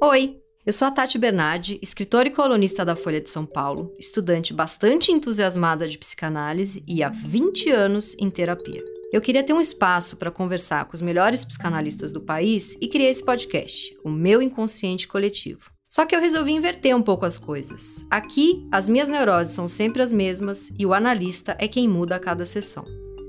Oi, 0.00 0.38
eu 0.64 0.72
sou 0.72 0.86
a 0.86 0.92
Tati 0.92 1.18
Bernardi, 1.18 1.76
escritora 1.82 2.28
e 2.28 2.30
colunista 2.30 2.84
da 2.84 2.94
Folha 2.94 3.20
de 3.20 3.28
São 3.28 3.44
Paulo, 3.44 3.92
estudante 3.98 4.54
bastante 4.54 5.10
entusiasmada 5.10 5.88
de 5.88 5.98
psicanálise 5.98 6.84
e 6.86 7.02
há 7.02 7.08
20 7.08 7.68
anos 7.70 8.14
em 8.16 8.30
terapia. 8.30 8.80
Eu 9.12 9.20
queria 9.20 9.42
ter 9.42 9.52
um 9.52 9.60
espaço 9.60 10.16
para 10.16 10.30
conversar 10.30 10.84
com 10.84 10.94
os 10.94 11.00
melhores 11.00 11.44
psicanalistas 11.44 12.12
do 12.12 12.20
país 12.20 12.76
e 12.80 12.86
criei 12.86 13.10
esse 13.10 13.24
podcast, 13.24 13.92
o 14.04 14.08
meu 14.08 14.40
inconsciente 14.40 15.08
coletivo. 15.08 15.68
Só 15.88 16.06
que 16.06 16.14
eu 16.14 16.20
resolvi 16.20 16.52
inverter 16.52 16.94
um 16.94 17.02
pouco 17.02 17.26
as 17.26 17.36
coisas. 17.36 18.04
Aqui, 18.08 18.68
as 18.70 18.88
minhas 18.88 19.08
neuroses 19.08 19.56
são 19.56 19.66
sempre 19.66 20.00
as 20.00 20.12
mesmas 20.12 20.70
e 20.78 20.86
o 20.86 20.94
analista 20.94 21.56
é 21.58 21.66
quem 21.66 21.88
muda 21.88 22.14
a 22.14 22.20
cada 22.20 22.46
sessão. 22.46 22.84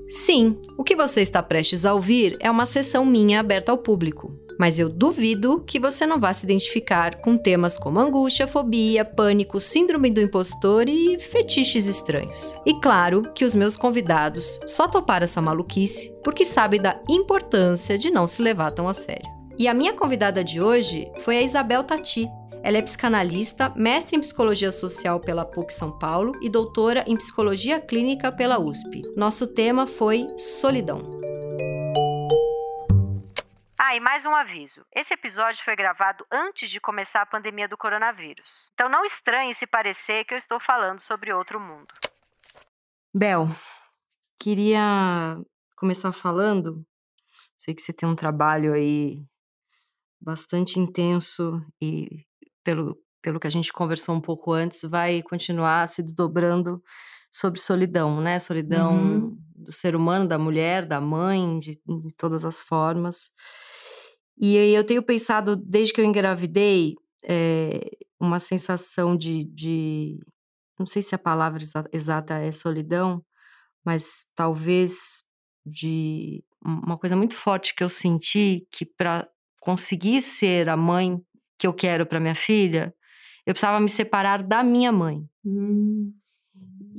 Sim, 0.08 0.56
o 0.78 0.84
que 0.84 0.94
você 0.94 1.20
está 1.20 1.42
prestes 1.42 1.84
a 1.84 1.94
ouvir 1.94 2.36
é 2.38 2.48
uma 2.48 2.64
sessão 2.64 3.04
minha 3.04 3.40
aberta 3.40 3.72
ao 3.72 3.78
público, 3.78 4.32
mas 4.60 4.78
eu 4.78 4.90
duvido 4.90 5.64
que 5.66 5.80
você 5.80 6.04
não 6.04 6.20
vá 6.20 6.34
se 6.34 6.44
identificar 6.44 7.14
com 7.14 7.34
temas 7.34 7.78
como 7.78 7.98
angústia, 7.98 8.46
fobia, 8.46 9.06
pânico, 9.06 9.58
síndrome 9.58 10.10
do 10.10 10.20
impostor 10.20 10.86
e 10.86 11.18
fetiches 11.18 11.86
estranhos. 11.86 12.60
E 12.66 12.78
claro 12.78 13.32
que 13.34 13.42
os 13.42 13.54
meus 13.54 13.74
convidados 13.78 14.60
só 14.66 14.86
toparam 14.86 15.24
essa 15.24 15.40
maluquice 15.40 16.14
porque 16.22 16.44
sabem 16.44 16.78
da 16.78 17.00
importância 17.08 17.96
de 17.96 18.10
não 18.10 18.26
se 18.26 18.42
levar 18.42 18.70
tão 18.72 18.86
a 18.86 18.92
sério. 18.92 19.26
E 19.58 19.66
a 19.66 19.72
minha 19.72 19.94
convidada 19.94 20.44
de 20.44 20.60
hoje 20.60 21.10
foi 21.20 21.38
a 21.38 21.42
Isabel 21.42 21.82
Tati. 21.82 22.28
Ela 22.62 22.76
é 22.76 22.82
psicanalista, 22.82 23.72
mestre 23.74 24.18
em 24.18 24.20
psicologia 24.20 24.70
social 24.70 25.18
pela 25.20 25.46
PUC 25.46 25.72
São 25.72 25.90
Paulo 25.98 26.38
e 26.42 26.50
doutora 26.50 27.02
em 27.06 27.16
psicologia 27.16 27.80
clínica 27.80 28.30
pela 28.30 28.60
USP. 28.60 29.04
Nosso 29.16 29.46
tema 29.46 29.86
foi 29.86 30.28
solidão. 30.36 31.19
Ah, 33.82 33.96
e 33.96 34.00
mais 34.00 34.26
um 34.26 34.34
aviso. 34.34 34.84
Esse 34.94 35.14
episódio 35.14 35.64
foi 35.64 35.74
gravado 35.74 36.22
antes 36.30 36.68
de 36.68 36.78
começar 36.78 37.22
a 37.22 37.26
pandemia 37.26 37.66
do 37.66 37.78
coronavírus. 37.78 38.46
Então 38.74 38.90
não 38.90 39.06
estranhe 39.06 39.54
se 39.54 39.66
parecer 39.66 40.26
que 40.26 40.34
eu 40.34 40.38
estou 40.38 40.60
falando 40.60 41.00
sobre 41.00 41.32
outro 41.32 41.58
mundo. 41.58 41.86
Bel, 43.16 43.48
queria 44.38 45.40
começar 45.74 46.12
falando. 46.12 46.84
Sei 47.56 47.74
que 47.74 47.80
você 47.80 47.90
tem 47.90 48.06
um 48.06 48.14
trabalho 48.14 48.74
aí 48.74 49.24
bastante 50.20 50.78
intenso 50.78 51.64
e 51.80 52.26
pelo, 52.62 52.98
pelo 53.22 53.40
que 53.40 53.46
a 53.46 53.50
gente 53.50 53.72
conversou 53.72 54.14
um 54.14 54.20
pouco 54.20 54.52
antes, 54.52 54.82
vai 54.82 55.22
continuar 55.22 55.88
se 55.88 56.02
desdobrando 56.02 56.84
sobre 57.32 57.58
solidão, 57.58 58.20
né? 58.20 58.38
Solidão 58.40 58.92
uhum. 58.92 59.38
do 59.56 59.72
ser 59.72 59.96
humano, 59.96 60.28
da 60.28 60.38
mulher, 60.38 60.84
da 60.84 61.00
mãe, 61.00 61.58
de, 61.58 61.80
de 61.86 62.14
todas 62.14 62.44
as 62.44 62.60
formas. 62.60 63.32
E 64.40 64.56
eu 64.56 64.82
tenho 64.82 65.02
pensado, 65.02 65.54
desde 65.54 65.92
que 65.92 66.00
eu 66.00 66.04
engravidei, 66.04 66.96
é, 67.28 67.90
uma 68.18 68.40
sensação 68.40 69.14
de, 69.14 69.44
de, 69.44 70.18
Não 70.78 70.86
sei 70.86 71.02
se 71.02 71.14
a 71.14 71.18
palavra 71.18 71.62
exata 71.92 72.38
é 72.38 72.50
solidão, 72.50 73.22
mas 73.84 74.26
talvez 74.34 75.22
de 75.64 76.42
uma 76.64 76.96
coisa 76.96 77.14
muito 77.14 77.34
forte 77.34 77.74
que 77.74 77.84
eu 77.84 77.88
senti 77.90 78.66
que 78.70 78.86
para 78.86 79.28
conseguir 79.58 80.22
ser 80.22 80.70
a 80.70 80.76
mãe 80.76 81.20
que 81.58 81.66
eu 81.66 81.74
quero 81.74 82.06
para 82.06 82.18
minha 82.18 82.34
filha, 82.34 82.94
eu 83.46 83.52
precisava 83.52 83.78
me 83.78 83.90
separar 83.90 84.42
da 84.42 84.62
minha 84.62 84.90
mãe. 84.90 85.22
Hum. 85.44 86.14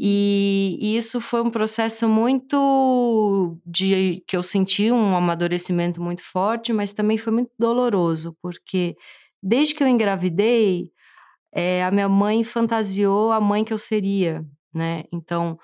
E, 0.03 0.80
e, 0.81 0.97
isso 0.97 1.21
foi 1.21 1.44
um 1.44 1.52
processo 1.52 2.09
muito 2.09 3.55
de 3.63 4.23
que 4.27 4.35
eu 4.35 4.41
senti 4.41 4.91
um 4.91 5.16
amadurecimento 5.16 6.02
muito 6.02 6.23
forte, 6.23 6.73
mas 6.73 6.91
também 6.91 7.19
foi 7.19 7.31
muito 7.31 7.52
doloroso, 7.59 8.35
porque 8.41 8.95
desde 9.43 9.75
que 9.75 9.83
eu 9.83 9.88
engravidei, 9.88 10.91
é, 11.53 11.83
a 11.83 11.91
minha 11.91 12.09
mãe 12.09 12.43
fantasiou 12.43 13.31
a 13.31 13.39
mãe 13.39 13.63
que 13.63 13.71
eu 13.71 13.77
seria, 13.77 14.43
né? 14.73 15.03
Então, 15.13 15.59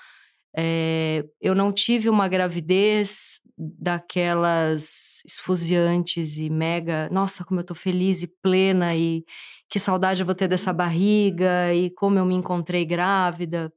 é, 0.56 1.26
eu 1.42 1.56
não 1.56 1.72
tive 1.72 2.08
uma 2.08 2.28
gravidez 2.28 3.42
daquelas 3.58 5.24
esfuziantes 5.26 6.38
e 6.38 6.48
mega, 6.48 7.10
nossa, 7.12 7.44
como 7.44 7.60
eu 7.62 7.64
tô 7.64 7.74
feliz 7.74 8.22
e 8.22 8.28
plena 8.28 8.96
e 8.96 9.26
que 9.68 9.80
saudade 9.80 10.22
eu 10.22 10.28
vou 10.28 10.36
ter 10.36 10.48
dessa 10.48 10.72
barriga 10.72 11.74
e 11.74 11.90
como 11.90 12.20
eu 12.20 12.26
me 12.26 12.36
encontrei 12.36 12.86
grávida 12.86 13.74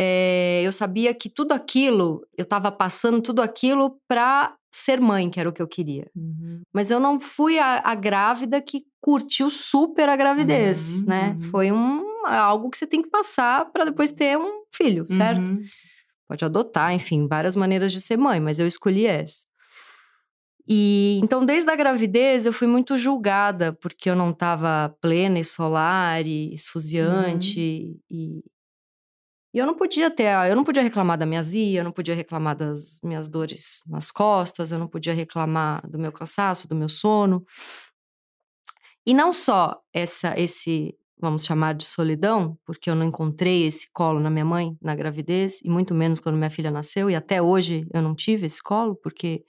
é, 0.00 0.62
eu 0.64 0.70
sabia 0.70 1.12
que 1.12 1.28
tudo 1.28 1.52
aquilo, 1.52 2.24
eu 2.36 2.44
estava 2.44 2.70
passando 2.70 3.20
tudo 3.20 3.42
aquilo 3.42 4.00
para 4.06 4.54
ser 4.72 5.00
mãe, 5.00 5.28
que 5.28 5.40
era 5.40 5.48
o 5.48 5.52
que 5.52 5.60
eu 5.60 5.66
queria. 5.66 6.08
Uhum. 6.14 6.62
Mas 6.72 6.90
eu 6.90 7.00
não 7.00 7.18
fui 7.18 7.58
a, 7.58 7.80
a, 7.84 7.94
grávida 7.94 8.60
que 8.60 8.84
curtiu 9.00 9.50
super 9.50 10.08
a 10.08 10.14
gravidez, 10.14 11.00
uhum, 11.00 11.06
né? 11.06 11.30
Uhum. 11.30 11.40
Foi 11.50 11.72
um, 11.72 12.26
algo 12.26 12.70
que 12.70 12.78
você 12.78 12.86
tem 12.86 13.02
que 13.02 13.10
passar 13.10 13.64
para 13.72 13.86
depois 13.86 14.12
ter 14.12 14.38
um 14.38 14.62
filho, 14.72 15.06
certo? 15.10 15.50
Uhum. 15.50 15.64
Pode 16.28 16.44
adotar, 16.44 16.92
enfim, 16.92 17.26
várias 17.26 17.56
maneiras 17.56 17.90
de 17.90 18.00
ser 18.00 18.18
mãe, 18.18 18.38
mas 18.38 18.58
eu 18.58 18.66
escolhi 18.66 19.06
essa. 19.06 19.48
E 20.70 21.18
então, 21.24 21.46
desde 21.46 21.70
a 21.70 21.74
gravidez, 21.74 22.44
eu 22.44 22.52
fui 22.52 22.66
muito 22.66 22.98
julgada 22.98 23.72
porque 23.72 24.10
eu 24.10 24.14
não 24.14 24.30
estava 24.30 24.94
plena 25.00 25.38
e 25.40 25.44
solar 25.44 26.26
e 26.26 26.52
esfuziante 26.52 27.58
uhum. 27.58 28.00
e, 28.10 28.44
e 29.52 29.58
eu 29.58 29.66
não 29.66 29.74
podia 29.74 30.10
ter, 30.10 30.28
eu 30.48 30.54
não 30.54 30.64
podia 30.64 30.82
reclamar 30.82 31.16
da 31.16 31.24
minha 31.24 31.40
azia, 31.40 31.80
eu 31.80 31.84
não 31.84 31.92
podia 31.92 32.14
reclamar 32.14 32.54
das 32.54 33.00
minhas 33.02 33.28
dores 33.28 33.82
nas 33.86 34.10
costas, 34.10 34.70
eu 34.70 34.78
não 34.78 34.86
podia 34.86 35.14
reclamar 35.14 35.80
do 35.88 35.98
meu 35.98 36.12
cansaço, 36.12 36.68
do 36.68 36.76
meu 36.76 36.88
sono. 36.88 37.44
E 39.06 39.14
não 39.14 39.32
só 39.32 39.80
essa 39.92 40.38
esse, 40.38 40.94
vamos 41.18 41.44
chamar 41.44 41.74
de 41.74 41.86
solidão, 41.86 42.58
porque 42.66 42.90
eu 42.90 42.94
não 42.94 43.06
encontrei 43.06 43.64
esse 43.66 43.88
colo 43.92 44.20
na 44.20 44.28
minha 44.28 44.44
mãe 44.44 44.76
na 44.82 44.94
gravidez 44.94 45.60
e 45.64 45.70
muito 45.70 45.94
menos 45.94 46.20
quando 46.20 46.36
minha 46.36 46.50
filha 46.50 46.70
nasceu 46.70 47.08
e 47.08 47.16
até 47.16 47.40
hoje 47.40 47.86
eu 47.94 48.02
não 48.02 48.14
tive 48.14 48.46
esse 48.46 48.62
colo 48.62 48.96
porque 48.96 49.44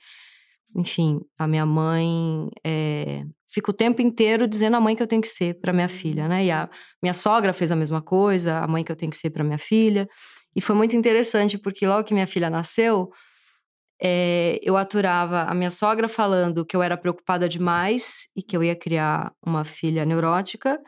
enfim, 0.76 1.20
a 1.38 1.48
minha 1.48 1.66
mãe 1.66 2.50
é, 2.64 3.26
fica 3.50 3.72
o 3.72 3.74
tempo 3.74 4.02
inteiro 4.02 4.48
dizendo 4.48 4.78
a 4.78 4.80
mãe 4.80 4.96
que 4.96 5.02
eu 5.02 5.08
tenho 5.08 5.22
que 5.22 5.28
ser 5.28 5.60
para 5.60 5.74
minha 5.74 5.90
filha, 5.90 6.28
né? 6.28 6.46
E 6.46 6.52
a 6.52 6.70
minha 7.02 7.14
sogra 7.14 7.52
fez 7.52 7.72
a 7.72 7.76
mesma 7.76 8.02
coisa, 8.02 8.60
a 8.60 8.68
mãe 8.68 8.84
que 8.84 8.92
eu 8.92 8.96
tenho 8.96 9.12
que 9.12 9.18
ser 9.18 9.32
para 9.32 9.44
minha 9.44 9.58
filha. 9.58 10.08
E 10.56 10.62
foi 10.62 10.76
muito 10.76 10.96
interessante 10.96 11.58
porque 11.58 11.88
logo 11.88 12.04
que 12.04 12.14
minha 12.14 12.28
filha 12.28 12.50
nasceu, 12.50 13.09
é, 14.02 14.59
eu 14.62 14.78
aturava 14.78 15.44
a 15.44 15.54
minha 15.54 15.72
sogra 15.72 16.08
falando 16.08 16.66
que 16.66 16.76
eu 16.76 16.84
era 16.84 16.96
preocupada 16.96 17.50
demais 17.50 18.28
e 18.36 18.44
que 18.44 18.56
eu 18.56 18.64
ia 18.64 18.76
criar 18.76 19.34
uma 19.46 19.64
filha 19.64 20.06
neurótica. 20.06 20.80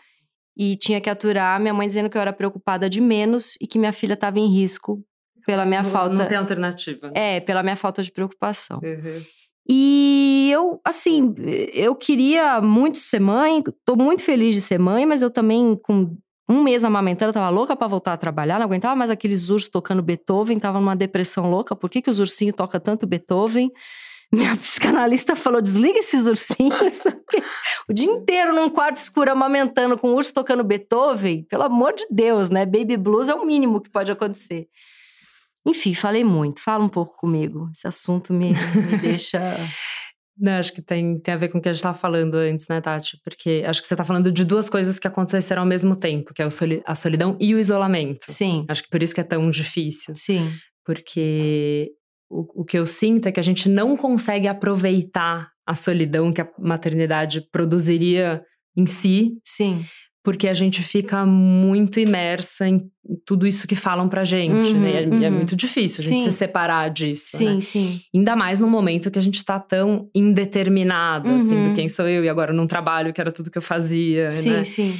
E 0.56 0.76
tinha 0.76 1.02
que 1.02 1.10
aturar 1.10 1.56
a 1.56 1.60
minha 1.60 1.74
mãe 1.74 1.88
dizendo 1.88 2.10
que 2.10 2.18
eu 2.18 2.22
era 2.22 2.34
preocupada 2.34 2.90
de 2.90 3.02
menos 3.02 3.56
e 3.60 3.66
que 3.66 3.80
minha 3.80 3.94
filha 3.94 4.14
estava 4.14 4.40
em 4.40 4.48
risco 4.48 5.04
pela 5.46 5.66
minha 5.66 5.82
não, 5.82 5.90
falta. 5.90 6.14
Não 6.14 6.28
tem 6.28 6.38
alternativa. 6.38 7.12
É, 7.16 7.40
pela 7.40 7.64
minha 7.64 7.76
falta 7.76 8.04
de 8.04 8.12
preocupação. 8.12 8.80
Uhum. 8.84 9.24
E 9.74 10.50
eu, 10.52 10.82
assim, 10.84 11.34
eu 11.74 11.96
queria 11.96 12.60
muito 12.60 12.98
ser 12.98 13.22
mãe, 13.22 13.64
tô 13.86 13.96
muito 13.96 14.22
feliz 14.22 14.54
de 14.54 14.60
ser 14.60 14.78
mãe, 14.78 15.06
mas 15.06 15.22
eu 15.22 15.30
também, 15.30 15.80
com 15.82 16.14
um 16.50 16.62
mês 16.62 16.84
amamentando, 16.84 17.32
tava 17.32 17.48
louca 17.48 17.74
para 17.74 17.88
voltar 17.88 18.12
a 18.12 18.18
trabalhar, 18.18 18.60
não 18.60 18.66
aguentava 18.66 18.98
mais 18.98 19.10
aqueles 19.10 19.48
ursos 19.48 19.70
tocando 19.70 20.02
Beethoven, 20.02 20.60
tava 20.60 20.78
numa 20.78 20.94
depressão 20.94 21.50
louca. 21.50 21.74
Por 21.74 21.90
que, 21.90 22.02
que 22.02 22.10
os 22.10 22.20
ursinhos 22.20 22.54
tocam 22.58 22.82
tanto 22.82 23.08
Beethoven? 23.08 23.72
Minha 24.30 24.58
psicanalista 24.58 25.38
falou: 25.38 25.62
desliga 25.62 26.00
esses 26.00 26.28
ursinhos. 26.28 27.06
o 27.88 27.94
dia 27.94 28.12
inteiro 28.12 28.54
num 28.54 28.70
quarto 28.70 28.98
escuro 28.98 29.32
amamentando 29.32 29.98
com 29.98 30.14
urso 30.14 30.34
tocando 30.34 30.66
Beethoven. 30.66 31.44
Pelo 31.44 31.64
amor 31.64 31.94
de 31.94 32.06
Deus, 32.12 32.50
né? 32.50 32.66
Baby 32.66 32.98
blues 32.98 33.30
é 33.30 33.34
o 33.34 33.46
mínimo 33.46 33.80
que 33.80 33.90
pode 33.90 34.12
acontecer. 34.12 34.68
Enfim, 35.66 35.94
falei 35.94 36.24
muito. 36.24 36.62
Fala 36.62 36.84
um 36.84 36.90
pouco 36.90 37.16
comigo. 37.18 37.70
Esse 37.76 37.88
assunto 37.88 38.34
me, 38.34 38.52
me 38.52 38.98
deixa. 39.02 39.58
Não, 40.38 40.54
acho 40.54 40.74
que 40.74 40.82
tem, 40.82 41.20
tem 41.20 41.34
a 41.34 41.38
ver 41.38 41.50
com 41.50 41.60
o 41.60 41.62
que 41.62 41.70
a 41.70 41.74
gente 41.74 41.80
estava 41.80 41.98
falando 41.98 42.36
antes, 42.36 42.68
né, 42.68 42.82
Tati? 42.82 43.20
Porque 43.24 43.64
acho 43.66 43.82
que 43.82 43.88
você 43.88 43.94
está 43.94 44.04
falando 44.04 44.32
de 44.32 44.44
duas 44.44 44.70
coisas 44.70 44.98
que 44.98 45.08
aconteceram 45.08 45.62
ao 45.62 45.68
mesmo 45.68 45.96
tempo, 45.96 46.34
que 46.34 46.42
é 46.42 46.48
a 46.86 46.96
solidão 46.96 47.38
e 47.40 47.54
o 47.54 47.60
isolamento. 47.60 48.26
Sim. 48.28 48.66
Acho 48.68 48.84
que 48.84 48.90
por 48.90 49.04
isso 49.04 49.14
que 49.14 49.22
é 49.22 49.26
tão 49.26 49.50
difícil. 49.50 50.16
Sim. 50.16 50.52
Porque 50.84 51.92
o, 52.30 52.62
o 52.62 52.66
que 52.66 52.80
eu 52.80 52.86
sinto 52.86 53.28
é 53.28 53.32
que 53.32 53.40
a 53.40 53.44
gente 53.44 53.70
não 53.70 53.96
consegue 53.96 54.48
aproveitar 54.48 55.50
a 55.66 55.76
solidão 55.76 56.34
que 56.34 56.42
a 56.42 56.50
maternidade 56.58 57.48
produziria 57.52 58.42
em 58.76 58.88
si. 58.88 59.34
Sim 59.46 59.86
porque 60.24 60.48
a 60.48 60.54
gente 60.54 60.84
fica 60.84 61.26
muito 61.26 62.00
imersa 62.00 62.68
em 62.68 62.90
tudo 63.26 63.48
isso 63.48 63.68
que 63.68 63.76
falam 63.76 64.08
pra 64.08 64.24
gente, 64.24 64.72
uhum, 64.72 64.80
né? 64.80 64.92
É, 64.92 65.04
é 65.04 65.08
uhum. 65.08 65.24
é, 65.24 65.30
muito 65.30 65.56
difícil 65.56 66.04
a 66.04 66.08
gente 66.08 66.24
sim. 66.24 66.30
se 66.30 66.38
separar 66.38 66.90
disso. 66.90 67.38
Sim, 67.38 67.56
né? 67.56 67.62
sim. 67.62 68.02
Ainda 68.14 68.36
mais 68.36 68.60
no 68.60 68.68
momento 68.68 69.10
que 69.10 69.18
a 69.18 69.22
gente 69.22 69.44
tá 69.44 69.60
tão 69.60 70.10
indeterminado, 70.14 71.28
uhum. 71.28 71.38
assim, 71.38 71.56
do 71.56 71.70
uhum. 71.70 71.76
quem 71.76 71.90
sou 71.90 72.08
eu 72.08 72.24
e 72.24 72.30
agora 72.30 72.54
num 72.54 72.68
trabalho 72.68 73.12
que 73.12 73.20
era 73.20 73.32
tudo 73.32 73.50
que 73.50 73.58
eu 73.58 73.62
fazia, 73.62 74.32
sim, 74.32 74.52
né? 74.52 74.64
Sim, 74.64 74.94
sim. 74.94 75.00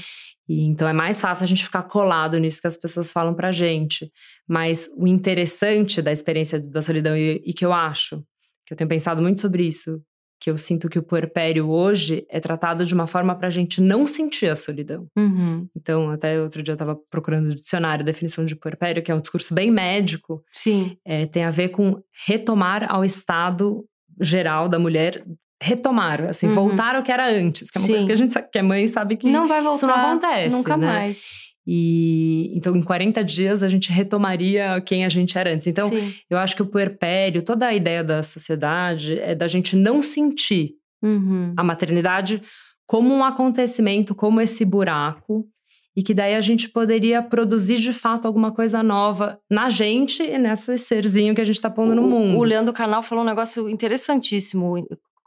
então 0.50 0.88
é 0.88 0.94
mais 0.94 1.22
fácil 1.22 1.44
a 1.44 1.48
gente 1.48 1.64
ficar 1.64 1.84
colado 1.84 2.40
nisso 2.40 2.60
que 2.60 2.68
as 2.68 2.78
pessoas 2.78 3.12
falam 3.12 3.36
pra 3.36 3.52
gente. 3.52 4.12
Mas 4.48 4.90
o 4.98 5.08
interessante 5.08 6.02
da 6.02 6.12
experiência 6.12 6.60
da 6.60 6.82
solidão, 6.82 7.16
e, 7.16 7.44
e 7.46 7.54
que 7.54 7.64
eu 7.64 7.72
acho, 7.72 8.24
que 8.66 8.74
eu 8.74 8.78
tenho 8.78 8.90
pensado 8.90 9.22
muito 9.22 9.40
sobre 9.40 9.68
isso 9.68 10.02
que 10.42 10.50
eu 10.50 10.58
sinto 10.58 10.90
que 10.90 10.98
o 10.98 11.04
puerpério 11.04 11.70
hoje 11.70 12.26
é 12.28 12.40
tratado 12.40 12.84
de 12.84 12.96
uma 12.96 13.06
forma 13.06 13.36
para 13.36 13.48
a 13.48 13.52
gente 13.52 13.80
não 13.80 14.08
sentir 14.08 14.48
a 14.48 14.56
solidão. 14.56 15.06
Uhum. 15.16 15.68
Então, 15.78 16.10
até 16.10 16.42
outro 16.42 16.64
dia 16.64 16.72
eu 16.72 16.76
estava 16.76 17.00
procurando 17.12 17.50
o 17.50 17.56
dicionário, 17.56 18.02
a 18.02 18.06
definição 18.06 18.44
de 18.44 18.56
puerpério, 18.56 19.04
que 19.04 19.12
é 19.12 19.16
um 19.16 19.22
discurso 19.22 19.54
bem 19.54 19.70
médico. 19.70 20.44
Sim. 20.52 20.98
É, 21.06 21.28
tem 21.28 21.44
a 21.44 21.52
ver 21.52 21.70
com 21.70 22.02
retomar 22.26 22.92
ao 22.92 23.06
estado 23.06 23.86
geral 24.20 24.68
da 24.68 24.80
mulher 24.80 25.24
retomar, 25.62 26.24
assim, 26.24 26.48
uhum. 26.48 26.54
voltar 26.54 26.96
ao 26.96 27.04
que 27.04 27.12
era 27.12 27.30
antes, 27.30 27.70
que 27.70 27.78
é 27.78 27.82
uma 27.82 27.86
Sim. 27.86 27.92
coisa 27.94 28.08
que 28.08 28.12
a 28.12 28.16
gente 28.16 28.34
sabe, 28.34 28.50
que 28.52 28.58
a 28.58 28.64
mãe 28.64 28.88
sabe 28.88 29.16
que 29.16 29.30
não 29.30 29.48
vai 29.48 29.62
voltar, 29.62 29.78
isso 29.78 29.86
não 29.86 29.96
acontece, 29.96 30.56
nunca 30.56 30.76
né? 30.76 30.88
mais. 30.88 31.51
E 31.66 32.52
então 32.56 32.76
em 32.76 32.82
40 32.82 33.24
dias 33.24 33.62
a 33.64 33.70
gente 33.70 33.92
retomaria 33.92 34.82
quem 34.82 35.06
a 35.06 35.10
gente 35.10 35.38
era 35.38 35.54
antes. 35.54 35.68
Então, 35.68 35.90
Sim. 35.90 36.14
eu 36.30 36.38
acho 36.38 36.56
que 36.56 36.62
o 36.62 36.66
puerpério, 36.66 37.44
toda 37.44 37.68
a 37.68 37.74
ideia 37.74 38.04
da 38.04 38.24
sociedade 38.24 39.20
é 39.20 39.36
da 39.36 39.48
gente 39.48 39.76
não 39.76 40.02
sentir 40.02 40.72
uhum. 41.02 41.54
a 41.56 41.64
maternidade 41.64 42.42
como 42.88 43.14
um 43.14 43.24
acontecimento, 43.24 44.14
como 44.14 44.42
esse 44.42 44.66
buraco, 44.66 45.48
e 45.96 46.02
que 46.02 46.14
daí 46.14 46.36
a 46.36 46.42
gente 46.42 46.68
poderia 46.70 47.22
produzir 47.22 47.78
de 47.78 47.94
fato 47.94 48.26
alguma 48.26 48.52
coisa 48.52 48.82
nova 48.82 49.40
na 49.50 49.70
gente 49.70 50.24
e 50.24 50.38
nesse 50.38 50.78
serzinho 50.78 51.36
que 51.36 51.42
a 51.42 51.46
gente 51.46 51.58
está 51.58 51.70
pondo 51.70 51.94
no 51.94 52.02
mundo. 52.02 52.38
O 52.38 52.44
Leandro 52.44 52.74
Canal 52.74 53.04
falou 53.04 53.24
um 53.24 53.28
negócio 53.28 53.70
interessantíssimo 53.70 54.78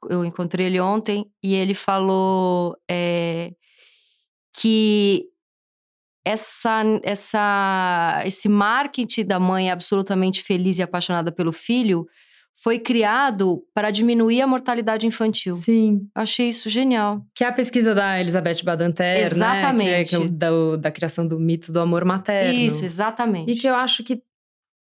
eu 0.08 0.25
encontrei 0.25 0.66
ele 0.66 0.81
ontem 0.81 1.26
e 1.42 1.54
ele 1.54 1.75
falou 1.75 2.76
é, 2.90 3.52
que 4.56 5.26
essa, 6.25 6.82
essa, 7.03 8.23
esse 8.25 8.49
marketing 8.49 9.26
da 9.26 9.38
mãe 9.38 9.71
absolutamente 9.71 10.43
feliz 10.43 10.79
e 10.79 10.82
apaixonada 10.82 11.31
pelo 11.31 11.53
filho 11.53 12.06
foi 12.55 12.79
criado 12.79 13.65
para 13.75 13.91
diminuir 13.91 14.41
a 14.41 14.47
mortalidade 14.47 15.06
infantil. 15.06 15.56
Sim. 15.56 16.06
Achei 16.15 16.49
isso 16.49 16.71
genial. 16.71 17.21
Que 17.35 17.43
é 17.43 17.49
a 17.49 17.53
pesquisa 17.53 17.94
da 17.94 18.21
Elizabeth 18.21 18.62
Badanter, 18.65 19.26
exatamente. 19.26 19.91
né? 19.91 20.05
Que 20.05 20.15
é, 20.15 20.19
que 20.21 20.25
é 20.25 20.29
da, 20.29 20.76
da 20.79 20.91
criação 20.91 21.26
do 21.26 21.38
mito 21.38 21.73
do 21.73 21.81
amor 21.81 22.05
materno. 22.05 22.55
Isso, 22.55 22.85
exatamente. 22.85 23.50
E 23.50 23.56
que 23.56 23.67
eu 23.67 23.75
acho 23.75 24.05
que 24.05 24.23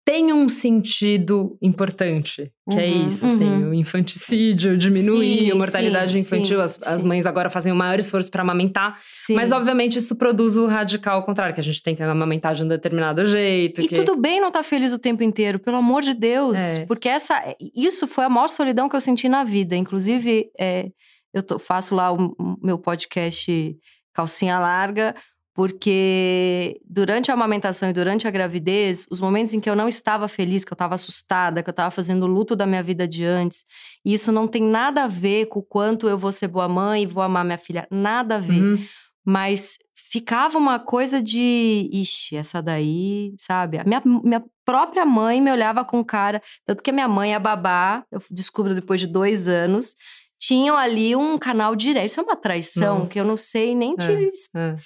tem 0.08 0.32
um 0.32 0.48
sentido 0.48 1.58
importante, 1.60 2.52
que 2.70 2.78
é 2.78 2.86
Uhum, 2.86 3.06
isso, 3.08 3.26
assim, 3.26 3.44
uhum. 3.44 3.70
o 3.70 3.74
infanticídio, 3.74 4.78
diminuir 4.78 5.38
Sim, 5.46 5.50
a 5.50 5.54
mortalidade 5.56 6.12
sim, 6.12 6.18
infantil. 6.18 6.58
sim, 6.58 6.62
as, 6.62 6.80
as 6.86 7.02
mães 7.04 7.26
agora 7.26 7.50
fazem 7.50 7.72
o 7.72 7.76
maior 7.76 7.98
esforço 7.98 8.30
para 8.30 8.40
amamentar, 8.42 9.00
mas 9.30 9.50
obviamente 9.50 9.98
isso 9.98 10.14
produz 10.14 10.56
o 10.56 10.66
radical 10.66 11.24
contrário, 11.24 11.52
que 11.52 11.60
a 11.60 11.64
gente 11.64 11.82
tem 11.82 11.96
que 11.96 12.04
amamentar 12.04 12.54
de 12.54 12.62
um 12.62 12.68
determinado 12.68 13.24
jeito. 13.24 13.80
E 13.80 13.88
que... 13.88 13.96
tudo 13.96 14.16
bem 14.16 14.40
não 14.40 14.46
estar 14.48 14.62
feliz 14.62 14.92
o 14.92 14.98
tempo 14.98 15.24
inteiro, 15.24 15.58
pelo 15.58 15.76
amor 15.78 16.02
de 16.02 16.14
Deus. 16.14 16.56
É. 16.60 16.86
Porque 16.86 17.08
essa, 17.08 17.42
isso 17.74 18.06
foi 18.06 18.26
a 18.26 18.28
maior 18.30 18.48
solidão 18.48 18.88
que 18.88 18.94
eu 18.94 19.00
senti 19.00 19.28
na 19.28 19.42
vida. 19.42 19.74
Inclusive, 19.74 20.46
é, 20.56 20.88
eu 21.34 21.42
tô- 21.42 21.58
faço 21.58 21.96
lá 21.96 22.12
o, 22.12 22.32
o 22.38 22.56
meu 22.62 22.78
podcast 22.78 23.76
Calcinha 24.14 24.56
Larga, 24.60 25.16
porque 25.56 26.78
durante 26.84 27.30
a 27.30 27.34
amamentação 27.34 27.88
e 27.88 27.92
durante 27.94 28.28
a 28.28 28.30
gravidez, 28.30 29.06
os 29.10 29.22
momentos 29.22 29.54
em 29.54 29.58
que 29.58 29.70
eu 29.70 29.74
não 29.74 29.88
estava 29.88 30.28
feliz, 30.28 30.66
que 30.66 30.70
eu 30.70 30.74
estava 30.74 30.94
assustada, 30.94 31.62
que 31.62 31.70
eu 31.70 31.72
estava 31.72 31.90
fazendo 31.90 32.24
o 32.24 32.26
luto 32.26 32.54
da 32.54 32.66
minha 32.66 32.82
vida 32.82 33.08
de 33.08 33.24
antes, 33.24 33.64
e 34.04 34.12
isso 34.12 34.30
não 34.30 34.46
tem 34.46 34.62
nada 34.62 35.04
a 35.04 35.08
ver 35.08 35.46
com 35.46 35.60
o 35.60 35.62
quanto 35.62 36.06
eu 36.10 36.18
vou 36.18 36.30
ser 36.30 36.48
boa 36.48 36.68
mãe 36.68 37.04
e 37.04 37.06
vou 37.06 37.22
amar 37.22 37.42
minha 37.42 37.56
filha, 37.56 37.88
nada 37.90 38.36
a 38.36 38.38
ver. 38.38 38.62
Uhum. 38.62 38.84
Mas 39.24 39.78
ficava 39.94 40.58
uma 40.58 40.78
coisa 40.78 41.22
de, 41.22 41.88
ixi, 41.90 42.36
essa 42.36 42.60
daí, 42.60 43.32
sabe? 43.38 43.78
A 43.78 43.84
minha, 43.84 44.02
minha 44.04 44.44
própria 44.62 45.06
mãe 45.06 45.40
me 45.40 45.50
olhava 45.50 45.86
com 45.86 46.04
cara. 46.04 46.42
Tanto 46.66 46.82
que 46.82 46.90
a 46.90 46.92
minha 46.92 47.08
mãe, 47.08 47.34
a 47.34 47.40
babá, 47.40 48.04
eu 48.12 48.20
descubro 48.30 48.74
depois 48.74 49.00
de 49.00 49.06
dois 49.06 49.48
anos, 49.48 49.96
tinham 50.38 50.76
ali 50.76 51.16
um 51.16 51.38
canal 51.38 51.74
direto. 51.74 52.08
Isso 52.08 52.20
é 52.20 52.22
uma 52.22 52.36
traição 52.36 52.98
Nossa. 52.98 53.10
que 53.10 53.18
eu 53.18 53.24
não 53.24 53.38
sei 53.38 53.74
nem 53.74 53.96
te. 53.96 54.10
É. 54.54 54.76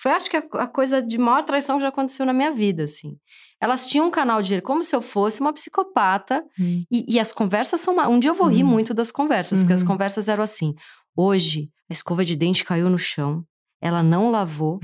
Foi, 0.00 0.12
acho 0.12 0.30
que, 0.30 0.36
a, 0.36 0.42
a 0.54 0.66
coisa 0.66 1.02
de 1.02 1.18
maior 1.18 1.42
traição 1.44 1.76
que 1.76 1.82
já 1.82 1.88
aconteceu 1.88 2.24
na 2.24 2.32
minha 2.32 2.50
vida, 2.52 2.84
assim. 2.84 3.16
Elas 3.60 3.86
tinham 3.86 4.06
um 4.06 4.10
canal 4.10 4.40
direto, 4.40 4.64
como 4.64 4.82
se 4.82 4.96
eu 4.96 5.02
fosse 5.02 5.40
uma 5.40 5.52
psicopata. 5.52 6.42
Hum. 6.58 6.84
E, 6.90 7.04
e 7.08 7.20
as 7.20 7.32
conversas 7.32 7.80
são. 7.80 7.94
ma- 7.94 8.08
Um 8.08 8.18
dia 8.18 8.30
eu 8.30 8.34
vou 8.34 8.48
rir 8.48 8.62
Uhum. 8.62 8.70
muito 8.70 8.94
das 8.94 9.10
conversas, 9.10 9.60
porque 9.60 9.74
as 9.74 9.82
Uhum. 9.82 9.88
conversas 9.88 10.28
eram 10.28 10.42
assim. 10.42 10.74
Hoje, 11.16 11.68
a 11.88 11.92
escova 11.92 12.24
de 12.24 12.34
dente 12.36 12.64
caiu 12.64 12.88
no 12.88 12.96
chão, 12.98 13.44
ela 13.82 14.02
não 14.02 14.30
lavou, 14.30 14.80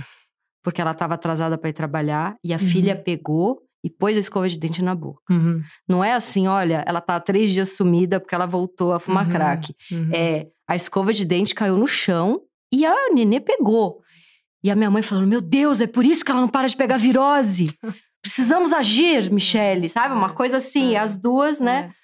porque 0.62 0.80
ela 0.80 0.90
estava 0.90 1.14
atrasada 1.14 1.56
para 1.56 1.70
ir 1.70 1.72
trabalhar, 1.72 2.36
e 2.44 2.52
a 2.52 2.56
Uhum. 2.56 2.62
filha 2.62 2.96
pegou 2.96 3.62
e 3.84 3.88
pôs 3.88 4.16
a 4.16 4.20
escova 4.20 4.48
de 4.48 4.58
dente 4.58 4.82
na 4.82 4.94
boca. 4.94 5.22
Uhum. 5.32 5.62
Não 5.88 6.02
é 6.02 6.12
assim, 6.12 6.48
olha, 6.48 6.82
ela 6.86 7.00
tá 7.00 7.16
há 7.16 7.20
três 7.20 7.52
dias 7.52 7.70
sumida 7.76 8.19
porque 8.20 8.34
ela 8.34 8.46
voltou 8.46 8.92
a 8.92 8.98
fumar 8.98 9.24
Uhum. 9.26 9.30
crack. 9.32 9.74
Uhum. 9.92 10.10
É, 10.12 10.48
a 10.69 10.74
escova 10.74 11.12
de 11.12 11.24
dente 11.24 11.54
caiu 11.54 11.76
no 11.76 11.86
chão 11.86 12.42
e 12.72 12.84
a 12.84 12.94
nenê 13.14 13.38
pegou. 13.40 14.02
E 14.66 14.70
a 14.70 14.74
minha 14.74 14.90
mãe 14.90 15.00
falando: 15.02 15.28
Meu 15.28 15.40
Deus, 15.40 15.80
é 15.80 15.86
por 15.86 16.04
isso 16.04 16.24
que 16.24 16.30
ela 16.32 16.40
não 16.40 16.48
para 16.48 16.66
de 16.66 16.76
pegar 16.76 16.96
virose. 16.96 17.72
Precisamos 18.20 18.72
agir, 18.72 19.30
Michele, 19.30 19.88
sabe? 19.88 20.12
Uma 20.12 20.26
É, 20.30 20.32
coisa 20.32 20.56
assim, 20.56 20.94
é, 20.94 20.98
as 20.98 21.14
duas, 21.16 21.60
né? 21.60 21.90
É. 21.92 21.96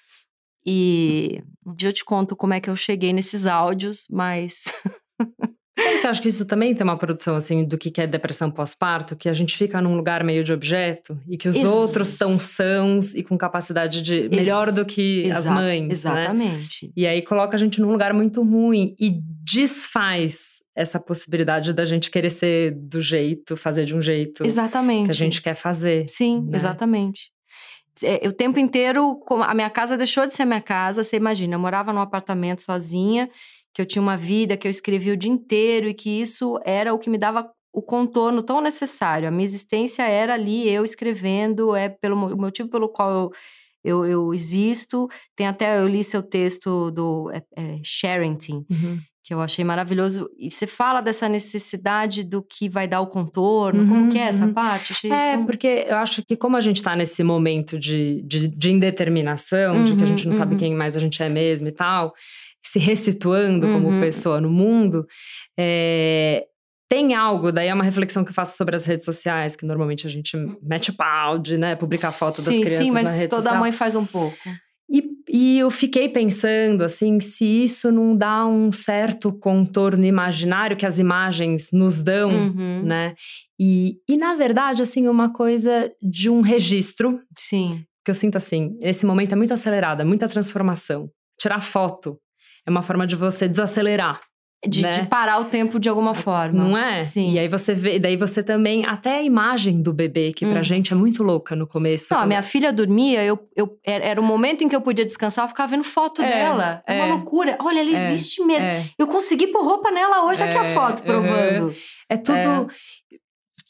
E 0.65 1.43
um 1.65 1.75
dia 1.75 1.89
eu 1.89 1.93
te 1.93 2.05
conto 2.05 2.37
como 2.37 2.53
é 2.53 2.61
que 2.61 2.69
eu 2.69 2.75
cheguei 2.77 3.11
nesses 3.11 3.45
áudios, 3.45 4.05
mas. 4.09 4.63
Eu 6.03 6.09
acho 6.09 6.21
que 6.21 6.27
isso 6.27 6.45
também 6.45 6.73
tem 6.75 6.83
uma 6.83 6.97
produção, 6.97 7.35
assim, 7.35 7.65
do 7.65 7.77
que 7.77 7.99
é 7.99 8.05
depressão 8.05 8.51
pós-parto, 8.51 9.15
que 9.15 9.27
a 9.27 9.33
gente 9.33 9.57
fica 9.57 9.81
num 9.81 9.95
lugar 9.95 10.23
meio 10.23 10.43
de 10.43 10.53
objeto 10.53 11.19
e 11.27 11.35
que 11.37 11.47
os 11.47 11.55
Ex- 11.55 11.65
outros 11.65 12.09
estão 12.09 12.37
sãos 12.37 13.15
e 13.15 13.23
com 13.23 13.37
capacidade 13.37 14.01
de. 14.01 14.29
melhor 14.29 14.71
do 14.71 14.85
que 14.85 15.29
as 15.31 15.45
mães. 15.47 15.81
Né? 15.87 15.91
Exatamente. 15.91 16.91
E 16.95 17.07
aí 17.07 17.21
coloca 17.21 17.55
a 17.55 17.59
gente 17.59 17.81
num 17.81 17.91
lugar 17.91 18.13
muito 18.13 18.43
ruim 18.43 18.95
e 18.99 19.19
desfaz 19.43 20.61
essa 20.75 20.99
possibilidade 20.99 21.71
da 21.73 21.85
gente 21.85 22.09
querer 22.09 22.29
ser 22.29 22.71
do 22.75 22.99
jeito, 22.99 23.55
fazer 23.55 23.85
de 23.85 23.95
um 23.95 24.01
jeito 24.01 24.45
Exatamente. 24.45 25.05
que 25.05 25.11
a 25.11 25.15
gente 25.15 25.41
quer 25.41 25.55
fazer. 25.55 26.07
Sim, 26.09 26.41
né? 26.41 26.57
exatamente. 26.57 27.31
É, 28.01 28.27
o 28.27 28.33
tempo 28.33 28.57
inteiro, 28.57 29.23
a 29.45 29.53
minha 29.53 29.69
casa 29.69 29.95
deixou 29.97 30.25
de 30.25 30.33
ser 30.33 30.45
minha 30.45 30.61
casa. 30.61 31.03
Você 31.03 31.15
imagina, 31.15 31.55
eu 31.55 31.59
morava 31.59 31.93
num 31.93 32.01
apartamento 32.01 32.61
sozinha, 32.61 33.29
que 33.73 33.81
eu 33.81 33.85
tinha 33.85 34.01
uma 34.01 34.17
vida, 34.17 34.57
que 34.57 34.67
eu 34.67 34.71
escrevia 34.71 35.13
o 35.13 35.17
dia 35.17 35.31
inteiro 35.31 35.87
e 35.87 35.93
que 35.93 36.09
isso 36.09 36.59
era 36.65 36.93
o 36.93 36.97
que 36.97 37.09
me 37.09 37.17
dava 37.17 37.49
o 37.71 37.81
contorno 37.81 38.41
tão 38.43 38.61
necessário. 38.61 39.27
A 39.27 39.31
minha 39.31 39.45
existência 39.45 40.03
era 40.03 40.33
ali, 40.35 40.69
eu 40.69 40.83
escrevendo, 40.83 41.75
é 41.75 41.89
pelo 41.89 42.15
o 42.33 42.37
motivo 42.37 42.69
pelo 42.69 42.87
qual 42.87 43.11
eu, 43.11 43.31
eu, 43.83 44.05
eu 44.05 44.33
existo. 44.33 45.07
Tem 45.35 45.47
até, 45.47 45.79
eu 45.79 45.87
li 45.87 46.03
seu 46.03 46.21
texto 46.21 46.91
do 46.91 47.31
é, 47.31 47.43
é, 47.55 47.79
Sharrington, 47.83 48.65
Uhum. 48.69 48.99
Que 49.23 49.33
eu 49.33 49.39
achei 49.41 49.63
maravilhoso. 49.63 50.29
E 50.37 50.51
você 50.51 50.67
fala 50.67 50.99
dessa 51.01 51.29
necessidade 51.29 52.23
do 52.23 52.43
que 52.43 52.67
vai 52.67 52.87
dar 52.87 52.99
o 52.99 53.07
contorno. 53.07 53.83
Uhum, 53.83 53.87
Como 53.89 54.11
que 54.11 54.17
é 54.19 54.23
essa 54.23 54.45
uhum. 54.45 54.53
parte? 54.53 54.91
Achei 54.91 55.11
É, 55.11 55.35
tão- 55.35 55.45
porque 55.45 55.85
eu 55.87 55.95
acho 55.97 56.21
que 56.25 56.35
como 56.35 56.57
a 56.57 56.61
gente 56.61 56.83
tá 56.83 56.95
nesse 56.95 57.23
momento 57.23 57.79
de, 57.79 58.21
de, 58.23 58.47
de 58.49 58.71
indeterminação, 58.71 59.83
de 59.85 59.95
que 59.95 59.99
a 59.99 60.01
Uhum, 60.01 60.05
gente 60.07 60.25
não 60.25 60.33
sabe 60.33 60.53
uhum. 60.53 60.59
quem 60.59 60.75
mais 60.75 60.97
a 60.97 60.99
gente 60.99 61.23
é 61.23 61.29
mesmo 61.29 61.67
e 61.67 61.71
tal, 61.71 62.13
se 62.61 62.79
ressituando 62.79 63.67
como 63.67 63.87
Uhum. 63.89 63.99
pessoa 64.01 64.41
no 64.41 64.49
mundo, 64.49 65.05
é, 65.57 66.45
tem 66.89 67.13
algo, 67.15 67.51
daí 67.51 67.69
é 67.69 67.73
uma 67.73 67.83
reflexão 67.83 68.23
que 68.23 68.29
eu 68.29 68.35
faço 68.35 68.55
sobre 68.57 68.75
as 68.75 68.85
redes 68.85 69.05
sociais, 69.05 69.55
que 69.55 69.65
normalmente 69.65 70.05
a 70.05 70.09
gente 70.09 70.37
mete 70.61 70.91
o 70.91 70.93
pau 70.93 71.39
de 71.39 71.57
né, 71.57 71.75
publicar 71.75 72.11
foto 72.11 72.37
das 72.41 72.53
sim, 72.53 72.61
crianças 72.61 72.85
Sim, 72.85 72.91
na 72.91 73.01
mas 73.03 73.15
rede 73.15 73.29
toda 73.29 73.41
social. 73.43 73.59
mãe 73.59 73.71
faz 73.71 73.95
um 73.95 74.05
pouco. 74.05 74.37
E, 74.89 75.03
e 75.29 75.59
eu 75.59 75.71
fiquei 75.71 76.09
pensando, 76.09 76.83
assim, 76.83 77.19
se 77.19 77.45
isso 77.45 77.91
não 77.91 78.15
dá 78.15 78.45
um 78.45 78.71
certo 78.71 79.31
contorno 79.31 80.05
imaginário 80.05 80.77
que 80.77 80.85
as 80.85 80.99
imagens 80.99 81.69
nos 81.71 82.01
dão, 82.01 82.29
Uhum, 82.29 82.83
né? 82.83 83.15
E, 83.59 83.97
e, 84.09 84.17
na 84.17 84.35
verdade, 84.35 84.81
assim, 84.81 85.07
uma 85.07 85.31
coisa 85.31 85.91
de 86.01 86.29
um 86.29 86.41
registro, 86.41 87.19
Sim. 87.37 87.83
que 88.03 88.11
eu 88.11 88.15
sinto 88.15 88.35
assim, 88.35 88.77
esse 88.81 89.05
momento 89.05 89.31
é 89.31 89.35
muito 89.35 89.53
acelerado, 89.53 90.01
é 90.01 90.05
muita 90.05 90.27
transformação. 90.27 91.09
Tirar 91.39 91.61
foto 91.61 92.19
é 92.65 92.69
uma 92.69 92.81
forma 92.81 93.07
de 93.07 93.15
você 93.15 93.47
desacelerar, 93.47 94.21
De, 94.65 94.81
Né? 94.81 94.91
de 94.91 95.03
parar 95.07 95.39
o 95.41 95.45
tempo 95.45 95.77
de 95.77 95.89
alguma 95.89 96.13
forma. 96.13 96.63
não 96.63 96.77
é? 96.77 97.01
Sim. 97.01 97.33
E 97.33 97.39
aí 97.39 97.49
você 97.49 97.73
vê, 97.73 97.99
daí 97.99 98.15
você 98.15 98.41
também, 98.41 98.85
até 98.85 99.17
a 99.17 99.21
imagem 99.21 99.81
do 99.81 99.91
bebê, 99.91 100.31
que 100.31 100.45
pra 100.45 100.57
Uhum. 100.59 100.63
gente 100.63 100.93
é 100.93 100.95
muito 100.95 101.21
louca 101.21 101.53
no 101.53 101.67
começo. 101.67 102.07
Não, 102.11 102.17
a 102.17 102.21
quando- 102.21 102.27
minha 102.29 102.41
filha 102.43 102.71
dormia, 102.71 103.23
eu, 103.25 103.37
eu, 103.57 103.77
era 103.83 104.21
o 104.21 104.23
momento 104.23 104.63
em 104.63 104.69
que 104.69 104.75
eu 104.75 104.79
podia 104.79 105.03
descansar, 105.05 105.43
eu 105.43 105.49
ficava 105.49 105.69
vendo 105.71 105.83
foto 105.83 106.21
É, 106.21 106.29
dela. 106.29 106.81
É, 106.87 106.93
uma 106.95 107.05
é. 107.07 107.09
loucura. 107.09 107.57
Olha, 107.59 107.79
ela 107.81 107.89
É, 107.89 107.91
existe 107.93 108.41
mesmo. 108.45 108.67
É, 108.69 108.85
Eu 108.97 109.05
consegui 109.07 109.47
pôr 109.47 109.63
roupa 109.65 109.91
nela 109.91 110.25
hoje, 110.27 110.41
aqui 110.41 110.57
a 110.57 110.61
É, 110.63 110.73
foto 110.73 111.03
provando. 111.03 111.75
é 112.07 112.15
tudo 112.15 112.67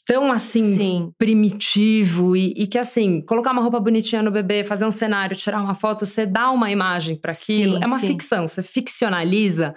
tão 0.06 0.30
assim, 0.30 0.60
Sim. 0.60 1.12
primitivo 1.18 2.36
e, 2.36 2.52
e 2.56 2.66
que 2.66 2.78
assim, 2.78 3.20
colocar 3.22 3.52
uma 3.52 3.62
roupa 3.62 3.80
bonitinha 3.80 4.22
no 4.22 4.30
bebê, 4.30 4.62
fazer 4.62 4.84
um 4.84 4.90
cenário, 4.90 5.34
tirar 5.34 5.60
uma 5.62 5.74
foto, 5.74 6.04
você 6.04 6.26
dá 6.26 6.50
uma 6.50 6.70
imagem 6.70 7.16
para 7.16 7.32
aquilo. 7.32 7.78
Sim, 7.78 7.82
é 7.82 7.86
uma 7.86 7.98
sim. 7.98 8.06
ficção, 8.08 8.46
você 8.46 8.62
ficcionaliza 8.62 9.74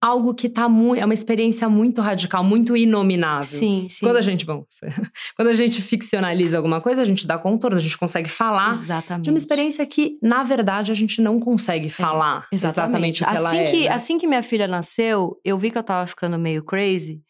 algo 0.00 0.34
que 0.34 0.48
tá 0.48 0.68
muito. 0.68 1.00
É 1.00 1.04
uma 1.04 1.14
experiência 1.14 1.68
muito 1.68 2.00
radical, 2.00 2.42
muito 2.44 2.76
inominável. 2.76 3.42
Sim, 3.44 3.86
sim. 3.88 4.04
Quando 4.04 4.16
a 4.16 4.20
gente, 4.20 4.44
bom, 4.46 4.64
quando 5.36 5.48
a 5.48 5.52
gente 5.52 5.82
ficcionaliza 5.82 6.56
alguma 6.56 6.80
coisa, 6.80 7.02
a 7.02 7.04
gente 7.04 7.26
dá 7.26 7.38
contorno, 7.38 7.76
a 7.76 7.80
gente 7.80 7.98
consegue 7.98 8.28
falar 8.28 8.72
exatamente. 8.72 9.24
de 9.24 9.30
uma 9.30 9.38
experiência 9.38 9.84
que, 9.86 10.18
na 10.22 10.42
verdade, 10.42 10.92
a 10.92 10.94
gente 10.94 11.20
não 11.20 11.40
consegue 11.40 11.88
falar 11.88 12.46
é, 12.52 12.54
exatamente. 12.54 13.20
exatamente 13.20 13.22
o 13.22 13.26
que 13.26 13.32
assim 13.32 13.38
ela 13.38 13.70
que, 13.70 13.86
é. 13.86 13.88
Né? 13.88 13.94
Assim 13.94 14.18
que 14.18 14.26
minha 14.26 14.42
filha 14.42 14.68
nasceu, 14.68 15.38
eu 15.44 15.58
vi 15.58 15.70
que 15.70 15.78
eu 15.78 15.82
tava 15.82 16.06
ficando 16.06 16.38
meio 16.38 16.62
crazy. 16.62 17.22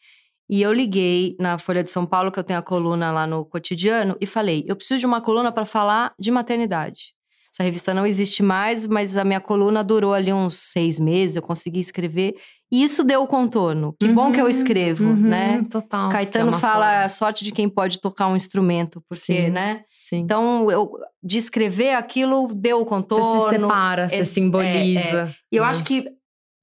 E 0.49 0.63
eu 0.63 0.73
liguei 0.73 1.35
na 1.39 1.59
Folha 1.59 1.83
de 1.83 1.91
São 1.91 2.07
Paulo, 2.07 2.31
que 2.31 2.39
eu 2.39 2.43
tenho 2.43 2.57
a 2.57 2.63
coluna 2.63 3.11
lá 3.11 3.27
no 3.27 3.45
cotidiano, 3.45 4.17
e 4.19 4.25
falei: 4.25 4.65
eu 4.67 4.75
preciso 4.75 4.99
de 4.99 5.05
uma 5.05 5.21
coluna 5.21 5.51
para 5.51 5.63
falar 5.63 6.13
de 6.19 6.31
maternidade. 6.31 7.13
Essa 7.53 7.63
revista 7.63 7.93
não 7.93 8.05
existe 8.05 8.41
mais, 8.41 8.87
mas 8.87 9.17
a 9.17 9.23
minha 9.23 9.41
coluna 9.41 9.83
durou 9.83 10.13
ali 10.13 10.31
uns 10.31 10.57
seis 10.57 10.99
meses, 10.99 11.35
eu 11.35 11.41
consegui 11.41 11.79
escrever. 11.79 12.35
E 12.71 12.83
isso 12.83 13.03
deu 13.03 13.23
o 13.23 13.27
contorno. 13.27 13.95
Que 13.99 14.07
uhum, 14.07 14.13
bom 14.13 14.31
que 14.31 14.39
eu 14.39 14.45
uhum, 14.45 14.49
escrevo, 14.49 15.05
uhum, 15.05 15.15
né? 15.15 15.65
Total. 15.69 16.09
Caetano 16.09 16.51
é 16.51 16.57
fala 16.59 16.85
forma. 16.85 17.03
a 17.03 17.09
sorte 17.09 17.43
de 17.43 17.51
quem 17.51 17.67
pode 17.67 17.99
tocar 17.99 18.27
um 18.27 18.35
instrumento, 18.35 19.03
porque, 19.09 19.45
sim, 19.45 19.49
né? 19.49 19.81
Sim. 19.95 20.17
Então, 20.17 20.69
eu, 20.69 20.91
de 21.23 21.37
escrever 21.37 21.95
aquilo 21.95 22.53
deu 22.53 22.81
o 22.81 22.85
contorno. 22.85 23.41
Você 23.41 23.55
se 23.55 23.61
separa, 23.61 24.09
você 24.09 24.23
simboliza. 24.23 24.99
É, 24.99 25.29
é. 25.29 25.33
E 25.51 25.55
eu 25.57 25.63
acho 25.63 25.83
que 25.83 26.05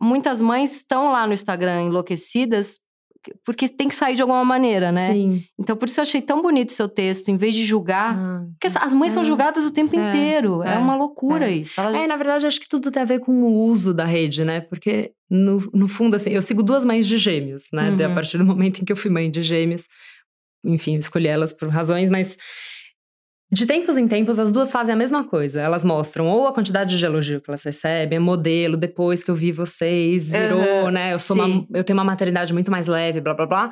muitas 0.00 0.40
mães 0.40 0.76
estão 0.76 1.10
lá 1.10 1.26
no 1.26 1.32
Instagram 1.32 1.82
enlouquecidas 1.82 2.78
porque 3.44 3.68
tem 3.68 3.88
que 3.88 3.94
sair 3.94 4.14
de 4.14 4.22
alguma 4.22 4.44
maneira, 4.44 4.90
né? 4.90 5.12
Sim. 5.12 5.44
Então, 5.58 5.76
por 5.76 5.88
isso 5.88 6.00
eu 6.00 6.02
achei 6.02 6.20
tão 6.20 6.42
bonito 6.42 6.72
seu 6.72 6.88
texto, 6.88 7.28
em 7.28 7.36
vez 7.36 7.54
de 7.54 7.64
julgar. 7.64 8.16
Ah, 8.16 8.44
porque 8.52 8.78
as 8.78 8.92
mães 8.92 9.12
é, 9.12 9.14
são 9.14 9.24
julgadas 9.24 9.64
o 9.64 9.70
tempo 9.70 9.98
é, 9.98 10.08
inteiro. 10.08 10.62
É, 10.62 10.74
é 10.74 10.78
uma 10.78 10.96
loucura 10.96 11.46
é. 11.46 11.52
isso. 11.52 11.80
Elas... 11.80 11.94
É, 11.94 12.06
na 12.06 12.16
verdade, 12.16 12.46
acho 12.46 12.60
que 12.60 12.68
tudo 12.68 12.90
tem 12.90 13.02
a 13.02 13.06
ver 13.06 13.20
com 13.20 13.32
o 13.32 13.64
uso 13.64 13.92
da 13.92 14.04
rede, 14.04 14.44
né? 14.44 14.60
Porque, 14.60 15.12
no, 15.30 15.58
no 15.72 15.88
fundo, 15.88 16.16
assim, 16.16 16.30
eu 16.30 16.42
sigo 16.42 16.62
duas 16.62 16.84
mães 16.84 17.06
de 17.06 17.18
gêmeos, 17.18 17.64
né? 17.72 17.90
Uhum. 17.90 18.06
A 18.06 18.14
partir 18.14 18.38
do 18.38 18.44
momento 18.44 18.80
em 18.80 18.84
que 18.84 18.92
eu 18.92 18.96
fui 18.96 19.10
mãe 19.10 19.30
de 19.30 19.42
gêmeos. 19.42 19.88
Enfim, 20.64 20.96
escolhi 20.96 21.28
elas 21.28 21.52
por 21.52 21.68
razões, 21.68 22.10
mas 22.10 22.36
de 23.50 23.64
tempos 23.64 23.96
em 23.96 24.08
tempos, 24.08 24.38
as 24.38 24.52
duas 24.52 24.72
fazem 24.72 24.92
a 24.92 24.96
mesma 24.96 25.22
coisa. 25.24 25.60
Elas 25.60 25.84
mostram 25.84 26.26
ou 26.26 26.48
a 26.48 26.52
quantidade 26.52 26.98
de 26.98 27.04
elogio 27.04 27.40
que 27.40 27.48
elas 27.48 27.62
recebem, 27.62 28.18
modelo, 28.18 28.76
depois 28.76 29.22
que 29.22 29.30
eu 29.30 29.34
vi 29.34 29.52
vocês, 29.52 30.30
virou, 30.30 30.84
uhum, 30.84 30.90
né? 30.90 31.12
Eu 31.14 31.18
sou 31.18 31.36
uma, 31.36 31.66
eu 31.72 31.84
tenho 31.84 31.96
uma 31.96 32.04
maternidade 32.04 32.52
muito 32.52 32.70
mais 32.70 32.88
leve, 32.88 33.20
blá 33.20 33.34
blá 33.34 33.46
blá. 33.46 33.70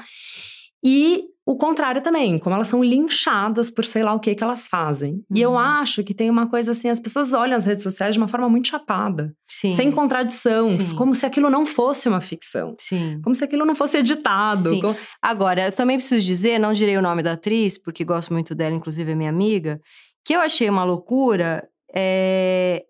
E 0.84 1.24
o 1.46 1.56
contrário 1.56 2.00
também, 2.00 2.38
como 2.38 2.54
elas 2.54 2.68
são 2.68 2.82
linchadas 2.82 3.70
por 3.70 3.84
sei 3.84 4.02
lá 4.02 4.14
o 4.14 4.20
que 4.20 4.34
que 4.34 4.42
elas 4.42 4.66
fazem. 4.66 5.14
Uhum. 5.14 5.36
E 5.36 5.42
eu 5.42 5.50
uhum. 5.50 5.58
acho 5.58 6.02
que 6.02 6.14
tem 6.14 6.30
uma 6.30 6.48
coisa 6.48 6.72
assim, 6.72 6.88
as 6.88 6.98
pessoas 6.98 7.34
olham 7.34 7.54
as 7.54 7.66
redes 7.66 7.82
sociais 7.82 8.14
de 8.14 8.20
uma 8.20 8.28
forma 8.28 8.48
muito 8.48 8.68
chapada. 8.68 9.34
Sim. 9.46 9.70
Sem 9.70 9.92
contradição, 9.92 10.64
Sim. 10.64 10.96
como 10.96 11.14
se 11.14 11.26
aquilo 11.26 11.50
não 11.50 11.66
fosse 11.66 12.08
uma 12.08 12.20
ficção. 12.20 12.74
Sim. 12.78 13.20
Como 13.22 13.34
se 13.34 13.44
aquilo 13.44 13.66
não 13.66 13.74
fosse 13.74 13.98
editado. 13.98 14.70
Sim. 14.70 14.80
Como... 14.80 14.96
Agora, 15.20 15.66
eu 15.66 15.72
também 15.72 15.98
preciso 15.98 16.24
dizer, 16.24 16.58
não 16.58 16.72
direi 16.72 16.96
o 16.96 17.02
nome 17.02 17.22
da 17.22 17.32
atriz, 17.32 17.76
porque 17.76 18.04
gosto 18.04 18.32
muito 18.32 18.54
dela, 18.54 18.74
inclusive 18.74 19.12
é 19.12 19.14
minha 19.14 19.30
amiga, 19.30 19.78
que 20.24 20.34
eu 20.34 20.40
achei 20.40 20.70
uma 20.70 20.84
loucura 20.84 21.68
é, 21.94 22.84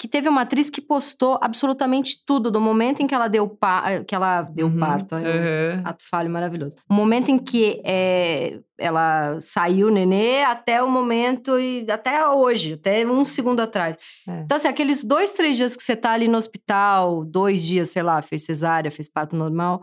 que 0.00 0.08
teve 0.08 0.30
uma 0.30 0.40
atriz 0.40 0.70
que 0.70 0.80
postou 0.80 1.38
absolutamente 1.42 2.24
tudo 2.24 2.50
do 2.50 2.58
momento 2.58 3.02
em 3.02 3.06
que 3.06 3.14
ela 3.14 3.28
deu 3.28 3.46
pa 3.46 4.02
que 4.02 4.14
ela 4.14 4.40
deu 4.40 4.66
uhum, 4.66 4.78
parto, 4.78 5.14
é 5.14 5.74
uhum. 5.74 5.82
ato 5.84 6.02
falho 6.10 6.30
maravilhoso. 6.30 6.74
O 6.88 6.94
momento 6.94 7.30
em 7.30 7.36
que 7.36 7.82
é, 7.84 8.60
ela 8.78 9.38
saiu 9.42 9.88
o 9.88 9.90
nenê 9.90 10.42
até 10.42 10.82
o 10.82 10.88
momento 10.88 11.60
e 11.60 11.84
até 11.90 12.26
hoje, 12.26 12.72
até 12.72 13.06
um 13.06 13.26
segundo 13.26 13.60
atrás. 13.60 13.98
É. 14.26 14.40
Então 14.40 14.56
assim, 14.56 14.68
aqueles 14.68 15.04
dois, 15.04 15.32
três 15.32 15.54
dias 15.54 15.76
que 15.76 15.82
você 15.82 15.94
tá 15.94 16.12
ali 16.12 16.28
no 16.28 16.38
hospital, 16.38 17.22
dois 17.22 17.62
dias, 17.62 17.90
sei 17.90 18.02
lá, 18.02 18.22
fez 18.22 18.42
cesárea, 18.42 18.90
fez 18.90 19.06
parto 19.06 19.36
normal. 19.36 19.82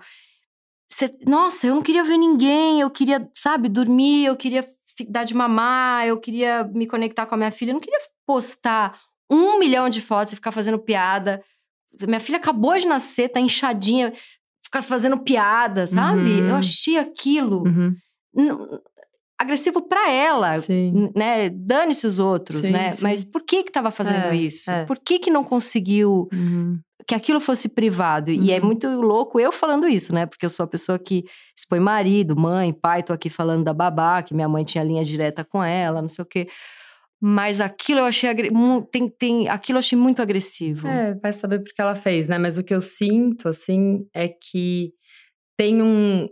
Você, 0.91 1.11
nossa, 1.27 1.67
eu 1.67 1.75
não 1.75 1.83
queria 1.83 2.03
ver 2.03 2.17
ninguém, 2.17 2.81
eu 2.81 2.89
queria, 2.89 3.29
sabe, 3.35 3.69
dormir, 3.69 4.25
eu 4.25 4.35
queria 4.35 4.67
dar 5.09 5.25
de 5.25 5.35
mamar, 5.35 6.07
eu 6.07 6.19
queria 6.19 6.63
me 6.63 6.87
conectar 6.87 7.27
com 7.27 7.35
a 7.35 7.37
minha 7.37 7.51
filha, 7.51 7.69
eu 7.69 7.75
não 7.75 7.81
queria 7.81 7.99
postar 8.25 8.99
um 9.29 9.59
milhão 9.59 9.89
de 9.89 10.01
fotos 10.01 10.33
e 10.33 10.35
ficar 10.35 10.51
fazendo 10.51 10.79
piada. 10.79 11.41
Minha 12.07 12.19
filha 12.19 12.37
acabou 12.37 12.77
de 12.77 12.87
nascer, 12.87 13.29
tá 13.29 13.39
inchadinha, 13.39 14.13
ficar 14.63 14.81
fazendo 14.81 15.17
piada, 15.17 15.87
sabe? 15.87 16.41
Uhum. 16.41 16.49
Eu 16.49 16.55
achei 16.55 16.97
aquilo 16.97 17.63
uhum. 17.65 17.95
agressivo 19.39 19.81
para 19.81 20.11
ela, 20.11 20.59
sim. 20.59 21.11
né? 21.15 21.49
Dane-se 21.49 22.05
os 22.05 22.19
outros, 22.19 22.59
sim, 22.59 22.71
né? 22.71 22.93
Sim. 22.93 23.03
Mas 23.03 23.23
por 23.23 23.41
que 23.43 23.63
que 23.63 23.71
tava 23.71 23.91
fazendo 23.91 24.27
é, 24.27 24.35
isso? 24.35 24.69
É. 24.69 24.85
Por 24.85 24.99
que 24.99 25.19
que 25.19 25.31
não 25.31 25.43
conseguiu 25.43 26.27
uhum. 26.33 26.79
que 27.07 27.15
aquilo 27.15 27.39
fosse 27.39 27.69
privado? 27.69 28.29
E 28.29 28.51
é 28.51 28.59
Uhum. 28.59 28.65
muito 28.65 28.87
louco 28.87 29.39
eu 29.39 29.51
falando 29.51 29.87
isso, 29.87 30.13
né? 30.13 30.25
Porque 30.25 30.45
eu 30.45 30.49
sou 30.49 30.65
a 30.65 30.67
pessoa 30.67 30.99
que 30.99 31.23
expõe 31.57 31.79
marido, 31.79 32.39
mãe, 32.39 32.73
pai, 32.73 33.01
tô 33.01 33.13
aqui 33.13 33.29
falando 33.29 33.63
da 33.63 33.73
babá, 33.73 34.21
que 34.21 34.33
minha 34.33 34.49
mãe 34.49 34.63
tinha 34.63 34.83
linha 34.83 35.03
direta 35.03 35.43
com 35.43 35.63
ela, 35.63 36.01
não 36.01 36.09
sei 36.09 36.23
o 36.23 36.27
quê. 36.27 36.47
Mas 37.19 37.59
aquilo 37.59 37.99
eu 38.01 38.05
achei 38.05 38.29
tem, 38.91 39.09
tem, 39.09 39.49
aquilo 39.49 39.77
eu 39.77 39.79
achei 39.79 39.97
muito 39.97 40.21
agressivo. 40.21 40.87
É, 40.87 41.15
vai 41.15 41.33
saber 41.33 41.59
porque 41.63 41.81
ela 41.81 41.95
fez, 41.95 42.29
né? 42.29 42.37
Mas 42.37 42.57
o 42.57 42.63
que 42.63 42.73
eu 42.73 42.81
sinto, 42.81 43.49
assim, 43.49 44.07
é 44.13 44.27
que 44.27 44.93
tem 45.57 45.81
um. 45.81 46.27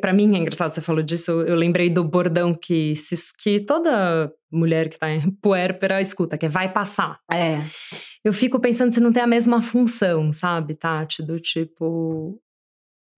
Para 0.00 0.12
mim 0.12 0.34
é 0.36 0.38
engraçado, 0.38 0.72
você 0.72 0.80
falou 0.80 1.02
disso. 1.02 1.30
Eu 1.42 1.56
lembrei 1.56 1.90
do 1.90 2.04
bordão 2.04 2.54
que, 2.54 2.94
se, 2.94 3.16
que 3.36 3.58
toda 3.58 4.32
mulher 4.52 4.88
que 4.88 4.98
tá 4.98 5.10
em 5.10 5.30
puérpera 5.42 6.00
escuta, 6.00 6.38
que 6.38 6.46
é 6.46 6.48
vai 6.48 6.72
passar. 6.72 7.18
É. 7.32 7.58
Eu 8.24 8.32
fico 8.32 8.60
pensando 8.60 8.92
se 8.92 9.00
não 9.00 9.12
tem 9.12 9.22
a 9.22 9.26
mesma 9.26 9.60
função, 9.60 10.32
sabe, 10.32 10.74
Tati? 10.74 11.22
Do 11.22 11.40
tipo, 11.40 12.40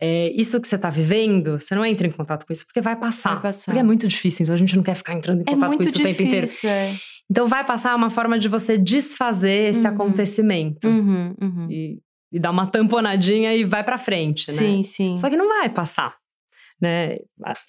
é, 0.00 0.33
isso 0.35 0.61
que 0.61 0.66
você 0.66 0.76
está 0.76 0.88
vivendo, 0.90 1.59
você 1.59 1.75
não 1.75 1.85
entra 1.85 2.07
em 2.07 2.11
contato 2.11 2.47
com 2.47 2.52
isso 2.52 2.64
porque 2.66 2.80
vai 2.80 2.97
passar. 2.97 3.35
Vai 3.35 3.42
passar. 3.42 3.66
Porque 3.66 3.80
é 3.80 3.83
muito 3.83 4.09
difícil, 4.09 4.45
então 4.45 4.54
a 4.54 4.59
gente 4.59 4.75
não 4.76 4.83
quer 4.83 4.95
ficar 4.95 5.14
entrando 5.14 5.40
em 5.40 5.42
É 5.42 5.52
contato 5.52 5.69
muito 5.69 5.78
com 5.78 5.85
isso 5.85 5.92
difícil, 5.99 6.12
o 6.12 6.16
tempo 6.16 6.28
inteiro. 6.28 6.47
é. 6.64 6.97
Então 7.30 7.47
vai 7.47 7.64
passar 7.64 7.95
uma 7.95 8.11
forma 8.11 8.38
de 8.38 8.49
você 8.49 8.76
desfazer 8.76 9.71
esse 9.71 9.80
Uhum. 9.87 9.95
acontecimento 9.95 10.88
Uhum, 10.88 11.35
uhum. 11.40 11.66
e, 11.71 11.99
e 12.33 12.38
dar 12.40 12.50
uma 12.50 12.66
tamponadinha 12.66 13.54
e 13.54 13.64
vai 13.64 13.85
pra 13.85 13.99
frente, 13.99 14.49
né? 14.50 14.57
Sim, 14.57 14.83
sim. 14.83 15.16
Só 15.19 15.28
que 15.30 15.37
não 15.37 15.49
vai 15.49 15.69
passar. 15.69 16.14
Né? 16.80 17.18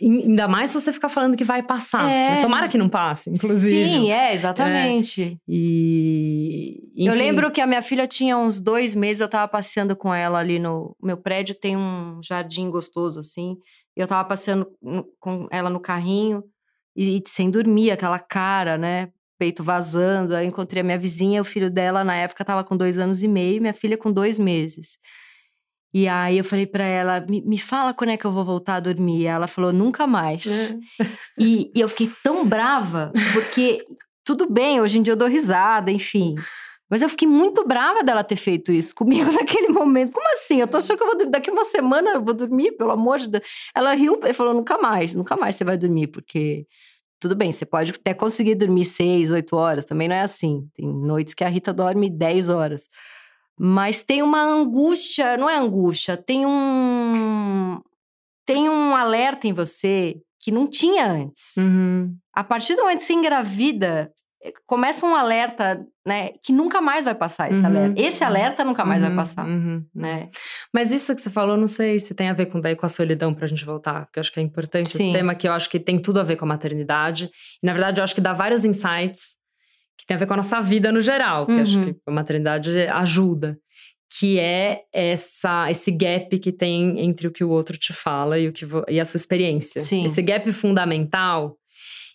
Ainda 0.02 0.48
mais 0.48 0.70
se 0.70 0.80
você 0.80 0.92
ficar 0.94 1.10
falando 1.10 1.36
que 1.36 1.44
vai 1.44 1.62
passar. 1.62 2.10
É. 2.10 2.36
né? 2.36 2.42
Tomara 2.42 2.70
que 2.70 2.78
não 2.78 2.88
passe, 2.88 3.30
inclusive. 3.30 3.90
Sim, 3.90 4.12
é, 4.12 4.34
exatamente. 4.34 5.38
E. 5.48 6.80
Eu 6.96 7.14
enfim. 7.14 7.18
lembro 7.18 7.52
que 7.52 7.60
a 7.60 7.68
minha 7.68 7.82
filha 7.82 8.08
tinha 8.08 8.38
uns 8.38 8.60
dois 8.60 8.96
meses, 8.96 9.20
eu 9.20 9.28
tava 9.28 9.48
passeando 9.50 9.96
com 9.96 10.14
ela 10.14 10.40
ali 10.40 10.60
no 10.60 10.96
meu 11.04 11.18
prédio, 11.18 11.56
tem 11.56 11.76
um 11.76 12.22
jardim 12.24 12.70
gostoso 12.70 13.20
assim. 13.20 13.58
E 13.98 14.00
eu 14.00 14.08
tava 14.08 14.28
passeando 14.28 14.72
com 15.20 15.48
ela 15.52 15.70
no 15.70 15.82
carrinho 15.82 16.44
e, 16.96 17.18
e 17.18 17.24
sem 17.28 17.50
dormir, 17.50 17.92
aquela 17.92 18.20
cara, 18.20 18.78
né? 18.78 19.10
Peito 19.38 19.62
vazando. 19.62 20.36
Aí 20.36 20.46
eu 20.46 20.50
encontrei 20.50 20.80
a 20.82 20.84
minha 20.86 20.98
vizinha, 20.98 21.42
o 21.42 21.46
filho 21.46 21.70
dela 21.70 22.02
na 22.04 22.16
época 22.16 22.46
tava 22.46 22.64
com 22.64 22.78
dois 22.78 22.98
anos 22.98 23.22
e 23.24 23.28
meio, 23.28 23.60
minha 23.62 23.74
filha 23.74 23.98
com 23.98 24.10
dois 24.10 24.40
meses. 24.40 24.98
E 25.94 26.08
aí 26.08 26.38
eu 26.38 26.44
falei 26.44 26.66
pra 26.66 26.86
ela, 26.86 27.20
me, 27.22 27.42
me 27.42 27.58
fala 27.58 27.94
quando 27.94 28.12
é 28.12 28.18
que 28.18 28.26
eu 28.26 28.32
vou 28.32 28.46
voltar 28.46 28.76
a 28.76 28.80
dormir. 28.80 29.22
E 29.22 29.28
ela 29.28 29.48
falou, 29.48 29.74
nunca 29.74 30.08
mais. 30.08 30.46
É. 30.46 30.78
E, 31.38 31.72
e 31.76 31.80
eu 31.82 31.90
fiquei 31.90 32.10
tão 32.24 32.46
brava, 32.46 33.12
porque 33.34 33.86
tudo 34.24 34.50
bem, 34.50 34.80
hoje 34.80 34.98
em 34.98 35.02
dia 35.02 35.14
eu 35.14 35.18
dou 35.18 35.28
risada, 35.28 35.92
enfim. 35.92 36.36
Mas 36.90 37.02
eu 37.02 37.08
fiquei 37.08 37.28
muito 37.28 37.66
brava 37.66 38.04
dela 38.04 38.22
ter 38.22 38.36
feito 38.36 38.70
isso 38.70 38.94
comigo 38.94 39.32
naquele 39.32 39.70
momento. 39.70 40.12
Como 40.12 40.34
assim? 40.34 40.60
Eu 40.60 40.68
tô 40.68 40.76
achando 40.76 40.98
que 40.98 41.04
eu 41.04 41.08
vou 41.08 41.18
dormir. 41.18 41.32
Daqui 41.32 41.50
uma 41.50 41.64
semana 41.64 42.12
eu 42.12 42.24
vou 42.24 42.34
dormir, 42.34 42.74
pelo 42.74 42.92
amor 42.92 43.18
de 43.18 43.30
Deus. 43.30 43.44
Ela 43.74 43.94
riu 43.94 44.20
e 44.24 44.34
falou: 44.34 44.54
nunca 44.54 44.78
mais, 44.78 45.16
nunca 45.16 45.38
mais 45.38 45.56
você 45.56 45.64
vai 45.64 45.78
dormir, 45.78 46.08
porque. 46.08 46.68
Tudo 47.18 47.36
bem, 47.36 47.52
você 47.52 47.68
pode 47.68 47.92
até 47.92 48.16
conseguir 48.16 48.56
dormir 48.56 48.84
seis, 48.84 49.30
oito 49.30 49.56
horas, 49.56 49.86
também 49.86 50.08
não 50.08 50.16
é 50.16 50.22
assim. 50.22 50.68
Tem 50.74 50.88
noites 50.88 51.36
que 51.36 51.44
a 51.44 51.48
Rita 51.48 51.72
dorme 51.72 52.10
10 52.10 52.50
horas. 52.50 52.90
Mas 53.60 54.02
tem 54.04 54.22
uma 54.24 54.42
angústia, 54.42 55.38
não 55.38 55.50
é 55.50 55.58
angústia, 55.58 56.18
tem 56.18 56.46
um. 56.46 57.80
Tem 58.46 58.70
um 58.70 58.96
alerta 58.96 59.48
em 59.48 59.54
você 59.54 60.16
que 60.40 60.52
não 60.52 60.68
tinha 60.68 61.06
antes. 61.06 61.56
Uhum. 61.58 62.16
A 62.36 62.44
partir 62.44 62.76
do 62.76 62.82
momento 62.82 62.98
que 63.00 63.04
você 63.06 63.14
engravida, 63.14 64.12
eh, 64.44 64.52
começa 64.66 65.06
um 65.06 65.16
alerta, 65.16 65.86
né? 66.06 66.30
Que 66.44 66.52
nunca 66.52 66.82
mais 66.82 67.06
vai 67.06 67.14
passar 67.14 67.50
esse 67.52 67.60
Uhum. 67.60 67.68
alerta. 67.68 68.02
Esse 68.02 68.24
alerta 68.24 68.64
nunca 68.66 68.84
mais 68.84 69.02
vai 69.02 69.12
Uhum, 69.12 69.16
passar, 69.16 69.46
uhum. 69.46 69.86
né? 69.94 70.30
Mas 70.74 70.92
isso 70.92 71.14
que 71.16 71.22
você 71.22 71.30
falou, 71.30 71.56
não 71.56 71.68
sei 71.68 72.00
se 72.00 72.16
tem 72.16 72.30
a 72.30 72.34
ver 72.34 72.48
com 72.48 72.60
daí 72.60 72.76
com 72.76 72.86
a 72.88 72.90
solidão 72.90 73.32
pra 73.36 73.46
gente 73.46 73.64
voltar, 73.64 74.06
porque 74.08 74.18
eu 74.18 74.22
acho 74.22 74.32
que 74.34 74.40
é 74.40 74.44
importante 74.44 74.90
Sim. 74.90 75.04
esse 75.04 75.14
tema 75.14 75.36
que 75.36 75.48
eu 75.48 75.54
acho 75.54 75.70
que 75.70 75.80
tem 75.80 76.02
tudo 76.02 76.20
a 76.20 76.24
ver 76.24 76.36
com 76.38 76.46
a 76.46 76.48
maternidade. 76.48 77.30
E 77.62 77.66
na 77.66 77.72
verdade 77.74 78.00
eu 78.00 78.04
acho 78.04 78.16
que 78.16 78.22
dá 78.22 78.34
vários 78.34 78.66
insights 78.66 79.36
que 80.02 80.08
tem 80.08 80.16
a 80.16 80.18
ver 80.18 80.26
com 80.26 80.34
a 80.34 80.38
nossa 80.38 80.60
vida 80.62 80.92
no 80.92 81.00
geral, 81.00 81.46
que 81.46 81.52
eu 81.54 81.62
acho 81.62 81.78
Uhum. 81.78 81.94
que 81.94 82.00
a 82.08 82.12
maternidade 82.12 82.76
ajuda, 82.88 83.58
que 84.20 84.40
é 84.40 84.82
essa 84.92 85.70
esse 85.72 85.92
gap 85.92 86.38
que 86.40 86.52
tem 86.52 87.00
entre 87.00 87.28
o 87.28 87.32
que 87.32 87.44
o 87.44 87.50
outro 87.50 87.78
te 87.78 87.94
fala 87.94 88.38
e 88.40 88.48
o 88.48 88.52
que 88.52 88.66
e 88.90 89.00
a 89.00 89.06
sua 89.06 89.18
experiência. 89.18 89.80
Sim. 89.80 90.04
Esse 90.06 90.22
gap 90.22 90.52
fundamental 90.52 91.56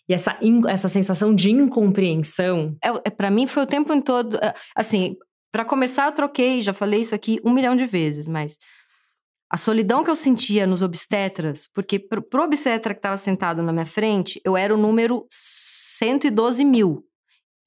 e 0.07 0.13
essa 0.13 0.37
essa 0.69 0.87
sensação 0.87 1.33
de 1.33 1.49
incompreensão. 1.49 2.75
É, 2.83 2.89
é, 3.05 3.09
para 3.09 3.31
mim 3.31 3.47
foi 3.47 3.63
o 3.63 3.67
tempo 3.67 3.93
em 3.93 4.01
todo. 4.01 4.37
eh, 4.41 4.53
Assim, 4.75 5.15
para 5.51 5.65
começar, 5.65 6.05
eu 6.07 6.11
troquei, 6.11 6.61
já 6.61 6.73
falei 6.73 6.99
isso 6.99 7.15
aqui 7.15 7.39
um 7.43 7.51
milhão 7.53 7.75
de 7.75 7.85
vezes, 7.85 8.27
mas 8.27 8.57
a 9.49 9.55
solidão 9.57 10.03
que 10.03 10.09
eu 10.11 10.15
sentia 10.15 10.67
nos 10.67 10.81
obstetras, 10.81 11.67
porque 11.73 11.97
pro, 11.97 12.21
pro 12.21 12.43
obstetra 12.43 12.93
que 12.93 12.99
estava 12.99 13.15
sentado 13.17 13.63
na 13.63 13.71
minha 13.71 13.85
frente, 13.85 14.39
eu 14.45 14.55
era 14.57 14.73
o 14.75 14.77
número 14.77 15.25
112 15.31 16.63
mil. 16.65 17.03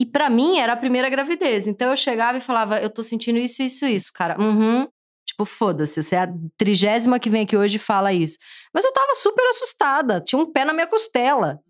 E 0.00 0.07
para 0.07 0.30
mim 0.30 0.59
era 0.59 0.73
a 0.73 0.76
primeira 0.76 1.11
gravidez. 1.11 1.66
Então 1.66 1.90
eu 1.90 1.97
chegava 1.97 2.38
e 2.38 2.40
falava, 2.40 2.80
eu 2.80 2.88
tô 2.88 3.02
sentindo 3.02 3.38
isso, 3.38 3.62
isso, 3.62 3.85
isso, 3.85 4.11
cara. 4.14 4.40
Uhum. 4.40 4.88
Tipo, 5.26 5.45
foda-se, 5.45 6.02
você 6.02 6.16
é 6.16 6.21
a 6.21 6.33
trigésima 6.57 7.21
que 7.21 7.28
vem 7.28 7.42
aqui 7.42 7.57
hoje 7.57 7.76
e 7.76 7.78
fala 7.78 8.11
isso. 8.11 8.38
Mas 8.73 8.83
eu 8.83 8.92
tava 8.92 9.14
super 9.14 9.45
assustada, 9.50 10.21
tinha 10.21 10.40
um 10.40 10.50
pé 10.50 10.64
na 10.64 10.73
minha 10.73 10.87
costela, 10.87 11.61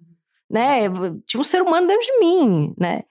né? 0.48 0.82
Tinha 1.26 1.40
um 1.40 1.44
ser 1.44 1.60
humano 1.60 1.88
dentro 1.88 2.06
de 2.06 2.20
mim, 2.20 2.74
né? 2.78 3.02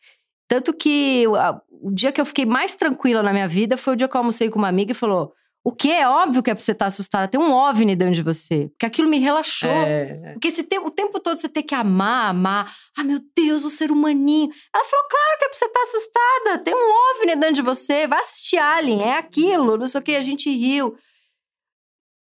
Tanto 0.48 0.74
que 0.74 1.26
o, 1.70 1.92
dia 1.92 2.12
que 2.12 2.20
eu 2.20 2.26
fiquei 2.26 2.46
mais 2.46 2.74
tranquila 2.74 3.22
na 3.22 3.34
minha 3.34 3.48
vida 3.48 3.78
foi 3.78 3.94
o 3.94 3.96
dia 3.96 4.08
que 4.08 4.16
eu 4.16 4.20
almocei 4.20 4.50
com 4.50 4.58
uma 4.58 4.70
amiga 4.70 4.94
e 4.94 4.96
falou: 4.96 5.34
o 5.64 5.74
que 5.74 5.92
é 5.92 6.08
óbvio 6.08 6.42
que 6.42 6.50
é 6.50 6.56
pra 6.56 6.64
você 6.64 6.72
estar 6.72 6.86
tá 6.86 6.88
assustada. 6.88 7.28
Tem 7.28 7.40
um 7.40 7.52
OVNI 7.52 7.96
dentro 7.96 8.16
de 8.16 8.22
você. 8.22 8.70
Porque 8.70 8.86
aquilo 8.86 9.10
me 9.10 9.20
relaxou. 9.20 9.70
É. 9.70 10.32
Porque 10.34 10.50
se 10.50 10.64
tem, 10.64 10.80
o 10.80 10.90
tempo 10.90 11.20
todo 11.20 11.38
você 11.38 11.50
tem 11.50 11.64
que 11.64 11.76
amar, 11.76 12.30
amar. 12.30 12.74
Ah, 12.98 13.04
meu 13.04 13.20
Deus, 13.36 13.66
o 13.66 13.70
ser 13.70 13.92
humaninho. 13.92 14.50
Ela 14.74 14.86
falou, 14.86 15.06
claro 15.10 15.40
que 15.40 15.46
é 15.46 15.50
pra 15.50 15.58
você 15.58 15.66
estar 15.66 15.80
tá 15.80 15.86
assustada. 15.86 16.64
Tem 16.64 16.74
um 16.74 17.12
OVNI 17.12 17.36
dentro 17.36 17.56
de 17.56 17.62
você. 17.62 18.08
Vai 18.08 18.20
assistir 18.22 18.58
Alien, 18.58 19.04
é 19.04 19.18
aquilo. 19.18 19.78
Não 19.78 19.86
sei 19.86 20.00
o 20.00 20.04
que, 20.04 20.16
a 20.16 20.24
gente 20.24 20.50
riu. 20.50 20.96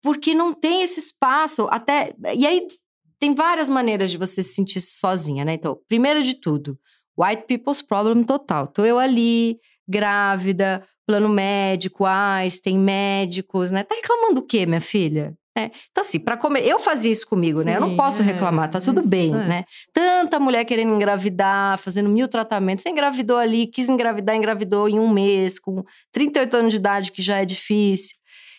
Porque 0.03 0.35
não 0.35 0.55
tem 0.55 0.83
esse 0.83 0.99
espaço. 0.99 1.69
Até. 1.71 2.15
E 2.35 2.47
aí, 2.47 2.67
tem 3.19 3.35
várias 3.35 3.69
maneiras 3.69 4.11
de 4.11 4.17
você 4.17 4.43
se 4.43 4.55
sentir 4.55 4.81
sozinha, 4.81 5.45
né? 5.45 5.53
Então, 5.55 5.79
primeiro 5.87 6.23
de 6.23 6.35
tudo, 6.35 6.79
white 7.19 7.45
people's 7.47 7.83
problem 7.83 8.25
total. 8.25 8.69
Tô 8.69 8.85
eu 8.85 8.99
ali, 8.99 9.59
grávida, 9.87 10.87
plano 11.09 11.31
médico, 11.31 12.05
AIS, 12.05 12.61
tem 12.61 12.79
médicos, 12.79 13.71
né? 13.71 13.83
Tá 13.83 13.95
reclamando 13.95 14.41
o 14.41 14.47
quê, 14.47 14.67
minha 14.67 14.81
filha? 14.81 15.35
É. 15.57 15.71
Então, 15.91 16.03
assim, 16.03 16.21
para 16.21 16.37
comer. 16.37 16.67
Eu 16.67 16.79
fazia 16.79 17.11
isso 17.11 17.27
comigo, 17.27 17.61
Sim, 17.61 17.65
né? 17.65 17.77
Eu 17.77 17.81
não 17.81 17.97
posso 17.97 18.21
é, 18.21 18.25
reclamar, 18.27 18.71
tá 18.71 18.79
tudo 18.79 19.09
bem, 19.09 19.33
é. 19.33 19.49
né? 19.49 19.65
Tanta 19.91 20.39
mulher 20.39 20.67
querendo 20.67 20.95
engravidar, 20.95 21.79
fazendo 21.79 22.11
mil 22.11 22.29
tratamentos. 22.29 22.83
Você 22.83 22.91
engravidou 22.91 23.39
ali, 23.39 23.67
quis 23.67 23.89
engravidar, 23.89 24.37
engravidou 24.37 24.87
em 24.87 25.01
um 25.01 25.11
mês, 25.11 25.59
com 25.59 25.83
38 26.13 26.57
anos 26.59 26.71
de 26.73 26.77
idade, 26.77 27.11
que 27.11 27.23
já 27.23 27.39
é 27.39 27.47
difícil. 27.47 28.15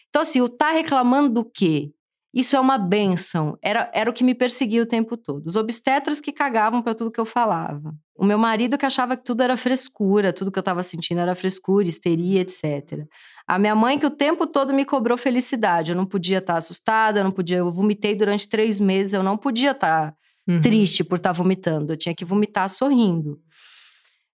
Então, 0.09 0.23
assim, 0.23 0.41
o 0.41 0.49
tá 0.49 0.71
reclamando 0.71 1.29
do 1.29 1.45
quê? 1.45 1.91
Isso 2.33 2.55
é 2.55 2.59
uma 2.59 2.77
benção. 2.77 3.57
Era, 3.61 3.89
era 3.93 4.09
o 4.09 4.13
que 4.13 4.23
me 4.23 4.35
perseguia 4.35 4.83
o 4.83 4.85
tempo 4.85 5.17
todo. 5.17 5.47
Os 5.47 5.55
obstetras 5.55 6.21
que 6.21 6.31
cagavam 6.31 6.81
para 6.81 6.93
tudo 6.93 7.11
que 7.11 7.19
eu 7.19 7.25
falava. 7.25 7.91
O 8.15 8.23
meu 8.23 8.37
marido 8.37 8.77
que 8.77 8.85
achava 8.85 9.17
que 9.17 9.23
tudo 9.23 9.41
era 9.41 9.57
frescura, 9.57 10.31
tudo 10.31 10.51
que 10.51 10.59
eu 10.59 10.61
estava 10.61 10.83
sentindo 10.83 11.21
era 11.21 11.33
frescura, 11.33 11.87
histeria, 11.87 12.41
etc. 12.41 13.07
A 13.47 13.57
minha 13.57 13.75
mãe 13.75 13.97
que 13.97 14.05
o 14.05 14.11
tempo 14.11 14.45
todo 14.45 14.73
me 14.73 14.85
cobrou 14.85 15.17
felicidade. 15.17 15.91
Eu 15.91 15.97
não 15.97 16.05
podia 16.05 16.37
estar 16.37 16.53
tá 16.53 16.59
assustada, 16.59 17.19
eu 17.19 17.23
não 17.23 17.31
podia. 17.31 17.57
Eu 17.57 17.71
vomitei 17.71 18.15
durante 18.15 18.47
três 18.47 18.79
meses, 18.79 19.13
eu 19.13 19.23
não 19.23 19.35
podia 19.35 19.71
estar 19.71 20.11
tá 20.11 20.17
uhum. 20.47 20.61
triste 20.61 21.03
por 21.03 21.17
estar 21.17 21.29
tá 21.29 21.33
vomitando. 21.33 21.93
Eu 21.93 21.97
tinha 21.97 22.13
que 22.13 22.25
vomitar 22.25 22.69
sorrindo. 22.69 23.39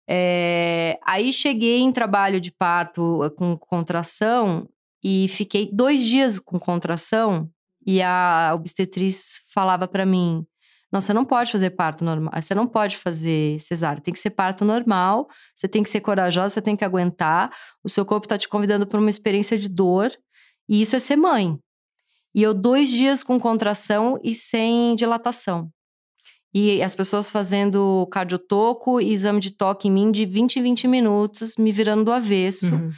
É, 0.07 0.99
aí 1.05 1.31
cheguei 1.31 1.79
em 1.79 1.91
trabalho 1.91 2.41
de 2.41 2.51
parto 2.51 3.23
eh, 3.23 3.29
com 3.31 3.57
contração 3.57 4.69
e 5.03 5.27
fiquei 5.29 5.67
dois 5.73 6.03
dias 6.03 6.37
com 6.37 6.59
contração 6.59 7.49
e 7.85 8.01
a 8.01 8.51
obstetriz 8.55 9.41
falava 9.53 9.87
para 9.87 10.05
mim: 10.05 10.45
não, 10.91 11.01
você 11.01 11.13
não 11.13 11.25
pode 11.25 11.51
fazer 11.51 11.71
parto 11.71 12.03
normal, 12.05 12.31
você 12.41 12.55
não 12.55 12.65
pode 12.65 12.97
fazer 12.97 13.59
cesárea, 13.59 14.01
tem 14.01 14.13
que 14.13 14.19
ser 14.19 14.29
parto 14.29 14.63
normal, 14.63 15.27
você 15.53 15.67
tem 15.67 15.83
que 15.83 15.89
ser 15.89 16.01
corajosa, 16.01 16.49
você 16.49 16.61
tem 16.61 16.75
que 16.75 16.85
aguentar, 16.85 17.53
o 17.83 17.89
seu 17.89 18.05
corpo 18.05 18.25
está 18.25 18.37
te 18.37 18.47
convidando 18.47 18.87
para 18.87 18.99
uma 18.99 19.09
experiência 19.09 19.57
de 19.57 19.67
dor, 19.67 20.11
e 20.69 20.81
isso 20.81 20.95
é 20.95 20.99
ser 20.99 21.15
mãe. 21.15 21.59
E 22.33 22.41
eu, 22.41 22.53
dois 22.53 22.89
dias 22.89 23.23
com 23.23 23.39
contração 23.39 24.19
e 24.23 24.35
sem 24.35 24.95
dilatação. 24.95 25.69
E 26.53 26.81
as 26.81 26.95
pessoas 26.95 27.29
fazendo 27.29 28.07
cardiotoco 28.09 29.01
e 29.01 29.11
exame 29.11 29.41
de 29.41 29.51
toque 29.51 29.89
em 29.89 29.91
mim 29.91 30.11
de 30.11 30.25
20 30.25 30.59
em 30.59 30.63
20 30.63 30.87
minutos, 30.87 31.57
me 31.57 31.73
virando 31.73 32.05
do 32.05 32.13
avesso. 32.13 32.73
Uhum. 32.73 32.91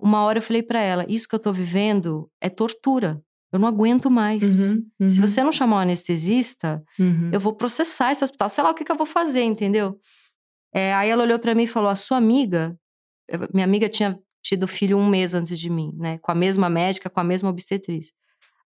Uma 0.00 0.22
hora 0.22 0.38
eu 0.38 0.42
falei 0.42 0.62
para 0.64 0.80
ela: 0.80 1.06
Isso 1.08 1.28
que 1.28 1.34
eu 1.36 1.38
tô 1.38 1.52
vivendo 1.52 2.28
é 2.40 2.48
tortura. 2.48 3.22
Eu 3.52 3.58
não 3.58 3.68
aguento 3.68 4.10
mais. 4.10 4.72
Uhum, 4.72 4.86
uhum. 5.00 5.08
Se 5.08 5.20
você 5.20 5.42
não 5.42 5.52
chamar 5.52 5.76
um 5.76 5.80
anestesista, 5.80 6.82
uhum. 6.98 7.30
eu 7.32 7.40
vou 7.40 7.54
processar 7.54 8.12
esse 8.12 8.22
hospital. 8.22 8.48
Sei 8.48 8.62
lá 8.62 8.70
o 8.70 8.74
que, 8.74 8.84
que 8.84 8.92
eu 8.92 8.96
vou 8.96 9.06
fazer, 9.06 9.42
entendeu? 9.42 9.98
É, 10.74 10.92
aí 10.94 11.08
ela 11.08 11.22
olhou 11.22 11.38
para 11.38 11.54
mim 11.54 11.62
e 11.62 11.68
falou: 11.68 11.88
A 11.88 11.96
sua 11.96 12.18
amiga, 12.18 12.76
minha 13.52 13.64
amiga 13.64 13.88
tinha 13.88 14.18
tido 14.42 14.68
filho 14.68 14.98
um 14.98 15.08
mês 15.08 15.34
antes 15.34 15.58
de 15.58 15.70
mim, 15.70 15.92
né? 15.96 16.18
Com 16.18 16.30
a 16.30 16.34
mesma 16.34 16.68
médica, 16.68 17.08
com 17.10 17.20
a 17.20 17.24
mesma 17.24 17.48
obstetriz. 17.48 18.12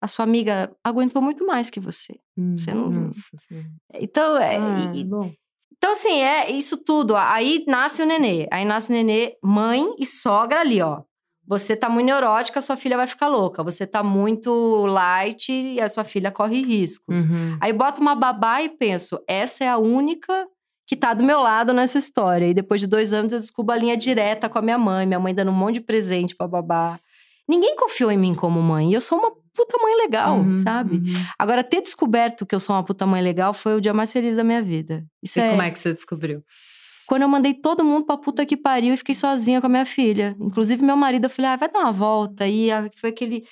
A 0.01 0.07
sua 0.07 0.23
amiga 0.23 0.75
aguentou 0.83 1.21
muito 1.21 1.45
mais 1.45 1.69
que 1.69 1.79
você. 1.79 2.19
você 2.57 2.73
não. 2.73 2.89
Nossa, 2.89 3.37
então, 3.93 4.37
é, 4.37 4.57
ah, 4.57 4.91
e, 4.95 5.03
bom. 5.03 5.31
Então, 5.77 5.91
assim, 5.91 6.21
é 6.21 6.49
isso 6.51 6.83
tudo. 6.83 7.15
Aí 7.15 7.63
nasce 7.67 8.01
o 8.01 8.05
nenê. 8.05 8.47
Aí 8.51 8.65
nasce 8.65 8.91
o 8.91 8.95
nenê, 8.95 9.35
mãe 9.43 9.95
e 9.99 10.05
sogra 10.05 10.61
ali, 10.61 10.81
ó. 10.81 11.03
Você 11.51 11.75
tá 11.75 11.89
muito 11.89 12.05
neurótica, 12.05 12.61
sua 12.61 12.77
filha 12.77 12.95
vai 12.95 13.05
ficar 13.05 13.27
louca. 13.27 13.61
Você 13.61 13.85
tá 13.85 14.01
muito 14.01 14.85
light 14.85 15.51
e 15.51 15.81
a 15.81 15.89
sua 15.89 16.05
filha 16.05 16.31
corre 16.31 16.61
riscos. 16.61 17.23
Uhum. 17.23 17.57
Aí 17.59 17.73
boto 17.73 17.99
uma 17.99 18.15
babá 18.15 18.61
e 18.61 18.69
penso, 18.69 19.21
essa 19.27 19.65
é 19.65 19.67
a 19.67 19.77
única 19.77 20.47
que 20.87 20.95
tá 20.95 21.13
do 21.13 21.25
meu 21.25 21.41
lado 21.41 21.73
nessa 21.73 21.97
história. 21.97 22.45
E 22.45 22.53
depois 22.53 22.79
de 22.79 22.87
dois 22.87 23.11
anos 23.11 23.33
eu 23.33 23.39
descubro 23.41 23.75
a 23.75 23.77
linha 23.77 23.97
direta 23.97 24.47
com 24.47 24.59
a 24.59 24.61
minha 24.61 24.77
mãe, 24.77 25.05
minha 25.05 25.19
mãe 25.19 25.35
dando 25.35 25.51
um 25.51 25.53
monte 25.53 25.73
de 25.73 25.81
presente 25.81 26.33
pra 26.33 26.47
babá. 26.47 26.97
Ninguém 27.49 27.75
confiou 27.75 28.09
em 28.09 28.17
mim 28.17 28.33
como 28.33 28.61
mãe. 28.61 28.89
E 28.89 28.93
eu 28.93 29.01
sou 29.01 29.19
uma 29.19 29.33
puta 29.53 29.77
mãe 29.77 29.97
legal, 29.97 30.37
uhum, 30.37 30.57
sabe? 30.57 30.99
Uhum. 30.99 31.25
Agora, 31.37 31.65
ter 31.65 31.81
descoberto 31.81 32.45
que 32.45 32.55
eu 32.55 32.61
sou 32.61 32.73
uma 32.77 32.83
puta 32.83 33.05
mãe 33.05 33.21
legal 33.21 33.53
foi 33.53 33.75
o 33.75 33.81
dia 33.81 33.93
mais 33.93 34.09
feliz 34.13 34.37
da 34.37 34.43
minha 34.45 34.61
vida. 34.61 35.03
Isso 35.21 35.37
e 35.37 35.41
é... 35.41 35.49
como 35.49 35.61
é 35.63 35.69
que 35.69 35.79
você 35.79 35.91
descobriu? 35.91 36.41
Quando 37.11 37.23
eu 37.23 37.27
mandei 37.27 37.53
todo 37.53 37.83
mundo 37.83 38.05
pra 38.05 38.15
puta 38.15 38.45
que 38.45 38.55
pariu 38.55 38.93
e 38.93 38.97
fiquei 38.97 39.13
sozinha 39.13 39.59
com 39.59 39.67
a 39.67 39.69
minha 39.69 39.85
filha. 39.85 40.33
Inclusive, 40.39 40.81
meu 40.81 40.95
marido, 40.95 41.25
eu 41.25 41.29
falei, 41.29 41.51
ah, 41.51 41.57
vai 41.57 41.69
dar 41.69 41.79
uma 41.79 41.91
volta. 41.91 42.47
E 42.47 42.69
foi 42.95 43.09
aquele. 43.09 43.43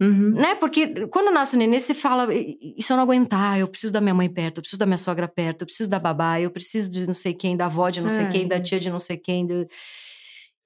Uhum. 0.00 0.30
Né? 0.30 0.54
Porque 0.54 1.08
quando 1.08 1.34
nasce 1.34 1.56
o 1.56 1.58
nenê, 1.58 1.80
você 1.80 1.92
fala, 1.92 2.28
se 2.32 2.92
eu 2.92 2.96
não 2.96 3.02
aguentar, 3.02 3.58
eu 3.58 3.66
preciso 3.66 3.92
da 3.92 4.00
minha 4.00 4.14
mãe 4.14 4.32
perto, 4.32 4.58
eu 4.58 4.62
preciso 4.62 4.78
da 4.78 4.86
minha 4.86 4.96
sogra 4.96 5.26
perto, 5.26 5.62
eu 5.62 5.66
preciso 5.66 5.90
da 5.90 5.98
babá, 5.98 6.40
eu 6.40 6.52
preciso 6.52 6.88
de 6.88 7.04
não 7.04 7.14
sei 7.14 7.34
quem, 7.34 7.56
da 7.56 7.66
avó 7.66 7.90
de 7.90 8.00
não 8.00 8.06
é. 8.06 8.10
sei 8.10 8.28
quem, 8.28 8.46
da 8.46 8.60
tia 8.60 8.78
de 8.78 8.90
não 8.90 9.00
sei 9.00 9.16
quem. 9.16 9.44
Do... 9.44 9.66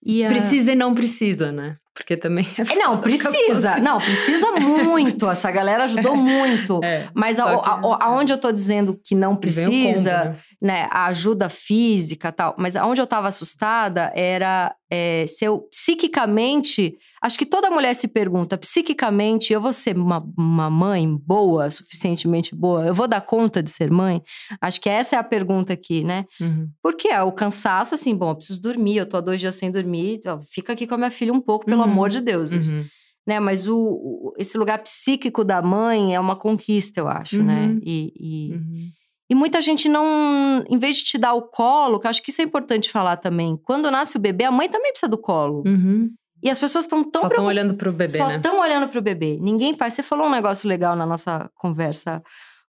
E, 0.04 0.22
Precisa 0.26 0.72
e 0.72 0.74
não 0.74 0.94
precisa, 0.94 1.50
né? 1.50 1.78
Porque 1.94 2.16
também 2.16 2.46
é. 2.58 2.72
é 2.72 2.76
não, 2.76 3.00
precisa. 3.00 3.76
Não, 3.76 4.00
precisa 4.00 4.50
muito. 4.52 5.28
Essa 5.28 5.50
galera 5.50 5.84
ajudou 5.84 6.16
muito. 6.16 6.82
É, 6.82 7.08
Mas 7.14 7.38
a, 7.38 7.44
a, 7.44 7.74
a, 7.74 8.04
aonde 8.06 8.32
eu 8.32 8.38
tô 8.38 8.50
dizendo 8.50 8.98
que 9.02 9.14
não 9.14 9.36
precisa, 9.36 10.24
né? 10.24 10.36
né? 10.60 10.88
A 10.90 11.06
ajuda 11.06 11.48
física 11.48 12.32
tal. 12.32 12.54
Mas 12.58 12.76
aonde 12.76 13.00
eu 13.00 13.06
tava 13.06 13.28
assustada 13.28 14.10
era 14.14 14.74
é, 14.94 15.26
se 15.26 15.42
eu 15.42 15.66
psiquicamente. 15.70 16.98
Acho 17.22 17.38
que 17.38 17.46
toda 17.46 17.70
mulher 17.70 17.94
se 17.94 18.06
pergunta: 18.06 18.58
psiquicamente, 18.58 19.50
eu 19.50 19.60
vou 19.60 19.72
ser 19.72 19.96
uma, 19.96 20.22
uma 20.36 20.68
mãe 20.68 21.16
boa, 21.16 21.70
suficientemente 21.70 22.54
boa? 22.54 22.84
Eu 22.84 22.92
vou 22.92 23.08
dar 23.08 23.22
conta 23.22 23.62
de 23.62 23.70
ser 23.70 23.90
mãe? 23.90 24.22
Acho 24.60 24.78
que 24.78 24.90
essa 24.90 25.16
é 25.16 25.18
a 25.18 25.24
pergunta 25.24 25.72
aqui, 25.72 26.04
né? 26.04 26.26
Uhum. 26.38 26.68
Porque 26.82 27.08
é 27.08 27.22
o 27.22 27.32
cansaço, 27.32 27.94
assim, 27.94 28.14
bom, 28.14 28.30
eu 28.30 28.36
preciso 28.36 28.60
dormir, 28.60 28.98
eu 28.98 29.06
tô 29.06 29.16
há 29.16 29.22
dois 29.22 29.40
dias 29.40 29.54
sem 29.54 29.70
dormir, 29.70 30.20
fica 30.50 30.74
aqui 30.74 30.86
com 30.86 30.94
a 30.94 30.98
minha 30.98 31.10
filha 31.10 31.32
um 31.32 31.40
pouco, 31.40 31.64
pelo 31.64 31.81
pelo 31.82 31.92
amor 31.92 32.08
de 32.08 32.20
Deus. 32.20 32.52
Uhum. 32.52 32.84
Né? 33.26 33.38
Mas 33.38 33.68
o, 33.68 33.76
o, 33.76 34.32
esse 34.36 34.58
lugar 34.58 34.78
psíquico 34.78 35.44
da 35.44 35.62
mãe 35.62 36.14
é 36.14 36.20
uma 36.20 36.36
conquista, 36.36 37.00
eu 37.00 37.08
acho, 37.08 37.42
né? 37.42 37.66
uhum. 37.66 37.74
né? 37.74 37.80
E, 37.84 38.12
e, 38.16 38.52
uhum. 38.54 38.88
e, 39.30 39.34
muita 39.34 39.60
gente 39.60 39.88
não, 39.88 40.64
em 40.68 40.78
vez 40.78 40.96
de 40.96 41.04
te 41.04 41.18
dar 41.18 41.34
o 41.34 41.42
colo, 41.42 42.00
que 42.00 42.06
eu 42.06 42.10
acho 42.10 42.22
que 42.22 42.30
isso 42.30 42.42
é 42.42 42.44
importante 42.44 42.90
falar 42.90 43.16
também. 43.16 43.56
Quando 43.64 43.90
nasce 43.90 44.16
o 44.16 44.20
bebê, 44.20 44.44
a 44.44 44.50
mãe 44.50 44.68
também 44.68 44.90
precisa 44.90 45.10
do 45.10 45.18
colo. 45.18 45.62
Uhum. 45.66 46.10
E 46.42 46.50
as 46.50 46.58
pessoas 46.58 46.84
estão 46.84 47.08
tão. 47.08 47.22
Só 47.22 47.28
estão 47.28 47.44
olhando 47.44 47.74
pro 47.74 47.92
bebê, 47.92 48.18
Só 48.18 48.26
né? 48.26 48.36
estão 48.36 48.60
olhando 48.60 48.88
pro 48.88 49.00
bebê. 49.00 49.38
Ninguém 49.40 49.76
faz. 49.76 49.94
Você 49.94 50.02
falou 50.02 50.26
um 50.26 50.30
negócio 50.30 50.68
legal 50.68 50.96
na 50.96 51.06
nossa 51.06 51.48
conversa 51.54 52.20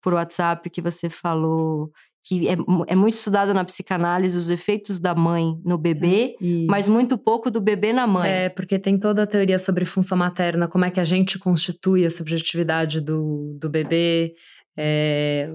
por 0.00 0.14
WhatsApp 0.14 0.70
que 0.70 0.80
você 0.80 1.10
falou 1.10 1.90
que 2.28 2.46
é, 2.46 2.56
é, 2.86 2.94
muito 2.94 3.14
estudado 3.14 3.54
na 3.54 3.64
psicanálise 3.64 4.36
os 4.36 4.50
efeitos 4.50 5.00
da 5.00 5.14
mãe 5.14 5.58
no 5.64 5.78
bebê, 5.78 6.36
Isso. 6.38 6.66
mas 6.68 6.86
muito 6.86 7.16
pouco 7.16 7.50
do 7.50 7.58
bebê 7.58 7.90
na 7.90 8.06
mãe. 8.06 8.30
É, 8.30 8.48
porque 8.50 8.78
tem 8.78 8.98
toda 8.98 9.22
a 9.22 9.26
teoria 9.26 9.58
sobre 9.58 9.86
função 9.86 10.18
materna, 10.18 10.68
como 10.68 10.84
é 10.84 10.90
que 10.90 11.00
a 11.00 11.04
gente 11.04 11.38
constitui 11.38 12.04
a 12.04 12.10
subjetividade 12.10 13.00
do, 13.00 13.56
do 13.58 13.70
bebê. 13.70 14.34
É, 14.76 15.50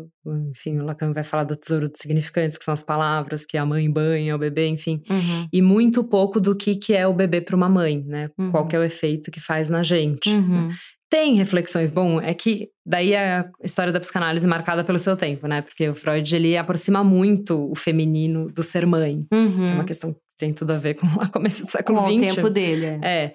enfim, 0.50 0.80
o 0.80 0.84
Lacan 0.84 1.14
vai 1.14 1.24
falar 1.24 1.44
do 1.44 1.56
tesouro 1.56 1.88
de 1.88 1.98
significantes, 1.98 2.58
que 2.58 2.64
são 2.66 2.74
as 2.74 2.84
palavras 2.84 3.46
que 3.46 3.56
a 3.56 3.66
mãe 3.66 3.90
banha 3.90 4.36
o 4.36 4.40
bebê, 4.40 4.68
enfim. 4.68 5.02
Uhum. 5.10 5.48
E 5.54 5.62
muito 5.62 6.04
pouco 6.04 6.42
do 6.42 6.56
que, 6.56 6.76
que 6.76 6.94
é 6.94 7.08
o 7.08 7.14
bebê 7.14 7.40
para 7.40 7.56
uma 7.56 7.70
mãe, 7.70 8.04
né? 8.06 8.30
Uhum. 8.38 8.52
Qual 8.52 8.68
que 8.68 8.76
é 8.76 8.80
o 8.80 8.84
efeito 8.84 9.30
que 9.30 9.40
faz 9.40 9.70
na 9.70 9.84
gente. 9.84 10.30
Uhum. 10.30 10.68
Né? 10.70 10.76
Tem 11.14 11.36
reflexões. 11.36 11.92
Bom, 11.92 12.20
é 12.20 12.34
que 12.34 12.70
daí 12.84 13.16
a 13.16 13.48
história 13.64 13.94
da 13.94 14.00
psicanálise 14.00 14.48
marcada 14.48 14.84
pelo 14.84 14.98
seu 14.98 15.16
tempo, 15.16 15.46
né? 15.46 15.62
Porque 15.62 15.88
o 15.88 15.94
Freud, 15.94 16.36
ele 16.36 16.58
aproxima 16.58 17.04
muito 17.04 17.70
o 17.70 17.76
feminino 17.76 18.48
do 18.52 18.64
ser 18.64 18.84
mãe. 18.88 19.24
Uhum. 19.32 19.70
É 19.70 19.74
uma 19.76 19.84
questão 19.84 20.16
tem 20.44 20.54
tudo 20.54 20.72
a 20.72 20.78
ver 20.78 20.96
com 20.96 21.08
a 21.22 21.28
começo 21.30 21.64
do 21.64 21.72
século 21.72 22.00
XX. 22.00 22.10
Com 22.10 22.18
o 22.18 22.36
tempo 22.36 22.50
dele. 22.50 22.86
É. 22.86 23.00
é. 23.02 23.34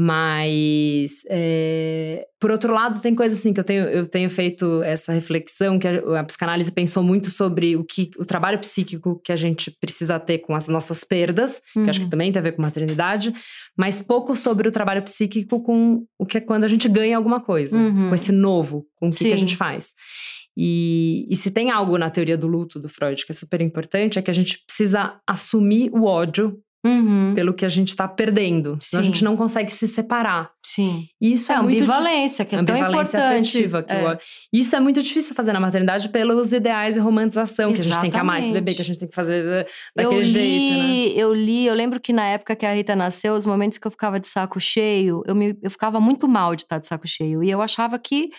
Mas, 0.00 1.22
é, 1.28 2.24
por 2.38 2.50
outro 2.50 2.72
lado, 2.72 3.00
tem 3.00 3.14
coisas 3.14 3.38
assim 3.38 3.52
que 3.52 3.58
eu 3.58 3.64
tenho, 3.64 3.84
eu 3.84 4.06
tenho 4.06 4.30
feito 4.30 4.82
essa 4.82 5.12
reflexão, 5.12 5.78
que 5.78 5.88
a, 5.88 6.20
a, 6.20 6.24
psicanálise 6.24 6.70
pensou 6.70 7.02
muito 7.02 7.30
sobre 7.30 7.74
o 7.74 7.84
que 7.84 8.10
o 8.16 8.24
trabalho 8.24 8.58
psíquico 8.58 9.20
que 9.24 9.32
a 9.32 9.36
gente 9.36 9.72
precisa 9.80 10.20
ter 10.20 10.38
com 10.38 10.54
as 10.54 10.68
nossas 10.68 11.02
perdas, 11.02 11.60
uhum. 11.74 11.84
que 11.84 11.90
acho 11.90 11.98
que 12.00 12.04
uhum. 12.04 12.10
também 12.10 12.30
tem 12.30 12.38
a 12.38 12.42
ver 12.42 12.52
com 12.52 12.62
maternidade, 12.62 13.32
mas 13.76 14.00
pouco 14.00 14.36
sobre 14.36 14.68
o 14.68 14.72
trabalho 14.72 15.02
psíquico 15.02 15.60
com 15.62 16.04
o 16.16 16.26
que 16.26 16.38
é 16.38 16.40
quando 16.40 16.64
a 16.64 16.68
gente 16.68 16.88
ganha 16.88 17.16
alguma 17.16 17.40
coisa, 17.40 17.76
uhum. 17.76 18.08
com 18.08 18.14
esse 18.14 18.30
novo, 18.30 18.86
com 18.96 19.08
o 19.08 19.10
que, 19.10 19.24
que 19.24 19.32
a 19.32 19.36
gente 19.36 19.56
faz. 19.56 19.94
E, 20.60 21.24
e, 21.30 21.36
se 21.36 21.52
tem 21.52 21.70
algo 21.70 21.96
na 21.96 22.10
teoria 22.10 22.36
do 22.36 22.48
luto 22.48 22.80
do 22.80 22.88
Freud 22.88 23.24
que 23.24 23.30
é 23.30 23.34
super 23.34 23.60
importante, 23.60 24.18
é 24.18 24.22
que 24.22 24.30
a 24.30 24.34
gente 24.34 24.58
precisa 24.66 25.20
assumir 25.24 25.88
o 25.92 26.02
ódio 26.02 26.60
Uhum. 26.88 27.32
Pelo 27.34 27.52
que 27.52 27.64
a 27.64 27.68
gente 27.68 27.88
está 27.88 28.08
perdendo. 28.08 28.78
Senão 28.80 29.02
a 29.02 29.04
gente 29.04 29.22
não 29.22 29.36
consegue 29.36 29.72
se 29.72 29.86
separar. 29.86 30.50
Sim. 30.64 31.06
Isso 31.20 31.52
é, 31.52 31.54
é 31.54 31.58
ambivalência, 31.58 32.44
que 32.44 32.54
é 32.54 32.58
ambivalência 32.58 33.18
tão 33.18 33.20
importante. 33.20 33.58
Afetiva, 33.58 33.82
que 33.82 33.92
é. 33.92 34.18
Isso 34.52 34.74
é 34.74 34.80
muito 34.80 35.02
difícil 35.02 35.34
fazer 35.34 35.52
na 35.52 35.60
maternidade 35.60 36.08
pelos 36.08 36.52
ideais 36.52 36.96
e 36.96 37.00
romantização, 37.00 37.70
Exatamente. 37.70 37.76
que 37.76 37.80
a 37.80 37.84
gente 37.92 38.00
tem 38.00 38.10
que 38.10 38.16
amar 38.16 38.40
esse 38.40 38.52
bebê, 38.52 38.74
que 38.74 38.82
a 38.82 38.84
gente 38.84 38.98
tem 38.98 39.08
que 39.08 39.14
fazer 39.14 39.44
eh, 39.44 39.66
daquele 39.96 40.16
eu 40.16 40.22
li, 40.22 40.30
jeito, 40.30 40.78
né? 40.78 41.22
Eu 41.22 41.34
li, 41.34 41.66
eu 41.66 41.74
lembro 41.74 42.00
que 42.00 42.12
na 42.12 42.24
época 42.24 42.56
que 42.56 42.66
a 42.66 42.72
Rita 42.72 42.96
nasceu, 42.96 43.34
os 43.34 43.46
momentos 43.46 43.78
que 43.78 43.86
eu 43.86 43.90
ficava 43.90 44.18
de 44.18 44.28
saco 44.28 44.60
cheio, 44.60 45.22
eu, 45.26 45.34
me, 45.34 45.56
eu 45.62 45.70
ficava 45.70 46.00
muito 46.00 46.28
mal 46.28 46.54
de 46.54 46.62
estar 46.62 46.78
de 46.78 46.86
saco 46.86 47.06
cheio. 47.06 47.42
E 47.42 47.50
eu 47.50 47.62
achava 47.62 47.98
que 47.98 48.30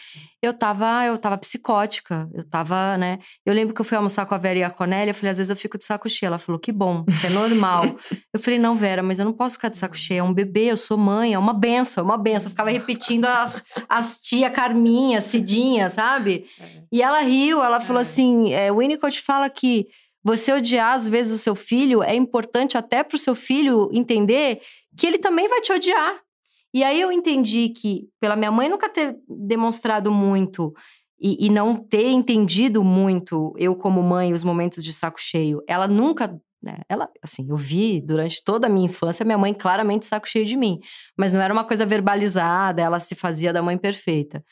eu 0.42 0.54
tava, 0.54 1.06
eu 1.06 1.18
tava 1.18 1.38
psicótica. 1.38 2.30
Eu 2.34 2.44
tava, 2.44 2.98
né? 2.98 3.20
Eu 3.46 3.54
lembro 3.54 3.74
que 3.74 3.82
eu 3.82 3.86
fui 3.86 3.98
almoçar 3.98 4.26
com 4.26 4.34
a 4.34 4.38
Vera 4.38 4.60
e 4.60 4.64
a 4.64 4.70
Cornélia, 4.70 5.12
eu 5.12 5.16
falei, 5.16 5.32
às 5.32 5.38
vezes 5.38 5.50
eu 5.50 5.56
fico 5.56 5.78
de 5.78 5.86
saco 5.86 6.08
cheio. 6.08 6.28
Ela 6.28 6.40
falou, 6.40 6.60
que 6.60 6.72
bom, 6.72 7.04
isso 7.08 7.28
é 7.28 7.30
normal. 7.30 7.86
eu 8.34 8.39
falei, 8.40 8.60
não, 8.60 8.76
Vera, 8.76 9.04
mas 9.04 9.20
eu 9.20 9.26
não 9.26 9.34
posso 9.34 9.56
ficar 9.56 9.70
de 9.70 9.78
saco 9.78 9.98
cheio. 9.98 10.20
É 10.20 10.24
um 10.24 10.34
bebê, 10.34 10.66
eu 10.66 10.78
sou 10.78 10.98
mãe, 10.98 11.34
é 11.34 11.40
uma 11.40 11.54
benção, 11.54 12.04
é 12.04 12.06
uma 12.06 12.18
benção. 12.18 12.48
Eu 12.48 12.52
ficava 12.52 12.70
repetindo 12.70 13.26
as, 13.26 13.64
as 13.88 14.20
tia 14.20 14.50
Carminha, 14.50 15.22
Cidinha, 15.22 15.90
sabe? 15.90 16.46
É. 16.60 16.66
E 16.92 17.02
ela 17.02 17.22
riu, 17.22 17.64
ela 17.64 17.80
falou 17.80 18.02
é. 18.02 18.04
assim: 18.04 18.54
é, 18.54 18.72
o 18.72 18.78
Winnicott 18.78 19.22
fala 19.22 19.50
que 19.50 19.88
você 20.24 20.52
odiar 20.52 20.94
às 20.94 21.08
vezes 21.08 21.40
o 21.40 21.44
seu 21.44 21.56
filho 21.56 22.04
é 22.04 22.16
importante 22.16 22.78
até 22.78 23.04
para 23.04 23.16
o 23.16 23.20
seu 23.20 23.36
filho 23.36 23.90
entender 23.94 24.62
que 24.98 25.08
ele 25.08 25.18
também 25.18 25.48
vai 25.48 25.62
te 25.62 25.72
odiar. 25.72 26.20
E 26.74 26.84
aí 26.84 27.02
eu 27.02 27.12
entendi 27.12 27.70
que, 27.70 28.08
pela 28.20 28.36
minha 28.36 28.52
mãe 28.52 28.70
nunca 28.70 28.90
ter 28.90 29.18
demonstrado 29.28 30.12
muito 30.12 30.74
e, 31.20 31.48
e, 31.48 31.50
não 31.50 31.76
ter 31.76 32.08
entendido 32.08 32.84
muito, 32.84 33.54
eu 33.58 33.76
como 33.76 34.02
mãe, 34.02 34.34
os 34.34 34.44
momentos 34.44 34.84
de 34.84 34.94
saco 34.94 35.20
cheio, 35.20 35.62
ela 35.68 35.88
nunca. 35.88 36.40
Né, 36.62 36.76
ela, 36.90 37.10
assim, 37.24 37.48
eu 37.50 37.56
vi 37.56 38.02
durante 38.02 38.44
toda 38.44 38.68
a 38.68 38.70
minha 38.70 38.86
infância 38.86 39.24
minha 39.24 39.38
mãe 39.38 39.54
claramente 39.54 40.06
saco 40.06 40.28
cheio 40.28 40.46
de 40.46 40.58
mim, 40.58 40.78
mas 41.18 41.32
não 41.32 41.42
era 41.42 41.54
uma 41.54 41.64
coisa 41.64 41.86
verbalizada, 41.86 42.82
ela 42.82 43.00
se 43.00 43.16
fazia 43.16 43.54
da 43.54 43.62
mãe 43.62 43.78
perfeita. 43.78 44.44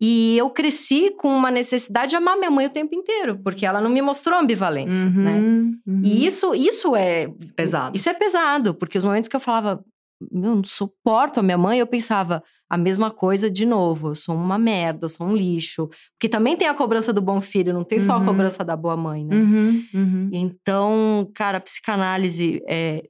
E 0.00 0.36
eu 0.36 0.50
cresci 0.50 1.10
com 1.16 1.28
uma 1.28 1.48
necessidade 1.50 2.10
de 2.10 2.16
amar 2.16 2.36
minha 2.36 2.50
mãe 2.50 2.66
o 2.66 2.70
tempo 2.70 2.92
inteiro, 2.92 3.38
porque 3.38 3.64
ela 3.64 3.80
não 3.80 3.88
me 3.88 4.02
mostrou 4.02 4.36
ambivalência, 4.36 5.06
uhum, 5.06 5.22
né? 5.22 5.38
Uhum. 5.86 6.02
E 6.02 6.26
isso, 6.26 6.54
isso 6.56 6.96
é 6.96 7.28
pesado. 7.54 7.96
Isso 7.96 8.08
é 8.08 8.14
pesado, 8.14 8.74
porque 8.74 8.98
os 8.98 9.04
momentos 9.04 9.28
que 9.28 9.36
eu 9.36 9.40
falava, 9.40 9.84
eu 10.20 10.40
não 10.40 10.64
suporto 10.64 11.38
a 11.38 11.42
minha 11.42 11.56
mãe, 11.56 11.78
eu 11.78 11.86
pensava 11.86 12.42
a 12.72 12.78
mesma 12.78 13.10
coisa 13.10 13.50
de 13.50 13.66
novo. 13.66 14.08
Eu 14.08 14.14
sou 14.14 14.34
uma 14.34 14.56
merda, 14.56 15.04
eu 15.04 15.08
sou 15.10 15.26
um 15.26 15.36
lixo. 15.36 15.90
Porque 16.12 16.26
também 16.26 16.56
tem 16.56 16.66
a 16.66 16.72
cobrança 16.72 17.12
do 17.12 17.20
bom 17.20 17.38
filho, 17.38 17.74
não 17.74 17.84
tem 17.84 18.00
só 18.00 18.16
uhum. 18.16 18.22
a 18.22 18.24
cobrança 18.24 18.64
da 18.64 18.74
boa 18.74 18.96
mãe, 18.96 19.26
né? 19.26 19.36
Uhum, 19.36 19.84
uhum. 19.92 20.30
Então, 20.32 21.30
cara, 21.34 21.58
a 21.58 21.60
psicanálise 21.60 22.62
é. 22.66 23.02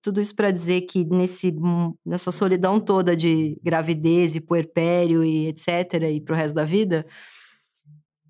Tudo 0.00 0.22
isso 0.22 0.34
para 0.34 0.50
dizer 0.50 0.80
que 0.86 1.04
nesse, 1.04 1.54
nessa 2.06 2.32
solidão 2.32 2.80
toda 2.80 3.14
de 3.14 3.60
gravidez 3.62 4.34
e 4.34 4.40
puerpério 4.40 5.22
e 5.22 5.48
etc., 5.48 6.02
e 6.10 6.22
pro 6.22 6.34
resto 6.34 6.54
da 6.54 6.64
vida, 6.64 7.04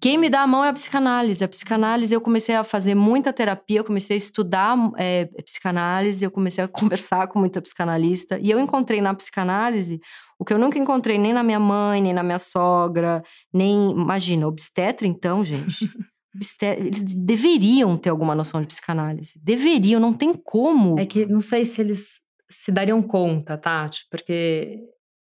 quem 0.00 0.16
me 0.16 0.30
dá 0.30 0.42
a 0.42 0.46
mão 0.46 0.64
é 0.64 0.70
a 0.70 0.72
psicanálise. 0.72 1.44
A 1.44 1.48
psicanálise, 1.48 2.14
eu 2.14 2.20
comecei 2.20 2.54
a 2.54 2.64
fazer 2.64 2.94
muita 2.94 3.32
terapia, 3.32 3.80
eu 3.80 3.84
comecei 3.84 4.16
a 4.16 4.18
estudar 4.18 4.76
é, 4.96 5.26
psicanálise, 5.44 6.24
eu 6.24 6.30
comecei 6.30 6.64
a 6.64 6.68
conversar 6.68 7.26
com 7.28 7.38
muita 7.38 7.60
psicanalista. 7.60 8.38
E 8.38 8.50
eu 8.50 8.58
encontrei 8.58 9.00
na 9.00 9.14
psicanálise 9.14 10.00
o 10.38 10.44
que 10.44 10.54
eu 10.54 10.58
nunca 10.58 10.78
encontrei 10.78 11.18
nem 11.18 11.34
na 11.34 11.42
minha 11.42 11.60
mãe, 11.60 12.00
nem 12.00 12.14
na 12.14 12.22
minha 12.22 12.38
sogra, 12.38 13.22
nem. 13.52 13.90
Imagina, 13.90 14.48
obstetra, 14.48 15.06
então, 15.06 15.44
gente. 15.44 15.90
Eles 16.62 17.14
deveriam 17.16 17.96
ter 17.96 18.08
alguma 18.08 18.36
noção 18.36 18.60
de 18.60 18.66
psicanálise. 18.68 19.32
Deveriam, 19.42 20.00
não 20.00 20.12
tem 20.12 20.32
como. 20.32 20.98
É 20.98 21.04
que 21.04 21.26
não 21.26 21.40
sei 21.40 21.64
se 21.64 21.80
eles 21.80 22.20
se 22.48 22.70
dariam 22.70 23.02
conta, 23.02 23.58
Tati, 23.58 24.06
porque 24.08 24.78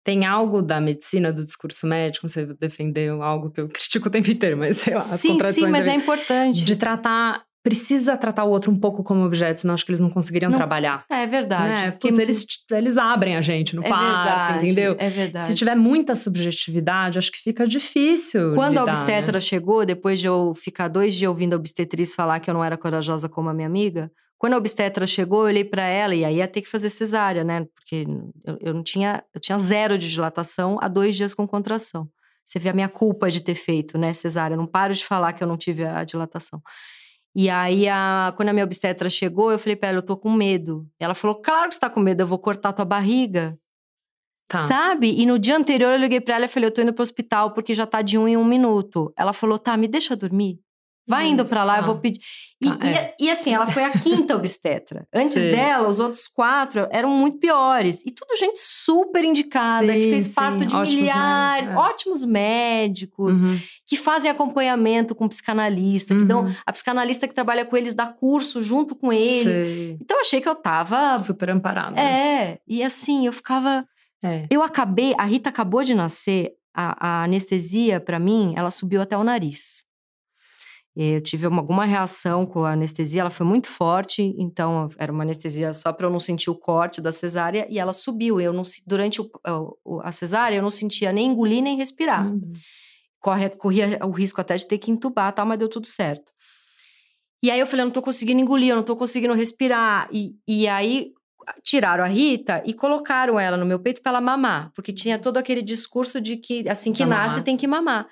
tem 0.05 0.25
algo 0.25 0.63
da 0.63 0.81
medicina, 0.81 1.33
do 1.33 1.45
discurso 1.45 1.87
médico, 1.87 2.29
você 2.29 2.47
defendeu 2.61 3.23
algo 3.23 3.51
que 3.51 3.61
eu 3.61 3.69
critico 3.71 4.09
o 4.09 4.11
tempo 4.11 4.31
inteiro, 4.31 4.57
mas 4.57 4.77
sei 4.77 4.95
lá, 4.95 5.01
Sim, 5.01 5.39
sim, 5.53 5.69
mas 5.69 5.87
é 5.87 5.95
importante. 5.95 6.65
De 6.65 6.77
tratar 6.77 7.45
precisa 7.63 8.17
tratar 8.17 8.45
o 8.45 8.51
outro 8.51 8.73
um 8.73 8.79
pouco 8.79 9.05
como 9.05 9.25
objeto, 9.25 9.61
senão 9.61 9.75
acho 9.75 9.85
que 9.85 9.93
eles 9.93 10.01
não 10.01 10.11
conseguiriam 10.11 10.51
não, 10.51 10.59
trabalhar. 10.59 11.05
É 11.09 11.27
verdade. 11.27 11.81
Né? 11.81 11.91
Porque 11.93 12.09
eles, 12.09 12.45
eles 12.71 12.99
abrem 12.99 13.37
a 13.37 13.41
gente 13.41 13.77
no 13.77 13.85
é 13.85 13.89
parque, 13.89 14.07
verdade, 14.07 14.65
entendeu? 14.65 14.97
É 14.99 15.09
verdade. 15.09 15.47
Se 15.47 15.55
tiver 15.55 15.77
muita 15.77 16.15
subjetividade, 16.15 17.19
acho 17.19 17.31
que 17.31 17.39
fica 17.39 17.67
difícil. 17.67 18.55
Quando 18.55 18.71
lidar, 18.71 18.81
a 18.81 18.85
obstetra 18.85 19.33
né? 19.35 19.41
chegou, 19.41 19.87
depois 19.87 20.19
de 20.19 20.27
eu 20.27 20.53
ficar 20.55 20.89
dois 20.89 21.15
dias 21.15 21.29
ouvindo 21.29 21.55
a 21.55 21.57
obstetriz 21.57 22.15
falar 22.15 22.41
que 22.41 22.51
eu 22.51 22.55
não 22.55 22.65
era 22.65 22.77
corajosa 22.77 23.29
como 23.29 23.49
a 23.49 23.55
minha 23.55 23.69
amiga, 23.69 24.11
quando 24.43 24.55
a 24.55 24.57
obstetra 24.57 25.07
chegou, 25.07 25.43
eu 25.43 25.47
olhei 25.47 25.65
para 25.65 25.85
ela 25.85 26.17
e 26.17 26.25
aí 26.25 26.39
ia 26.39 26.49
ter 26.49 26.63
que 26.63 26.69
fazer 26.69 26.91
cesárea, 26.91 27.45
né? 27.45 27.65
Porque 27.77 28.05
eu, 28.45 28.59
eu, 28.61 28.75
não 28.75 28.83
tinha, 28.83 29.23
eu 29.33 29.41
tinha 29.41 29.57
zero 29.57 29.97
de 29.97 30.11
dilatação 30.11 30.79
há 30.81 30.89
dois 30.89 31.15
dias 31.15 31.33
com 31.33 31.47
contração. 31.47 32.11
Você 32.45 32.59
vê 32.59 32.71
a 32.71 32.73
minha 32.73 32.89
culpa 32.89 33.31
de 33.31 33.41
ter 33.41 33.55
feito, 33.55 33.97
né, 33.97 34.13
cesárea. 34.13 34.55
Eu 34.55 34.59
não 34.59 34.67
paro 34.67 34.93
de 34.93 35.05
falar 35.05 35.33
que 35.33 35.45
eu 35.45 35.47
não 35.47 35.57
tive 35.57 35.85
a 35.85 36.03
dilatação. 36.03 36.61
E 37.37 37.49
aí, 37.49 37.89
a, 37.89 38.35
quando 38.37 38.49
a 38.49 38.53
minha 38.53 38.65
obstetra 38.65 39.09
chegou, 39.09 39.53
eu 39.53 39.61
falei 39.61 39.77
para 39.77 39.91
ela, 39.91 39.99
eu 39.99 40.03
tô 40.03 40.17
com 40.17 40.33
medo. 40.33 40.89
Ela 40.99 41.15
falou, 41.15 41.41
claro 41.41 41.69
que 41.69 41.77
você 41.77 41.81
tá 41.81 41.89
com 41.89 42.01
medo, 42.01 42.23
eu 42.23 42.27
vou 42.27 42.41
cortar 42.41 42.73
tua 42.73 42.85
barriga. 42.85 43.57
Tá. 44.49 44.67
Sabe? 44.67 45.21
E 45.21 45.25
no 45.25 45.39
dia 45.39 45.57
anterior 45.57 45.93
eu 45.93 46.01
liguei 46.01 46.21
pra 46.21 46.35
ela 46.35 46.47
e 46.47 46.49
falei, 46.49 46.67
eu 46.67 46.75
tô 46.75 46.83
indo 46.83 46.93
pro 46.93 47.05
hospital 47.05 47.53
porque 47.55 47.75
já 47.75 47.87
tá 47.87 48.03
de 48.03 48.19
um 48.19 48.27
em 48.27 48.37
um 48.37 48.45
minuto. 48.45 49.13
Ela 49.17 49.33
falou, 49.33 49.57
tá, 49.57 49.77
me 49.77 49.87
deixa 49.87 50.17
dormir. 50.17 50.59
Vai 51.07 51.27
indo 51.27 51.45
para 51.45 51.65
lá, 51.65 51.79
eu 51.79 51.85
vou 51.85 51.97
pedir. 51.97 52.21
E, 52.63 52.69
ah, 52.69 52.79
é. 52.87 53.15
e, 53.19 53.25
e, 53.25 53.31
assim, 53.31 53.53
ela 53.53 53.67
foi 53.67 53.83
a 53.83 53.91
quinta 53.91 54.37
obstetra. 54.37 55.07
Antes 55.13 55.43
sim. 55.43 55.51
dela, 55.51 55.89
os 55.89 55.99
outros 55.99 56.29
quatro 56.29 56.87
eram 56.93 57.11
muito 57.11 57.39
piores. 57.39 58.07
E 58.07 58.13
tudo 58.13 58.37
gente 58.37 58.59
super 58.61 59.25
indicada, 59.25 59.93
sim, 59.93 59.99
que 59.99 60.11
fez 60.11 60.25
sim. 60.25 60.33
parto 60.33 60.65
de 60.65 60.75
ótimos 60.75 60.95
milhares, 60.95 61.65
médicos, 61.65 61.85
é. 61.85 61.91
ótimos 61.91 62.25
médicos, 62.25 63.39
uhum. 63.41 63.59
que 63.85 63.97
fazem 63.97 64.31
acompanhamento 64.31 65.13
com 65.13 65.29
psicanalista, 65.29 66.15
uhum. 66.15 66.21
que 66.21 66.27
dão. 66.27 66.45
Uhum. 66.45 66.55
A 66.65 66.73
psicanalista 66.73 67.27
que 67.27 67.35
trabalha 67.35 67.65
com 67.65 67.77
eles 67.77 67.95
dá 67.95 68.07
curso 68.07 68.63
junto 68.63 68.95
com 68.95 69.13
eles. 69.13 69.99
Então 70.01 70.19
eu 70.19 70.21
achei 70.21 70.41
que 70.41 70.49
eu 70.49 70.55
tava. 70.55 71.19
Super 71.19 71.51
amparada. 71.51 72.01
É. 72.01 72.59
E 72.67 72.83
assim, 72.83 73.27
eu 73.27 73.33
ficava. 73.33 73.85
É. 74.23 74.47
Eu 74.49 74.63
acabei, 74.63 75.15
a 75.19 75.25
Rita 75.25 75.49
acabou 75.49 75.83
de 75.83 75.95
nascer, 75.95 76.53
a, 76.73 77.07
a 77.07 77.25
anestesia, 77.25 77.99
para 77.99 78.21
mim, 78.21 78.55
ela 78.57 78.71
subiu 78.71 79.03
até 79.03 79.17
o 79.17 79.25
nariz. 79.25 79.85
Eu 80.95 81.23
tive 81.23 81.47
uma, 81.47 81.63
alguma 81.63 81.87
reação 81.87 82.45
com 82.45 82.65
a 82.65 82.73
anestesia, 82.73 83.23
ela 83.23 83.31
foi 83.31 83.47
muito 83.47 83.69
forte, 83.69 84.35
então 84.39 84.89
era 84.99 85.11
uma 85.11 85.23
anestesia 85.23 85.73
só 85.73 85.91
para 85.91 86.07
eu 86.07 86.11
não 86.11 86.21
sentir 86.21 86.51
o 86.51 86.55
corte 86.55 87.01
da 87.01 87.11
cesárea 87.11 87.67
e 87.71 87.79
ela 87.79 87.95
subiu. 87.95 88.39
Eu 88.41 88.53
não 88.53 88.63
durante 88.87 89.21
o, 89.21 89.31
a 90.03 90.13
cesárea 90.13 90.57
eu 90.57 90.63
não 90.63 90.71
sentia 90.71 91.11
nem 91.11 91.29
engolir 91.31 91.63
nem 91.63 91.79
respirar. 91.79 92.27
Uhum. 92.27 92.53
Corre, 93.19 93.49
corria 93.51 93.99
o 94.05 94.11
risco 94.11 94.41
até 94.41 94.57
de 94.57 94.67
ter 94.67 94.79
que 94.79 94.91
entubar, 94.91 95.33
tal, 95.33 95.47
mas 95.47 95.59
deu 95.59 95.69
tudo 95.69 95.87
certo. 95.87 96.33
E 97.43 97.51
aí 97.51 97.59
eu 97.59 97.67
falei, 97.67 97.83
eu 97.83 97.87
não 97.87 97.93
tô 97.93 98.03
conseguindo 98.03 98.41
engolir, 98.41 98.71
eu 98.71 98.77
não 98.77 98.83
tô 98.83 98.95
conseguindo 98.95 99.35
respirar. 99.35 100.09
E, 100.13 100.35
e 100.47 100.69
aí 100.69 101.13
tiraram 101.63 102.05
a 102.05 102.07
Rita 102.07 102.63
e 102.67 102.75
colocaram 102.75 103.39
ela 103.39 103.57
no 103.57 103.67
meu 103.67 103.79
peito 103.79 104.03
para 104.03 104.11
ela 104.11 104.21
mamar, 104.21 104.71
porque 104.75 104.93
tinha 104.93 105.19
todo 105.19 105.39
aquele 105.39 105.63
discurso 105.63 106.21
de 106.21 106.37
que 106.37 106.69
assim 106.69 106.93
que 106.93 107.05
nasce 107.05 107.43
tem 107.43 107.57
que 107.57 107.67
mamar. 107.67 108.07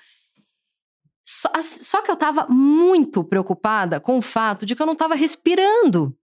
Só, 1.41 1.49
só, 1.59 2.01
que 2.03 2.11
eu 2.11 2.13
estava 2.13 2.45
muito 2.47 3.23
preocupada 3.23 3.99
com 3.99 4.19
o 4.19 4.21
fato 4.21 4.63
de 4.63 4.75
que 4.75 4.81
eu 4.81 4.85
não 4.85 4.93
estava 4.93 5.15
respirando. 5.15 6.15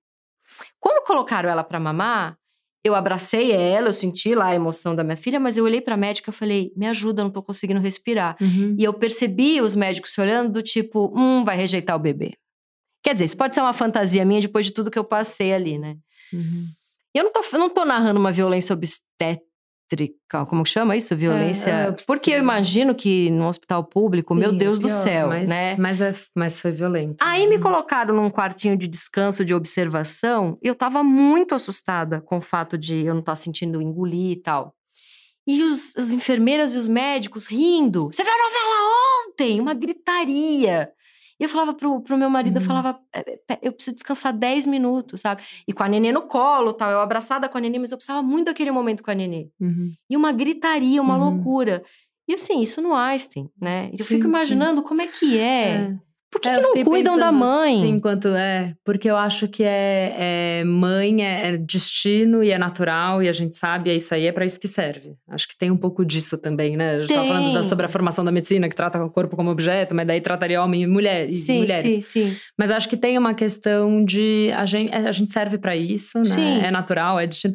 Quando 0.79 1.05
colocaram 1.05 1.51
ela 1.51 1.65
para 1.65 1.81
mamar, 1.81 2.39
eu 2.85 2.95
abracei 2.95 3.51
ela, 3.51 3.89
eu 3.89 3.93
senti 3.93 4.33
lá 4.33 4.47
a 4.47 4.55
emoção 4.55 4.95
da 4.95 5.03
minha 5.03 5.17
filha, 5.17 5.41
mas 5.41 5.57
eu 5.57 5.65
olhei 5.65 5.81
para 5.81 5.95
a 5.95 5.97
médica 5.97 6.31
e 6.31 6.33
falei: 6.33 6.73
"Me 6.77 6.87
ajuda, 6.87 7.21
eu 7.21 7.25
não 7.25 7.31
estou 7.31 7.43
conseguindo 7.43 7.81
respirar". 7.81 8.37
Uhum. 8.41 8.77
E 8.79 8.85
eu 8.85 8.95
percebi 8.95 9.61
os 9.61 9.75
médicos 9.75 10.13
se 10.13 10.21
olhando 10.21 10.53
do 10.53 10.63
tipo: 10.63 11.13
"Hum, 11.17 11.45
vai 11.45 11.57
rejeitar 11.57 11.97
o 11.97 11.99
bebê". 11.99 12.35
Quer 13.03 13.15
dizer, 13.15 13.25
isso 13.25 13.37
pode 13.37 13.57
ser 13.57 13.61
uma 13.61 13.73
fantasia 13.73 14.25
minha 14.25 14.41
depois 14.41 14.67
de 14.67 14.73
tudo 14.73 14.91
que 14.91 14.99
eu 14.99 15.05
passei 15.05 15.53
ali, 15.53 15.79
né? 15.79 15.97
Uhum. 16.33 16.69
Eu 17.13 17.25
não 17.25 17.33
tô, 17.33 17.41
não 17.59 17.69
tô 17.69 17.85
narrando 17.85 18.21
uma 18.21 18.31
violência 18.31 18.73
obstétrica, 18.73 19.48
como 20.47 20.65
chama 20.67 20.97
isso? 20.97 21.17
Violência. 21.17 21.71
É, 21.71 21.89
é 21.89 21.97
Porque 22.07 22.33
eu 22.33 22.39
imagino 22.39 22.95
que 22.95 23.31
no 23.31 23.49
hospital 23.49 23.85
público, 23.85 24.35
Sim, 24.35 24.41
meu 24.41 24.53
Deus 24.53 24.79
do 24.79 24.89
céu, 24.89 25.29
mas, 25.29 25.49
né? 25.49 25.77
Mas, 25.79 26.01
é, 26.01 26.13
mas 26.35 26.61
foi 26.61 26.71
violento. 26.71 27.17
Aí 27.21 27.47
me 27.47 27.57
uhum. 27.57 27.63
colocaram 27.63 28.15
num 28.15 28.31
quartinho 28.31 28.77
de 28.77 28.87
descanso, 28.87 29.45
de 29.45 29.55
observação, 29.55 30.59
e 30.63 30.69
eu 30.69 30.75
tava 30.75 31.03
muito 31.03 31.55
assustada 31.55 32.21
com 32.21 32.39
o 32.39 32.43
fato 32.43 32.77
de 32.77 33.05
eu 33.05 33.15
não 33.15 33.21
estar 33.21 33.33
tá 33.33 33.37
sentindo 33.37 33.81
engolir 33.81 34.33
e 34.33 34.43
tal. 34.43 34.75
E 35.47 35.63
os, 35.63 35.97
as 35.97 36.13
enfermeiras 36.13 36.75
e 36.75 36.79
os 36.79 36.87
médicos 36.87 37.47
rindo. 37.47 38.11
Você 38.13 38.23
viu 38.23 38.33
a 38.33 38.37
novela 38.37 39.27
ontem? 39.27 39.61
Uma 39.61 39.73
gritaria. 39.73 40.93
E 41.41 41.45
eu 41.45 41.49
falava 41.49 41.73
pro, 41.73 42.01
pro 42.01 42.19
meu 42.19 42.29
marido, 42.29 42.57
uhum. 42.57 42.63
eu 42.63 42.67
falava, 42.67 43.01
é, 43.13 43.39
é, 43.49 43.59
eu 43.63 43.73
preciso 43.73 43.95
descansar 43.95 44.33
10 44.33 44.67
minutos, 44.67 45.21
sabe? 45.21 45.43
E 45.67 45.73
com 45.73 45.83
a 45.83 45.89
nenê 45.89 46.11
no 46.11 46.23
colo, 46.23 46.73
tal, 46.73 46.91
eu 46.91 47.01
abraçada 47.01 47.49
com 47.49 47.59
a 47.59 47.61
nenê, 47.61 47.79
mas 47.79 47.93
eu 47.93 47.97
precisava 47.97 48.23
muito 48.23 48.47
daquele 48.47 48.71
momento 48.71 49.03
com 49.03 49.11
a 49.11 49.15
nenê. 49.15 49.49
Uhum. 49.61 49.93
E 50.11 50.17
uma 50.17 50.33
gritaria, 50.33 51.01
uma 51.01 51.17
uhum. 51.17 51.35
loucura. 51.37 51.85
E 52.27 52.35
assim, 52.35 52.61
isso 52.61 52.83
no 52.83 52.95
Einstein, 52.95 53.49
né? 53.61 53.91
Eu 53.93 54.05
sim, 54.05 54.17
fico 54.17 54.27
imaginando 54.27 54.81
sim. 54.81 54.87
como 54.87 55.01
é 55.01 55.07
que 55.07 55.39
é. 55.39 55.69
é. 55.69 55.97
Por 56.31 56.43
que, 56.43 56.49
é, 56.49 56.57
que 56.57 56.61
não 56.61 56.85
cuidam 56.85 57.19
da 57.19 57.33
mãe? 57.33 57.81
Sim, 57.81 57.89
enquanto 57.89 58.29
é. 58.29 58.75
Porque 58.85 59.11
eu 59.11 59.17
acho 59.17 59.49
que 59.49 59.65
é, 59.65 60.61
é 60.61 60.65
mãe, 60.65 61.25
é, 61.25 61.49
é, 61.49 61.57
destino 61.57 62.45
e 62.45 62.51
é 62.51 62.59
natural, 62.59 63.23
e 63.23 63.29
a 63.29 63.33
gente 63.33 63.57
sabe, 63.57 63.91
é 63.91 63.97
isso 63.97 64.15
aí, 64.15 64.27
é 64.27 64.33
para 64.33 64.45
isso 64.45 64.61
que 64.61 64.69
serve. 64.69 65.15
Acho 65.29 65.49
que 65.49 65.57
tem 65.57 65.71
um 65.71 65.77
pouco 65.77 66.05
disso 66.05 66.37
também, 66.37 66.77
né? 66.77 66.97
A 66.97 67.01
gente 67.01 67.15
tava 67.15 67.27
falando 67.27 67.55
da, 67.55 67.63
sobre 67.63 67.87
a 67.87 67.89
formação 67.89 68.25
da 68.25 68.31
medicina, 68.31 68.69
que 68.69 68.77
trata 68.77 69.03
o 69.03 69.11
corpo 69.11 69.37
como 69.37 69.51
objeto, 69.51 69.95
mas 69.95 70.07
daí 70.07 70.21
trataria 70.21 70.63
homem 70.63 70.83
e 70.83 70.87
mulher, 70.87 71.33
sim, 71.33 71.61
mulheres. 71.61 72.05
Sim, 72.05 72.31
sim. 72.31 72.37
Mas 72.59 72.71
acho 72.71 72.89
que 72.89 72.97
tem 72.97 73.17
uma 73.17 73.33
questão 73.33 74.05
de. 74.05 74.53
A 74.55 74.67
gente, 74.67 74.95
a 74.95 75.11
gente 75.11 75.31
serve 75.31 75.57
para 75.57 75.75
isso, 75.75 76.19
né? 76.19 76.25
Sim. 76.25 76.61
É 76.63 76.71
natural, 76.71 77.19
é 77.19 77.27
destino. 77.27 77.55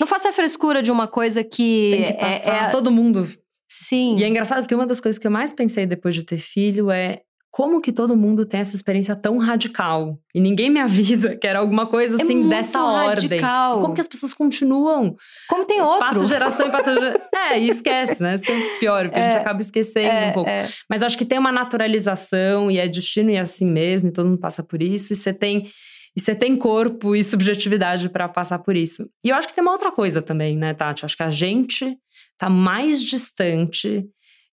Não 0.00 0.06
faça 0.06 0.30
a 0.30 0.32
frescura 0.32 0.82
de 0.82 0.90
uma 0.90 1.06
coisa 1.06 1.44
que. 1.44 1.50
Que 1.96 2.02
é, 2.04 2.12
passar, 2.14 2.68
é, 2.68 2.70
todo 2.70 2.90
mundo 2.90 3.28
Sim. 3.76 4.16
E 4.18 4.22
é 4.22 4.28
engraçado 4.28 4.60
porque 4.60 4.74
uma 4.74 4.86
das 4.86 5.00
coisas 5.00 5.18
que 5.18 5.26
eu 5.26 5.32
mais 5.32 5.52
pensei 5.52 5.84
depois 5.84 6.14
de 6.14 6.22
ter 6.22 6.38
filho 6.38 6.92
é 6.92 7.22
como 7.54 7.80
que 7.80 7.92
todo 7.92 8.16
mundo 8.16 8.44
tem 8.44 8.58
essa 8.58 8.74
experiência 8.74 9.14
tão 9.14 9.38
radical? 9.38 10.18
E 10.34 10.40
ninguém 10.40 10.68
me 10.68 10.80
avisa 10.80 11.36
que 11.36 11.46
era 11.46 11.60
alguma 11.60 11.86
coisa 11.86 12.16
é 12.16 12.20
assim 12.20 12.46
é 12.46 12.48
dessa 12.48 12.80
radical. 12.80 13.68
ordem. 13.70 13.82
Como 13.82 13.94
que 13.94 14.00
as 14.00 14.08
pessoas 14.08 14.34
continuam? 14.34 15.14
Como 15.48 15.64
tem 15.64 15.80
outro? 15.80 16.00
Passa 16.00 16.24
geração 16.24 16.66
e 16.66 16.72
passa 16.72 16.90
geração. 16.98 17.20
é, 17.32 17.60
e 17.60 17.68
esquece, 17.68 18.20
né? 18.20 18.34
Isso 18.34 18.42
que 18.42 18.50
é 18.50 18.78
pior, 18.80 19.04
porque 19.04 19.20
é, 19.20 19.22
a 19.22 19.24
gente 19.26 19.36
é, 19.36 19.40
acaba 19.40 19.60
esquecendo 19.60 20.08
é, 20.08 20.30
um 20.30 20.32
pouco. 20.32 20.50
É. 20.50 20.68
Mas 20.90 21.00
acho 21.04 21.16
que 21.16 21.24
tem 21.24 21.38
uma 21.38 21.52
naturalização 21.52 22.72
e 22.72 22.78
é 22.78 22.88
destino 22.88 23.30
e 23.30 23.36
é 23.36 23.40
assim 23.40 23.70
mesmo, 23.70 24.08
e 24.08 24.12
todo 24.12 24.28
mundo 24.28 24.40
passa 24.40 24.60
por 24.60 24.82
isso, 24.82 25.12
e 25.12 25.16
você 25.16 25.32
tem. 25.32 25.70
E 26.16 26.20
você 26.20 26.34
tem 26.34 26.56
corpo 26.56 27.14
e 27.14 27.22
subjetividade 27.22 28.08
para 28.08 28.28
passar 28.28 28.58
por 28.58 28.74
isso. 28.74 29.08
E 29.24 29.28
eu 29.28 29.36
acho 29.36 29.46
que 29.46 29.54
tem 29.54 29.62
uma 29.62 29.72
outra 29.72 29.92
coisa 29.92 30.20
também, 30.20 30.56
né, 30.56 30.74
Tati? 30.74 31.04
Acho 31.04 31.16
que 31.16 31.22
a 31.22 31.30
gente 31.30 31.96
tá 32.36 32.50
mais 32.50 33.00
distante 33.00 34.04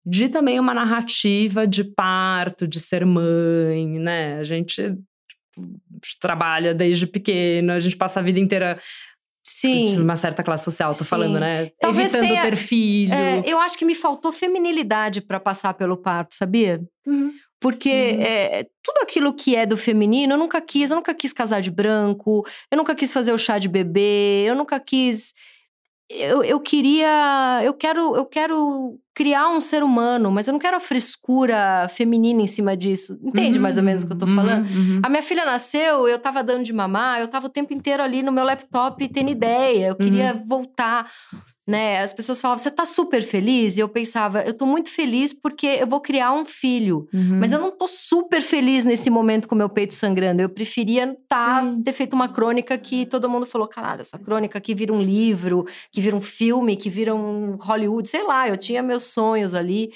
de 0.06 0.30
também 0.30 0.60
uma 0.60 0.74
narrativa 0.74 1.68
de 1.68 1.84
parto, 1.84 2.68
de 2.68 2.80
ser 2.80 3.06
mãe, 3.06 4.00
né? 4.00 4.40
A 4.40 4.44
gente 4.44 4.96
trabalha 6.20 6.74
desde 6.74 7.06
pequeno, 7.06 7.72
a 7.72 7.80
gente 7.80 7.98
passa 7.98 8.20
a 8.20 8.24
vida 8.24 8.40
inteira 8.40 8.80
Sim. 9.44 10.00
Uma 10.00 10.16
certa 10.16 10.44
classe 10.44 10.64
social, 10.64 10.94
tô 10.94 11.04
Sim. 11.04 11.10
falando, 11.10 11.40
né? 11.40 11.72
Talvez 11.80 12.14
Evitando 12.14 12.30
tenha, 12.30 12.44
ter 12.44 12.56
filho. 12.56 13.14
É, 13.14 13.42
eu 13.46 13.60
acho 13.60 13.78
que 13.78 13.84
me 13.84 13.96
faltou 13.96 14.32
feminilidade 14.32 15.20
para 15.20 15.40
passar 15.40 15.74
pelo 15.74 15.98
parto, 15.98 16.36
sabia? 16.36 16.80
Uhum. 17.08 17.32
Porque 17.60 17.90
uhum. 17.90 18.22
É, 18.22 18.68
tudo 18.84 19.00
aquilo 19.02 19.34
que 19.34 19.56
é 19.56 19.66
do 19.66 19.78
feminino, 19.78 20.34
eu 20.34 20.38
nunca 20.38 20.62
quis. 20.62 20.92
Eu 20.92 20.98
nunca 20.98 21.14
quis 21.14 21.34
casar 21.34 21.60
de 21.60 21.72
branco, 21.72 22.46
eu 22.70 22.78
nunca 22.78 22.94
quis 22.94 23.12
fazer 23.12 23.34
o 23.34 23.38
chá 23.38 23.58
de 23.58 23.68
bebê, 23.68 24.44
eu 24.46 24.56
nunca 24.56 24.80
quis 24.80 25.34
eu, 26.14 26.44
eu 26.44 26.60
queria. 26.60 27.62
Eu 27.64 27.74
quero, 27.74 28.16
eu 28.16 28.26
quero 28.26 29.00
criar 29.14 29.50
um 29.50 29.62
ser 29.62 29.84
humano, 29.84 30.32
mas 30.32 30.48
eu 30.48 30.52
não 30.52 30.60
quero 30.60 30.78
a 30.78 30.80
frescura 30.80 31.88
feminina 31.90 32.42
em 32.42 32.48
cima 32.48 32.76
disso. 32.76 33.20
Entende 33.24 33.58
uhum, 33.58 33.64
mais 33.64 33.78
ou 33.78 33.84
menos 33.84 34.04
o 34.04 34.08
que 34.08 34.14
eu 34.14 34.18
tô 34.18 34.26
uhum, 34.26 34.36
falando? 34.36 34.70
Uhum. 34.70 35.02
A 35.04 35.10
minha 35.10 35.24
filha 35.24 35.46
nasceu, 35.46 36.08
eu 36.08 36.18
tava 36.18 36.44
dando 36.44 36.64
de 36.64 36.74
mamar, 36.74 37.20
eu 37.20 37.28
tava 37.28 37.48
o 37.48 37.50
tempo 37.50 37.74
inteiro 37.74 38.02
ali 38.02 38.24
no 38.24 38.32
meu 38.32 38.44
laptop 38.44 39.08
tendo 39.10 39.30
ideia. 39.30 39.88
Eu 39.88 39.96
queria 39.96 40.34
uhum. 40.34 40.48
voltar 40.48 41.10
né? 41.68 42.00
As 42.02 42.14
pessoas 42.14 42.42
falavam, 42.42 42.62
você 42.62 42.72
tá 42.72 42.86
super 42.86 43.22
feliz? 43.22 43.78
E 43.78 43.80
eu 43.80 43.88
pensava, 43.88 44.42
eu 44.42 44.54
tô 44.54 44.66
muito 44.66 44.90
feliz 44.90 45.32
porque 45.32 45.68
eu 45.68 45.88
vou 45.88 46.02
criar 46.02 46.34
um 46.34 46.46
filho. 46.46 47.08
Uhum. 47.14 47.40
Mas 47.40 47.52
eu 47.52 47.60
não 47.60 47.72
tô 47.72 47.88
super 47.88 48.42
feliz 48.42 48.84
nesse 48.84 49.10
momento 49.10 49.48
com 49.48 49.56
meu 49.56 49.70
peito 49.70 49.94
sangrando. 49.94 50.42
Eu 50.42 50.50
preferia 50.50 51.16
tá, 51.28 51.64
ter 51.84 51.94
feito 51.94 52.14
uma 52.14 52.28
crônica 52.28 52.78
que 52.78 53.06
todo 53.06 53.30
mundo 53.30 53.46
falou, 53.46 53.68
caralho, 53.68 54.02
essa 54.02 54.18
crônica 54.18 54.60
que 54.60 54.74
vira 54.74 54.92
um 54.92 55.02
livro, 55.02 55.66
que 55.92 56.02
vira 56.02 56.16
um 56.16 56.22
filme, 56.22 56.76
que 56.76 56.90
vira 56.90 57.14
um 57.14 57.56
Hollywood, 57.58 58.10
sei 58.10 58.24
lá, 58.24 58.48
eu 58.50 58.58
tinha 58.58 58.82
meus 58.82 59.04
sonhos 59.04 59.54
ali. 59.54 59.92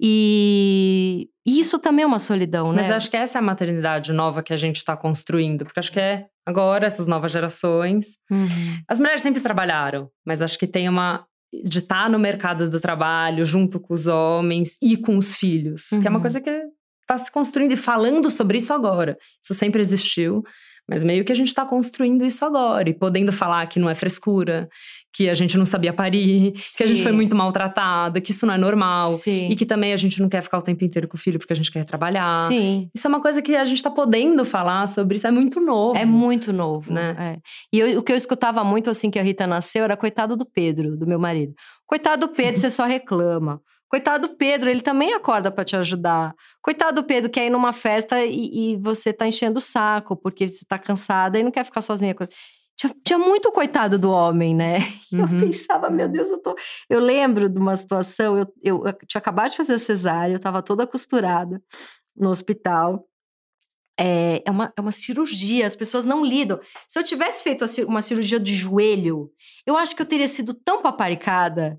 E 0.00 1.28
isso 1.46 1.78
também 1.78 2.04
é 2.04 2.06
uma 2.06 2.18
solidão, 2.18 2.72
né? 2.72 2.82
Mas 2.82 2.90
acho 2.90 3.10
que 3.10 3.16
essa 3.16 3.38
é 3.38 3.40
a 3.40 3.42
maternidade 3.42 4.12
nova 4.12 4.42
que 4.42 4.52
a 4.52 4.56
gente 4.56 4.76
está 4.76 4.96
construindo, 4.96 5.64
porque 5.64 5.80
acho 5.80 5.92
que 5.92 6.00
é 6.00 6.26
agora 6.46 6.86
essas 6.86 7.06
novas 7.06 7.32
gerações. 7.32 8.18
Uhum. 8.30 8.80
As 8.88 8.98
mulheres 8.98 9.22
sempre 9.22 9.40
trabalharam, 9.40 10.08
mas 10.24 10.42
acho 10.42 10.58
que 10.58 10.66
tem 10.66 10.88
uma 10.88 11.24
de 11.52 11.80
estar 11.80 12.04
tá 12.04 12.08
no 12.08 12.18
mercado 12.18 12.70
do 12.70 12.80
trabalho 12.80 13.44
junto 13.44 13.78
com 13.78 13.92
os 13.92 14.06
homens 14.06 14.78
e 14.80 14.96
com 14.96 15.16
os 15.16 15.36
filhos, 15.36 15.92
uhum. 15.92 16.00
que 16.00 16.06
é 16.06 16.10
uma 16.10 16.16
uhum. 16.16 16.22
coisa 16.22 16.40
que 16.40 16.62
está 17.02 17.18
se 17.18 17.30
construindo 17.30 17.72
e 17.72 17.76
falando 17.76 18.30
sobre 18.30 18.58
isso 18.58 18.72
agora. 18.72 19.18
Isso 19.42 19.52
sempre 19.52 19.80
existiu, 19.80 20.42
mas 20.88 21.02
meio 21.02 21.24
que 21.24 21.32
a 21.32 21.34
gente 21.34 21.48
está 21.48 21.64
construindo 21.64 22.24
isso 22.24 22.44
agora 22.44 22.88
e 22.88 22.94
podendo 22.94 23.32
falar 23.32 23.66
que 23.66 23.78
não 23.78 23.90
é 23.90 23.94
frescura, 23.94 24.68
que 25.12 25.28
a 25.28 25.34
gente 25.34 25.58
não 25.58 25.66
sabia 25.66 25.92
parir, 25.92 26.54
Sim. 26.66 26.78
que 26.78 26.82
a 26.84 26.86
gente 26.86 27.02
foi 27.02 27.12
muito 27.12 27.36
maltratada, 27.36 28.20
que 28.20 28.30
isso 28.30 28.46
não 28.46 28.54
é 28.54 28.58
normal. 28.58 29.08
Sim. 29.08 29.50
E 29.50 29.56
que 29.56 29.66
também 29.66 29.92
a 29.92 29.96
gente 29.96 30.20
não 30.20 30.28
quer 30.28 30.42
ficar 30.42 30.58
o 30.58 30.62
tempo 30.62 30.82
inteiro 30.84 31.06
com 31.06 31.16
o 31.16 31.20
filho 31.20 31.38
porque 31.38 31.52
a 31.52 31.56
gente 31.56 31.70
quer 31.70 31.84
trabalhar. 31.84 32.34
Sim. 32.48 32.88
Isso 32.94 33.06
é 33.06 33.08
uma 33.08 33.20
coisa 33.20 33.42
que 33.42 33.54
a 33.54 33.64
gente 33.64 33.82
tá 33.82 33.90
podendo 33.90 34.44
falar 34.44 34.86
sobre 34.88 35.16
isso, 35.16 35.26
é 35.26 35.30
muito 35.30 35.60
novo. 35.60 35.98
É 35.98 36.04
muito 36.04 36.52
novo, 36.52 36.92
né? 36.92 37.14
É. 37.18 37.38
E 37.72 37.78
eu, 37.78 37.98
o 37.98 38.02
que 38.02 38.12
eu 38.12 38.16
escutava 38.16 38.64
muito 38.64 38.88
assim 38.88 39.10
que 39.10 39.18
a 39.18 39.22
Rita 39.22 39.46
nasceu 39.46 39.84
era 39.84 39.96
coitado 39.96 40.36
do 40.36 40.46
Pedro, 40.46 40.96
do 40.96 41.06
meu 41.06 41.18
marido. 41.18 41.54
Coitado 41.86 42.26
do 42.26 42.32
Pedro, 42.32 42.60
você 42.60 42.70
só 42.70 42.84
reclama. 42.86 43.60
Coitado 43.92 44.26
do 44.26 44.34
Pedro, 44.36 44.70
ele 44.70 44.80
também 44.80 45.12
acorda 45.12 45.52
para 45.52 45.64
te 45.64 45.76
ajudar. 45.76 46.34
Coitado 46.62 47.02
do 47.02 47.06
Pedro, 47.06 47.28
quer 47.28 47.44
ir 47.44 47.50
numa 47.50 47.74
festa 47.74 48.24
e, 48.24 48.72
e, 48.72 48.76
você 48.80 49.12
tá 49.12 49.28
enchendo 49.28 49.58
o 49.58 49.60
saco 49.60 50.16
porque 50.16 50.48
você 50.48 50.64
tá 50.66 50.78
cansada 50.78 51.38
e 51.38 51.42
não 51.42 51.50
quer 51.50 51.62
ficar 51.62 51.82
sozinha. 51.82 52.14
Tinha, 52.82 52.94
tinha 53.04 53.18
muito 53.18 53.52
coitado 53.52 53.96
do 53.98 54.10
homem, 54.10 54.54
né? 54.54 54.78
Uhum. 55.12 55.20
Eu 55.20 55.46
pensava, 55.46 55.90
meu 55.90 56.08
Deus, 56.08 56.30
eu 56.30 56.38
tô. 56.38 56.56
Eu 56.88 56.98
lembro 56.98 57.46
de 57.46 57.58
uma 57.58 57.76
situação, 57.76 58.38
eu, 58.38 58.46
eu, 58.62 58.86
eu 58.86 58.92
tinha 59.06 59.18
acabado 59.18 59.50
de 59.50 59.58
fazer 59.58 59.74
a 59.74 59.78
cesárea, 59.78 60.32
eu 60.32 60.40
tava 60.40 60.62
toda 60.62 60.86
costurada 60.86 61.62
no 62.16 62.30
hospital. 62.30 63.06
É, 64.00 64.42
é, 64.46 64.50
uma, 64.50 64.72
é 64.74 64.80
uma 64.80 64.90
cirurgia, 64.90 65.66
as 65.66 65.76
pessoas 65.76 66.06
não 66.06 66.24
lidam. 66.24 66.58
Se 66.88 66.98
eu 66.98 67.04
tivesse 67.04 67.44
feito 67.44 67.62
uma 67.86 68.00
cirurgia 68.00 68.40
de 68.40 68.54
joelho, 68.54 69.30
eu 69.66 69.76
acho 69.76 69.94
que 69.94 70.00
eu 70.00 70.06
teria 70.06 70.26
sido 70.26 70.54
tão 70.54 70.80
paparicada. 70.80 71.78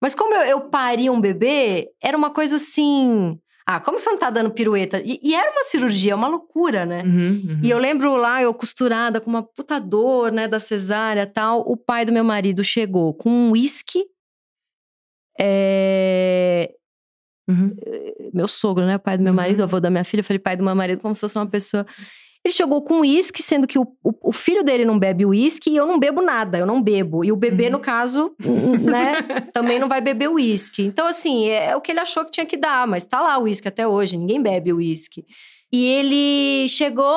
Mas 0.00 0.12
como 0.12 0.34
eu, 0.34 0.42
eu 0.42 0.62
pari 0.62 1.08
um 1.08 1.20
bebê, 1.20 1.88
era 2.02 2.18
uma 2.18 2.30
coisa 2.30 2.56
assim. 2.56 3.38
Ah, 3.66 3.80
como 3.80 3.98
você 3.98 4.10
não 4.10 4.18
tá 4.18 4.30
dando 4.30 4.50
pirueta? 4.50 5.00
E, 5.04 5.20
e 5.22 5.34
era 5.34 5.50
uma 5.50 5.64
cirurgia, 5.64 6.16
uma 6.16 6.28
loucura, 6.28 6.84
né? 6.84 7.02
Uhum, 7.02 7.42
uhum. 7.48 7.60
E 7.62 7.70
eu 7.70 7.78
lembro 7.78 8.16
lá, 8.16 8.42
eu 8.42 8.52
costurada 8.52 9.20
com 9.20 9.30
uma 9.30 9.42
puta 9.42 9.80
dor, 9.80 10.32
né, 10.32 10.48
da 10.48 10.58
cesárea 10.58 11.26
tal. 11.26 11.60
O 11.60 11.76
pai 11.76 12.04
do 12.04 12.12
meu 12.12 12.24
marido 12.24 12.64
chegou 12.64 13.14
com 13.14 13.30
um 13.30 13.50
uísque. 13.52 14.04
É... 15.40 16.74
Uhum. 17.48 17.74
Meu 18.32 18.48
sogro, 18.48 18.84
né? 18.84 18.96
O 18.96 19.00
pai 19.00 19.16
do 19.16 19.24
meu 19.24 19.34
marido, 19.34 19.60
o 19.60 19.64
avô 19.64 19.80
da 19.80 19.90
minha 19.90 20.04
filha. 20.04 20.20
Eu 20.20 20.24
falei, 20.24 20.38
pai 20.38 20.56
do 20.56 20.64
meu 20.64 20.74
marido, 20.74 21.00
como 21.00 21.14
se 21.14 21.20
fosse 21.20 21.38
uma 21.38 21.46
pessoa 21.46 21.86
ele 22.44 22.52
chegou 22.52 22.82
com 22.82 23.00
uísque, 23.00 23.40
sendo 23.40 23.68
que 23.68 23.78
o, 23.78 23.82
o, 24.02 24.30
o, 24.30 24.32
filho 24.32 24.64
dele 24.64 24.84
não 24.84 24.98
bebe 24.98 25.24
uísque 25.24 25.70
e 25.70 25.76
eu 25.76 25.86
não 25.86 25.96
bebo 25.98 26.20
nada, 26.20 26.58
eu 26.58 26.66
não 26.66 26.82
bebo. 26.82 27.24
E 27.24 27.30
o 27.30 27.36
bebê, 27.36 27.66
uhum. 27.66 27.72
no 27.72 27.80
caso, 27.80 28.34
né, 28.80 29.22
também 29.54 29.78
não 29.78 29.88
vai 29.88 30.00
beber 30.00 30.28
uísque. 30.28 30.82
Então, 30.82 31.06
assim, 31.06 31.48
é, 31.48 31.70
é, 31.70 31.76
o 31.76 31.80
que 31.80 31.92
ele 31.92 32.00
achou 32.00 32.24
que 32.24 32.32
tinha 32.32 32.46
que 32.46 32.56
dar, 32.56 32.86
mas 32.86 33.04
tá 33.04 33.20
lá 33.20 33.38
o 33.38 33.44
uísque 33.44 33.68
até 33.68 33.86
hoje, 33.86 34.16
ninguém 34.16 34.42
bebe 34.42 34.72
uísque. 34.72 35.24
E 35.72 35.86
ele 35.86 36.68
chegou 36.68 37.14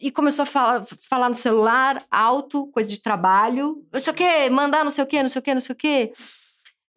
e 0.00 0.10
começou 0.10 0.44
a 0.44 0.46
falar, 0.46 0.86
falar 1.10 1.28
no 1.28 1.34
celular, 1.34 2.02
alto, 2.10 2.68
coisa 2.68 2.88
de 2.88 3.02
trabalho. 3.02 3.84
Não 3.92 4.00
sei 4.00 4.12
o 4.12 4.16
quê, 4.16 4.48
mandar 4.48 4.82
não 4.84 4.90
sei 4.90 5.04
o 5.04 5.06
quê, 5.06 5.20
não 5.20 5.28
sei 5.28 5.40
o 5.40 5.42
quê, 5.42 5.54
não 5.54 5.60
sei 5.60 5.72
o 5.74 5.76
quê. 5.76 6.12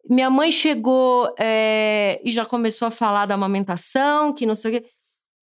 Minha 0.08 0.30
mãe 0.30 0.50
chegou 0.50 1.34
é, 1.38 2.20
e 2.24 2.32
já 2.32 2.46
começou 2.46 2.88
a 2.88 2.90
falar 2.90 3.26
da 3.26 3.34
amamentação, 3.34 4.32
que 4.32 4.46
não 4.46 4.54
sei 4.54 4.70
o 4.70 4.80
quê. 4.80 4.88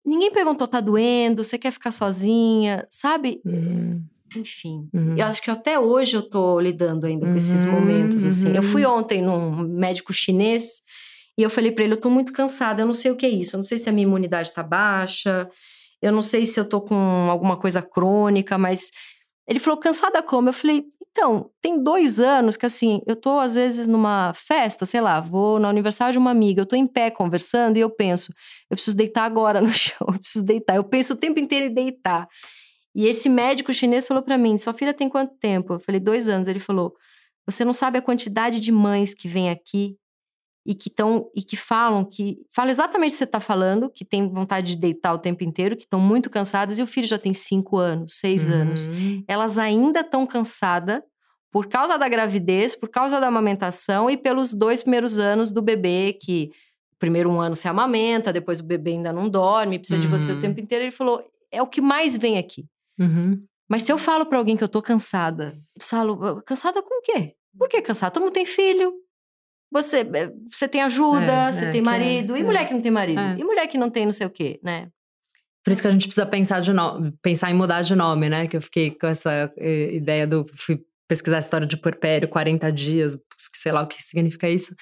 Ninguém 0.04 0.32
perguntou, 0.32 0.66
tá 0.66 0.80
doendo, 0.80 1.44
você 1.44 1.58
quer 1.58 1.70
ficar 1.70 1.90
sozinha, 1.90 2.87
sabe? 2.88 3.40
Uhum. 3.44 4.02
Enfim, 4.37 4.88
uhum. 4.92 5.16
eu 5.16 5.24
acho 5.24 5.42
que 5.42 5.50
até 5.50 5.78
hoje 5.78 6.16
eu 6.16 6.22
tô 6.22 6.61
lidando 6.61 7.06
ainda 7.06 7.26
com 7.26 7.34
esses 7.34 7.64
uhum, 7.64 7.72
momentos, 7.72 8.24
assim. 8.24 8.54
Eu 8.54 8.62
fui 8.62 8.84
uhum. 8.84 8.98
ontem 8.98 9.22
num 9.22 9.50
médico 9.62 10.12
chinês 10.12 10.82
e 11.37 11.42
eu 11.42 11.48
falei 11.48 11.72
para 11.72 11.84
ele, 11.84 11.94
eu 11.94 12.00
tô 12.00 12.11
muito 12.11 12.32
cansada, 12.32 12.82
eu 12.82 12.87
não 12.87 12.94
sei 12.94 13.11
o 13.11 13.16
que 13.16 13.24
é 13.24 13.30
isso, 13.30 13.56
eu 13.56 13.58
não 13.58 13.64
sei 13.64 13.78
se 13.78 13.88
a 13.88 13.92
minha 13.92 14.06
imunidade 14.06 14.52
tá 14.52 14.62
baixa, 14.62 15.48
eu 16.02 16.12
não 16.12 16.20
sei 16.22 16.44
se 16.44 16.58
eu 16.61 16.64
tô 16.64 16.80
com 16.80 16.94
alguma 17.30 17.56
coisa 17.56 17.80
crônica, 17.80 18.58
mas 18.58 18.90
ele 19.48 19.58
falou, 19.58 19.78
cansada 19.78 20.22
como? 20.22 20.50
Eu 20.50 20.52
falei, 20.52 20.84
então, 21.18 21.50
tem 21.61 21.83
dois 21.83 22.20
anos 22.20 22.57
que 22.57 22.64
assim, 22.64 23.02
eu 23.04 23.16
tô 23.16 23.40
às 23.40 23.57
vezes 23.57 23.88
numa 23.88 24.33
festa, 24.35 24.87
sei 24.87 25.00
lá, 25.00 25.20
vou 25.20 25.59
no 25.59 25.66
aniversário 25.66 26.12
de 26.12 26.18
uma 26.18 26.31
amiga, 26.31 26.62
eu 26.62 26.66
tô 26.66 26.76
em 26.76 26.87
pé 26.87 27.11
conversando 27.11 27.76
e 27.76 27.81
eu 27.81 27.90
penso, 27.90 28.33
eu 28.70 28.76
preciso 28.76 28.96
deitar 28.96 29.24
agora 29.24 29.61
no 29.61 29.66
chão, 29.74 30.07
eu 30.07 30.18
preciso 30.20 30.44
deitar. 30.44 30.76
Eu 30.76 30.85
penso 30.85 31.14
o 31.14 31.16
tempo 31.16 31.40
inteiro 31.40 31.66
em 31.66 31.74
deitar. 31.74 32.28
E 32.94 33.04
esse 33.04 33.28
médico 33.28 33.74
chinês 33.74 34.07
falou 34.07 34.22
para 34.22 34.38
mim: 34.38 34.57
sua 34.57 34.72
filha 34.72 34.94
tem 34.94 35.09
quanto 35.09 35.35
tempo? 35.38 35.74
Eu 35.74 35.81
falei: 35.81 36.00
dois 36.00 36.28
anos. 36.28 36.46
Ele 36.46 36.61
falou: 36.61 36.94
você 37.44 37.64
não 37.64 37.72
sabe 37.72 37.98
a 37.98 38.02
quantidade 38.02 38.61
de 38.61 38.70
mães 38.70 39.12
que 39.12 39.26
vêm 39.26 39.50
aqui 39.50 39.96
e 40.64 40.74
que 40.74 40.88
estão 40.88 41.31
e 41.35 41.42
que 41.42 41.57
falam 41.57 42.04
que 42.04 42.38
falam 42.48 42.70
exatamente 42.70 43.11
o 43.11 43.12
que 43.14 43.18
você 43.18 43.24
está 43.24 43.40
falando, 43.40 43.90
que 43.90 44.04
tem 44.04 44.31
vontade 44.31 44.74
de 44.74 44.76
deitar 44.76 45.14
o 45.14 45.18
tempo 45.18 45.42
inteiro, 45.42 45.76
que 45.76 45.85
estão 45.85 45.98
muito 45.98 46.31
cansadas 46.31 46.78
e 46.78 46.83
o 46.83 46.87
filho 46.87 47.09
já 47.09 47.18
tem 47.18 47.35
cinco 47.35 47.76
anos, 47.76 48.18
seis 48.18 48.46
uhum. 48.46 48.54
anos. 48.54 48.88
Elas 49.26 49.59
ainda 49.59 50.00
estão 50.00 50.26
cansadas 50.26 51.00
por 51.50 51.66
causa 51.66 51.98
da 51.98 52.08
gravidez, 52.08 52.74
por 52.74 52.88
causa 52.88 53.20
da 53.20 53.28
amamentação 53.28 54.11
e 54.11 54.16
pelos 54.16 54.52
dois 54.52 54.82
primeiros 54.82 55.18
anos 55.18 55.50
do 55.50 55.62
bebê 55.62 56.12
que 56.12 56.50
primeiro 56.98 57.30
um 57.30 57.40
ano 57.40 57.54
se 57.54 57.68
amamenta, 57.68 58.32
depois 58.32 58.61
o 58.61 58.64
bebê 58.64 58.92
ainda 58.92 59.12
não 59.12 59.28
dorme, 59.28 59.78
precisa 59.78 60.00
uhum. 60.00 60.06
de 60.06 60.12
você 60.12 60.32
o 60.32 60.34
uhum. 60.34 60.40
tempo 60.40 60.61
inteiro. 60.61 60.84
Ele 60.84 60.90
falou: 60.90 61.24
é 61.50 61.62
o 61.62 61.66
que 61.66 61.80
mais 61.80 62.16
vem 62.16 62.38
aqui. 62.38 62.66
Uhum. 62.98 63.42
Mas 63.68 63.82
se 63.82 63.92
eu 63.92 63.98
falo 63.98 64.26
para 64.26 64.38
alguém 64.38 64.56
que 64.56 64.64
eu 64.64 64.68
tô 64.68 64.82
cansada, 64.82 65.58
eles 65.76 65.88
falam: 65.88 66.42
cansada 66.44 66.82
com 66.82 66.98
o 66.98 67.02
quê? 67.02 67.34
Por 67.56 67.68
que 67.68 67.80
cansada? 67.82 68.12
Todo 68.12 68.24
mundo 68.24 68.32
tem 68.32 68.46
filho, 68.46 68.92
você, 69.70 69.98
eh, 70.00 70.32
você 70.50 70.66
tem 70.66 70.82
ajuda, 70.82 71.48
é, 71.48 71.52
você 71.52 71.64
é, 71.66 71.70
tem 71.70 71.80
é, 71.80 71.84
marido. 71.84 72.37
É, 72.37 72.40
e 72.40 72.44
mulher 72.44 72.66
que 72.66 72.74
não 72.74 72.80
tem 72.80 72.90
marido? 72.90 73.20
É. 73.20 73.37
E 73.38 73.44
mulher 73.44 73.66
que 73.66 73.78
não 73.78 73.90
tem 73.90 74.06
não 74.06 74.12
sei 74.12 74.26
o 74.26 74.30
quê, 74.30 74.58
né? 74.62 74.88
Por 75.64 75.72
isso 75.72 75.82
que 75.82 75.88
a 75.88 75.90
gente 75.90 76.06
precisa 76.06 76.24
pensar, 76.24 76.61
de 76.61 76.72
no... 76.72 77.12
pensar 77.20 77.50
em 77.50 77.54
mudar 77.54 77.82
de 77.82 77.94
nome, 77.94 78.28
né? 78.28 78.46
Que 78.46 78.56
eu 78.56 78.62
fiquei 78.62 78.90
com 78.90 79.06
essa 79.06 79.52
eh, 79.58 79.94
ideia 79.94 80.26
do. 80.26 80.46
Fui 80.54 80.80
pesquisar 81.09 81.37
a 81.37 81.40
história 81.40 81.66
de 81.66 81.77
puerpério, 81.77 82.29
40 82.29 82.71
dias, 82.71 83.16
sei 83.55 83.73
lá 83.73 83.83
o 83.83 83.88
que 83.88 84.01
significa 84.03 84.49
isso. 84.49 84.75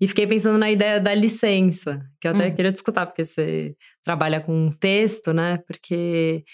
E 0.00 0.06
fiquei 0.06 0.26
pensando 0.26 0.56
na 0.56 0.70
ideia 0.70 1.00
da 1.00 1.14
licença, 1.14 2.00
que 2.20 2.28
eu 2.28 2.32
até 2.32 2.46
hum. 2.46 2.54
queria 2.54 2.72
discutir, 2.72 3.06
porque 3.06 3.24
você 3.24 3.74
trabalha 4.04 4.40
com 4.40 4.52
um 4.52 4.72
texto, 4.72 5.32
né? 5.32 5.58
Porque 5.66 6.44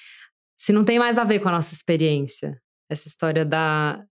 se 0.57 0.73
não 0.73 0.85
tem 0.85 0.99
mais 0.99 1.19
a 1.19 1.25
ver 1.25 1.41
com 1.41 1.49
a 1.49 1.53
nossa 1.53 1.75
experiência, 1.75 2.61
essa 2.91 3.09
história 3.09 3.45
da 3.45 4.03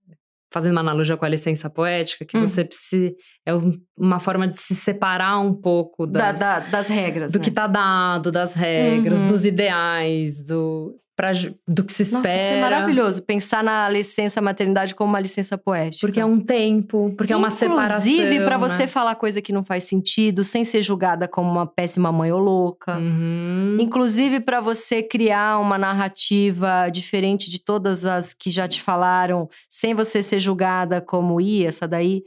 fazendo 0.53 0.71
uma 0.71 0.81
analogia 0.81 1.17
com 1.17 1.25
a 1.25 1.29
licença 1.29 1.69
poética, 1.69 2.23
que 2.23 2.37
hum. 2.37 2.47
você 2.47 2.63
precisa. 2.63 3.13
É 3.45 3.51
uma 3.97 4.19
forma 4.19 4.47
de 4.47 4.57
se 4.57 4.73
separar 4.73 5.37
um 5.39 5.53
pouco 5.53 6.07
das, 6.07 6.39
da, 6.39 6.59
da, 6.59 6.67
das 6.69 6.87
regras. 6.87 7.33
Do 7.33 7.39
né? 7.39 7.43
que 7.43 7.49
está 7.49 7.67
dado, 7.67 8.31
das 8.31 8.53
regras, 8.53 9.21
uhum. 9.21 9.27
dos 9.27 9.45
ideais, 9.45 10.45
do 10.45 10.97
pra, 11.15 11.31
do 11.67 11.83
que 11.83 11.93
se 11.93 12.03
espera. 12.03 12.23
Nossa, 12.23 12.35
isso 12.35 12.53
é 12.53 12.61
maravilhoso, 12.61 13.21
pensar 13.23 13.63
na 13.63 13.89
licença 13.89 14.41
maternidade 14.41 14.93
como 14.93 15.09
uma 15.09 15.19
licença 15.19 15.57
poética. 15.57 16.05
Porque 16.05 16.19
é 16.19 16.25
um 16.25 16.39
tempo, 16.39 17.13
porque 17.17 17.31
é 17.31 17.35
uma 17.35 17.49
separação. 17.49 18.05
Inclusive, 18.07 18.43
para 18.43 18.57
né? 18.57 18.69
você 18.69 18.87
falar 18.87 19.15
coisa 19.15 19.41
que 19.41 19.53
não 19.53 19.63
faz 19.63 19.85
sentido, 19.85 20.43
sem 20.43 20.65
ser 20.65 20.81
julgada 20.81 21.27
como 21.27 21.49
uma 21.49 21.65
péssima 21.65 22.11
mãe 22.11 22.31
ou 22.31 22.39
louca. 22.39 22.97
Uhum. 22.97 23.77
Inclusive, 23.79 24.39
para 24.41 24.59
você 24.59 25.01
criar 25.01 25.59
uma 25.59 25.77
narrativa 25.77 26.89
diferente 26.89 27.49
de 27.49 27.59
todas 27.59 28.05
as 28.05 28.33
que 28.33 28.51
já 28.51 28.67
te 28.67 28.81
falaram, 28.81 29.47
sem 29.69 29.93
você 29.93 30.21
ser 30.21 30.39
julgada 30.39 30.99
como, 31.01 31.39
ih, 31.39 31.65
essa 31.65 31.87
daí. 31.87 32.23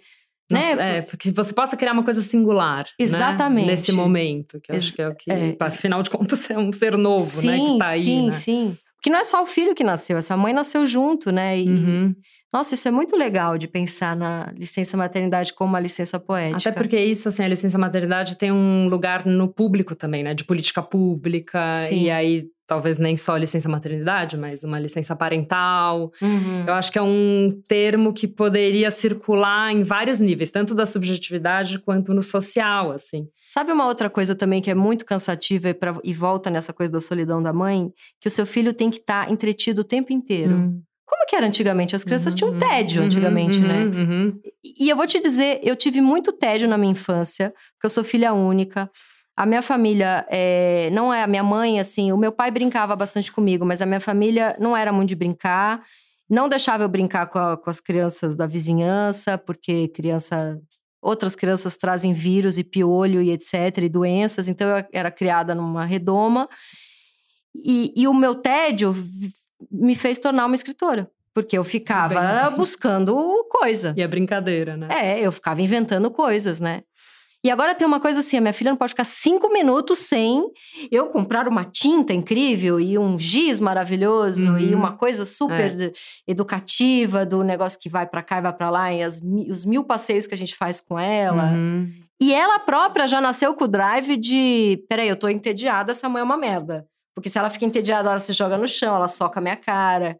Né? 0.51 0.99
É, 0.99 1.03
porque 1.03 1.31
você 1.31 1.53
possa 1.53 1.77
criar 1.77 1.93
uma 1.93 2.03
coisa 2.03 2.23
singular. 2.23 2.85
Né? 2.85 2.91
Exatamente. 2.99 3.67
Né? 3.67 3.73
Nesse 3.73 3.93
momento, 3.93 4.61
que 4.61 4.73
eu 4.73 4.77
acho 4.77 4.95
que 4.95 5.03
é 5.03 5.09
o 5.09 5.15
que. 5.15 5.31
É. 5.31 5.57
Afinal 5.61 6.03
de 6.03 6.11
contas, 6.11 6.49
é 6.51 6.59
um 6.59 6.73
ser 6.73 6.97
novo, 6.97 7.27
sim, 7.27 7.47
né? 7.47 7.59
Que 7.59 7.79
tá 7.79 7.87
aí. 7.89 8.03
Sim, 8.03 8.27
né? 8.27 8.33
sim. 8.33 8.79
Porque 8.97 9.11
não 9.11 9.19
é 9.19 9.25
só 9.25 9.43
o 9.43 9.47
filho 9.47 9.75
que 9.75 9.85
nasceu, 9.85 10.19
essa 10.19 10.37
mãe 10.37 10.53
nasceu 10.53 10.85
junto, 10.87 11.31
né? 11.31 11.59
E, 11.59 11.69
uhum. 11.69 12.15
Nossa, 12.53 12.75
isso 12.75 12.89
é 12.89 12.91
muito 12.91 13.15
legal 13.15 13.59
de 13.59 13.69
pensar 13.69 14.17
na 14.17 14.51
licença 14.57 14.97
maternidade 14.97 15.53
como 15.53 15.71
uma 15.71 15.79
licença 15.79 16.19
poética. 16.19 16.71
Até 16.71 16.73
porque 16.73 16.99
isso, 16.99 17.29
assim, 17.29 17.45
a 17.45 17.49
licença 17.49 17.79
maternidade 17.79 18.37
tem 18.37 18.51
um 18.51 18.89
lugar 18.89 19.27
no 19.27 19.49
público 19.49 19.95
também, 19.95 20.23
né? 20.23 20.35
De 20.35 20.45
política 20.45 20.83
pública. 20.83 21.75
Sim. 21.75 22.05
E 22.05 22.11
aí 22.11 22.47
talvez 22.69 22.99
nem 22.99 23.17
só 23.17 23.35
licença 23.35 23.67
maternidade, 23.67 24.37
mas 24.37 24.63
uma 24.63 24.79
licença 24.79 25.17
parental. 25.17 26.13
Uhum. 26.21 26.67
Eu 26.67 26.75
acho 26.75 26.93
que 26.93 26.99
é 26.99 27.03
um 27.03 27.61
termo 27.67 28.13
que 28.13 28.29
poderia 28.29 28.91
circular 28.91 29.73
em 29.73 29.83
vários 29.83 30.21
níveis, 30.21 30.51
tanto 30.51 30.75
da 30.75 30.85
subjetividade 30.85 31.79
quanto 31.79 32.13
no 32.13 32.23
social, 32.23 32.93
assim. 32.93 33.27
Sabe 33.49 33.73
uma 33.73 33.87
outra 33.87 34.11
coisa 34.11 34.35
também 34.35 34.61
que 34.61 34.71
é 34.71 34.75
muito 34.75 35.07
cansativa 35.07 35.71
e, 35.71 35.75
pra, 35.75 35.99
e 36.05 36.13
volta 36.13 36.51
nessa 36.51 36.75
coisa 36.75 36.93
da 36.93 37.01
solidão 37.01 37.43
da 37.43 37.55
mãe? 37.55 37.91
Que 38.21 38.29
o 38.29 38.31
seu 38.31 38.45
filho 38.45 38.75
tem 38.75 38.91
que 38.91 38.99
estar 38.99 39.25
tá 39.25 39.33
entretido 39.33 39.81
o 39.81 39.85
tempo 39.85 40.13
inteiro. 40.13 40.55
Uhum. 40.55 40.83
Como 41.07 41.27
que 41.27 41.35
era 41.35 41.47
antigamente? 41.47 41.97
As 41.97 42.05
crianças 42.05 42.35
uhum, 42.35 42.37
tinham 42.37 42.59
tédio 42.59 43.01
uhum, 43.01 43.07
antigamente, 43.07 43.57
uhum, 43.57 43.67
né? 43.67 43.85
Uhum. 43.85 44.41
E 44.79 44.91
eu 44.91 44.97
vou 44.97 45.07
te 45.07 45.19
dizer, 45.19 45.59
eu 45.63 45.75
tive 45.75 46.03
muito 46.03 46.33
tédio 46.33 46.69
na 46.69 46.77
minha 46.77 46.93
infância, 46.93 47.49
porque 47.73 47.87
eu 47.87 47.91
sou 47.91 48.05
filha 48.05 48.35
única. 48.35 48.91
A 49.39 49.47
minha 49.47 49.63
família 49.63 50.27
é, 50.29 50.91
não 50.91 51.15
é 51.15 51.23
a 51.23 51.27
minha 51.29 51.45
mãe, 51.45 51.79
assim, 51.79 52.11
o 52.11 52.17
meu 52.17 52.33
pai 52.33 52.51
brincava 52.51 52.97
bastante 52.97 53.31
comigo, 53.31 53.65
mas 53.65 53.81
a 53.81 53.87
minha 53.87 54.01
família 54.01 54.57
não 54.59 54.77
era 54.77 54.93
muito 54.93 55.11
de 55.11 55.15
brincar. 55.15 55.81
Não 56.29 56.49
deixava 56.49 56.83
eu 56.83 56.89
brincar 56.89 57.29
com, 57.29 57.39
a, 57.39 57.57
com 57.57 57.71
as 57.71 57.79
crianças 57.79 58.35
da 58.35 58.49
vizinhança, 58.49 59.39
porque 59.39 59.87
criança 59.95 60.61
outras 61.01 61.37
crianças 61.37 61.77
trazem 61.77 62.13
vírus 62.13 62.59
e 62.59 62.65
piolho 62.65 63.23
e 63.23 63.31
etc, 63.31 63.79
e 63.81 63.89
doenças. 63.89 64.49
Então 64.49 64.77
eu 64.77 64.85
era 64.93 65.09
criada 65.09 65.55
numa 65.55 65.85
redoma. 65.85 66.49
E, 67.55 67.95
e 67.97 68.09
o 68.09 68.15
meu 68.15 68.35
tédio 68.35 68.93
me 69.71 69.95
fez 69.95 70.19
tornar 70.19 70.47
uma 70.47 70.57
escritora. 70.57 71.09
Porque 71.33 71.57
eu 71.57 71.63
ficava 71.63 72.51
buscando 72.51 73.15
coisa. 73.49 73.95
E 73.97 74.03
a 74.03 74.09
brincadeira, 74.09 74.77
né? 74.77 74.89
É, 74.91 75.21
eu 75.21 75.31
ficava 75.31 75.63
inventando 75.63 76.11
coisas, 76.11 76.59
né? 76.59 76.83
E 77.45 77.51
agora 77.51 77.75
tem 77.75 77.87
uma 77.87 78.01
coisa 78.01 78.21
assim: 78.21 78.37
a 78.37 78.41
minha 78.41 78.53
filha 78.53 78.71
não 78.71 78.77
pode 78.77 78.91
ficar 78.91 79.05
cinco 79.05 79.53
minutos 79.53 80.01
sem 80.01 80.45
eu 80.91 81.07
comprar 81.07 81.47
uma 81.47 81.65
tinta 81.65 82.13
incrível 82.13 82.81
e 82.81 82.99
um 82.99 83.19
giz 83.19 83.61
maravilhoso 83.61 84.53
uhum. 84.53 84.59
e 84.59 84.75
uma 84.75 84.97
coisa 84.97 85.25
super 85.25 85.81
é. 85.81 85.93
educativa 86.27 87.25
do 87.25 87.45
negócio 87.45 87.79
que 87.79 87.89
vai 87.89 88.07
para 88.07 88.23
cá 88.23 88.39
e 88.39 88.43
vai 88.43 88.53
para 88.53 88.71
lá, 88.71 88.93
e 88.93 89.03
as, 89.03 89.21
os 89.49 89.65
mil 89.65 89.85
passeios 89.85 90.27
que 90.27 90.35
a 90.35 90.39
gente 90.39 90.57
faz 90.57 90.81
com 90.81 90.99
ela. 90.99 91.53
Uhum. 91.53 91.93
E 92.21 92.35
ela 92.35 92.59
própria 92.59 93.07
já 93.07 93.21
nasceu 93.21 93.55
com 93.55 93.65
o 93.65 93.69
drive 93.69 94.17
de: 94.17 94.85
peraí, 94.89 95.09
eu 95.09 95.17
tô 95.17 95.29
entediada, 95.29 95.93
essa 95.93 96.09
mãe 96.09 96.21
é 96.21 96.25
uma 96.25 96.37
merda. 96.37 96.87
Porque 97.15 97.29
se 97.29 97.39
ela 97.39 97.51
fica 97.51 97.65
entediada, 97.65 98.11
ela 98.11 98.19
se 98.19 98.33
joga 98.33 98.57
no 98.57 98.67
chão, 98.67 98.95
ela 98.95 99.09
soca 99.09 99.41
a 99.41 99.43
minha 99.43 99.57
cara. 99.57 100.19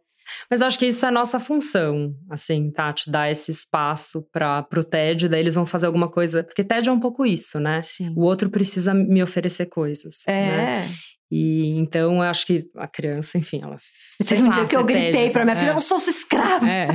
Mas 0.49 0.61
acho 0.61 0.77
que 0.77 0.87
isso 0.87 1.05
é 1.05 1.11
nossa 1.11 1.39
função, 1.39 2.13
assim, 2.29 2.71
Tati, 2.71 3.09
dar 3.09 3.29
esse 3.29 3.51
espaço 3.51 4.25
para 4.31 4.63
pro 4.63 4.83
TED, 4.83 5.27
daí 5.27 5.39
eles 5.39 5.55
vão 5.55 5.65
fazer 5.65 5.87
alguma 5.87 6.09
coisa. 6.09 6.43
Porque 6.43 6.63
TED 6.63 6.89
é 6.89 6.91
um 6.91 6.99
pouco 6.99 7.25
isso, 7.25 7.59
né? 7.59 7.81
Sim. 7.81 8.13
O 8.15 8.21
outro 8.21 8.49
precisa 8.49 8.93
me 8.93 9.21
oferecer 9.21 9.67
coisas. 9.67 10.27
É. 10.27 10.31
Né? 10.31 10.91
E 11.31 11.77
então 11.77 12.15
eu 12.15 12.21
acho 12.21 12.45
que 12.45 12.69
a 12.75 12.87
criança, 12.87 13.37
enfim, 13.37 13.61
ela. 13.63 13.77
Teve 14.27 14.43
um 14.43 14.49
dia 14.49 14.65
que 14.65 14.75
eu 14.75 14.83
gritei 14.83 15.29
para 15.29 15.43
minha 15.43 15.55
filha: 15.55 15.67
é. 15.67 15.71
eu 15.71 15.75
não 15.75 15.81
sou 15.81 15.99
sua 15.99 16.09
escrava. 16.09 16.67
É. 16.67 16.87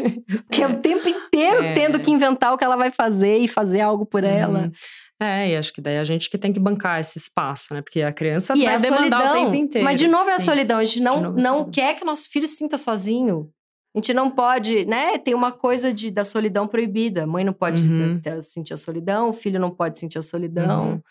que 0.52 0.62
é. 0.62 0.66
o 0.66 0.74
tempo 0.74 1.08
inteiro 1.08 1.62
é. 1.62 1.72
tendo 1.72 1.98
que 1.98 2.10
inventar 2.10 2.52
o 2.52 2.58
que 2.58 2.64
ela 2.64 2.76
vai 2.76 2.90
fazer 2.90 3.38
e 3.38 3.48
fazer 3.48 3.80
algo 3.80 4.04
por 4.04 4.24
uhum. 4.24 4.30
ela. 4.30 4.72
É, 5.20 5.50
e 5.50 5.56
acho 5.56 5.72
que 5.72 5.80
daí 5.80 5.98
a 5.98 6.04
gente 6.04 6.30
que 6.30 6.38
tem 6.38 6.52
que 6.52 6.60
bancar 6.60 7.00
esse 7.00 7.18
espaço, 7.18 7.74
né? 7.74 7.82
Porque 7.82 8.02
a 8.02 8.12
criança 8.12 8.52
e 8.56 8.64
vai 8.64 8.74
é 8.74 8.78
demandar 8.78 9.20
solidão. 9.20 9.42
o 9.42 9.44
tempo 9.46 9.54
inteiro. 9.56 9.84
Mas 9.84 9.98
de 9.98 10.06
novo 10.06 10.30
é 10.30 10.34
a 10.34 10.38
solidão. 10.38 10.78
A 10.78 10.84
gente 10.84 11.00
não, 11.00 11.32
não 11.32 11.70
quer 11.70 11.96
que 11.96 12.04
nosso 12.04 12.28
filho 12.30 12.46
se 12.46 12.56
sinta 12.56 12.78
sozinho. 12.78 13.50
A 13.98 14.00
gente 14.00 14.14
não 14.14 14.30
pode, 14.30 14.84
né? 14.86 15.18
Tem 15.18 15.34
uma 15.34 15.50
coisa 15.50 15.92
de, 15.92 16.08
da 16.08 16.24
solidão 16.24 16.68
proibida. 16.68 17.24
A 17.24 17.26
mãe 17.26 17.42
não 17.42 17.52
pode 17.52 17.84
uhum. 17.84 18.20
sentir 18.42 18.72
a 18.72 18.76
solidão, 18.76 19.30
o 19.30 19.32
filho 19.32 19.58
não 19.58 19.70
pode 19.70 19.98
sentir 19.98 20.20
a 20.20 20.22
solidão. 20.22 20.90
Uhum. 20.90 21.02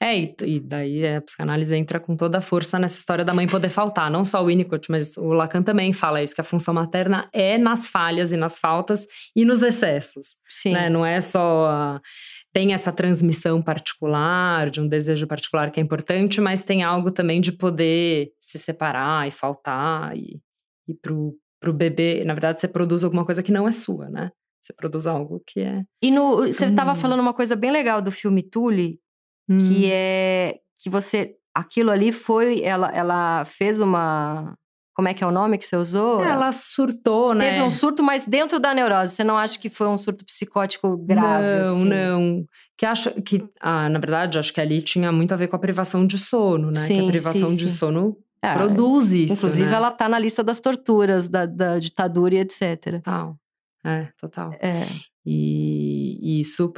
É, 0.00 0.16
e, 0.16 0.36
e, 0.42 0.60
daí 0.60 1.16
a 1.16 1.20
psicanálise 1.20 1.74
entra 1.74 1.98
com 1.98 2.14
toda 2.14 2.38
a 2.38 2.40
força 2.40 2.78
nessa 2.78 3.00
história 3.00 3.24
da 3.24 3.34
mãe 3.34 3.48
poder 3.48 3.68
faltar. 3.68 4.08
Não 4.12 4.24
só 4.24 4.44
o 4.44 4.46
Winnicott, 4.46 4.88
mas 4.92 5.16
o 5.16 5.32
Lacan 5.32 5.60
também 5.60 5.92
fala 5.92 6.22
isso, 6.22 6.36
que 6.36 6.40
a 6.40 6.44
função 6.44 6.72
materna 6.72 7.28
é 7.32 7.58
nas 7.58 7.88
falhas 7.88 8.30
e 8.30 8.36
nas 8.36 8.60
faltas 8.60 9.08
e 9.34 9.44
nos 9.44 9.60
excessos. 9.64 10.36
Sim. 10.48 10.72
Né? 10.72 10.88
Não 10.88 11.04
é 11.04 11.20
só 11.20 12.00
tem 12.52 12.72
essa 12.72 12.92
transmissão 12.92 13.60
particular, 13.60 14.70
de 14.70 14.80
um 14.80 14.86
desejo 14.86 15.26
particular 15.26 15.70
que 15.72 15.80
é 15.80 15.82
importante, 15.82 16.40
mas 16.40 16.62
tem 16.62 16.84
algo 16.84 17.10
também 17.10 17.40
de 17.40 17.52
poder 17.52 18.30
se 18.40 18.56
separar 18.56 19.28
e 19.28 19.30
faltar 19.30 20.16
e, 20.16 20.40
e 20.88 20.94
pro, 20.94 21.36
pro 21.60 21.72
bebê, 21.72 22.24
na 22.24 22.34
verdade, 22.34 22.60
você 22.60 22.68
produz 22.68 23.04
alguma 23.04 23.24
coisa 23.24 23.42
que 23.42 23.52
não 23.52 23.66
é 23.66 23.72
sua, 23.72 24.08
né? 24.08 24.30
Você 24.62 24.72
produz 24.72 25.06
algo 25.06 25.42
que 25.46 25.60
é. 25.60 25.84
E 26.02 26.10
no, 26.10 26.38
você 26.38 26.66
estava 26.66 26.92
hum. 26.92 26.96
falando 26.96 27.20
uma 27.20 27.34
coisa 27.34 27.54
bem 27.54 27.70
legal 27.70 28.02
do 28.02 28.10
filme 28.10 28.42
Tully, 28.42 28.98
hum. 29.48 29.58
que 29.58 29.90
é 29.90 30.58
que 30.82 30.90
você. 30.90 31.36
Aquilo 31.54 31.90
ali 31.90 32.12
foi. 32.12 32.60
Ela, 32.62 32.90
ela 32.94 33.44
fez 33.44 33.80
uma 33.80 34.54
como 34.96 35.08
é 35.08 35.14
que 35.14 35.22
é 35.22 35.26
o 35.26 35.30
nome 35.30 35.58
que 35.58 35.66
você 35.66 35.76
usou? 35.76 36.24
Ela 36.24 36.50
surtou, 36.52 37.34
né? 37.34 37.50
Teve 37.50 37.62
um 37.62 37.70
surto, 37.70 38.02
mas 38.02 38.26
dentro 38.26 38.58
da 38.58 38.72
neurose. 38.72 39.14
Você 39.14 39.22
não 39.22 39.36
acha 39.36 39.58
que 39.58 39.68
foi 39.68 39.86
um 39.86 39.98
surto 39.98 40.24
psicótico 40.24 40.96
grave? 40.96 41.44
Não, 41.44 41.60
assim? 41.60 41.84
não. 41.84 42.44
Que 42.78 42.86
acho 42.86 43.10
que, 43.20 43.44
ah, 43.60 43.90
na 43.90 43.98
verdade, 43.98 44.38
acho 44.38 44.54
que 44.54 44.60
ali 44.60 44.80
tinha 44.80 45.12
muito 45.12 45.32
a 45.32 45.36
ver 45.36 45.48
com 45.48 45.56
a 45.56 45.58
privação 45.58 46.06
de 46.06 46.16
sono, 46.16 46.68
né? 46.68 46.80
Sim, 46.80 47.00
que 47.00 47.04
a 47.04 47.08
privação 47.08 47.50
sim, 47.50 47.56
de 47.56 47.68
sim. 47.68 47.76
sono 47.76 48.16
é, 48.46 48.54
produz 48.54 49.12
isso. 49.12 49.34
Inclusive, 49.34 49.70
né? 49.70 49.76
ela 49.76 49.90
tá 49.90 50.08
na 50.08 50.18
lista 50.18 50.42
das 50.42 50.60
torturas, 50.60 51.28
da, 51.28 51.46
da 51.46 51.78
ditadura 51.78 52.34
e 52.34 52.38
etc. 52.38 53.00
Tal. 53.02 53.36
É, 53.84 54.08
total. 54.20 54.52
É. 54.54 54.84
E, 55.24 56.18
e 56.20 56.40
isso, 56.40 56.72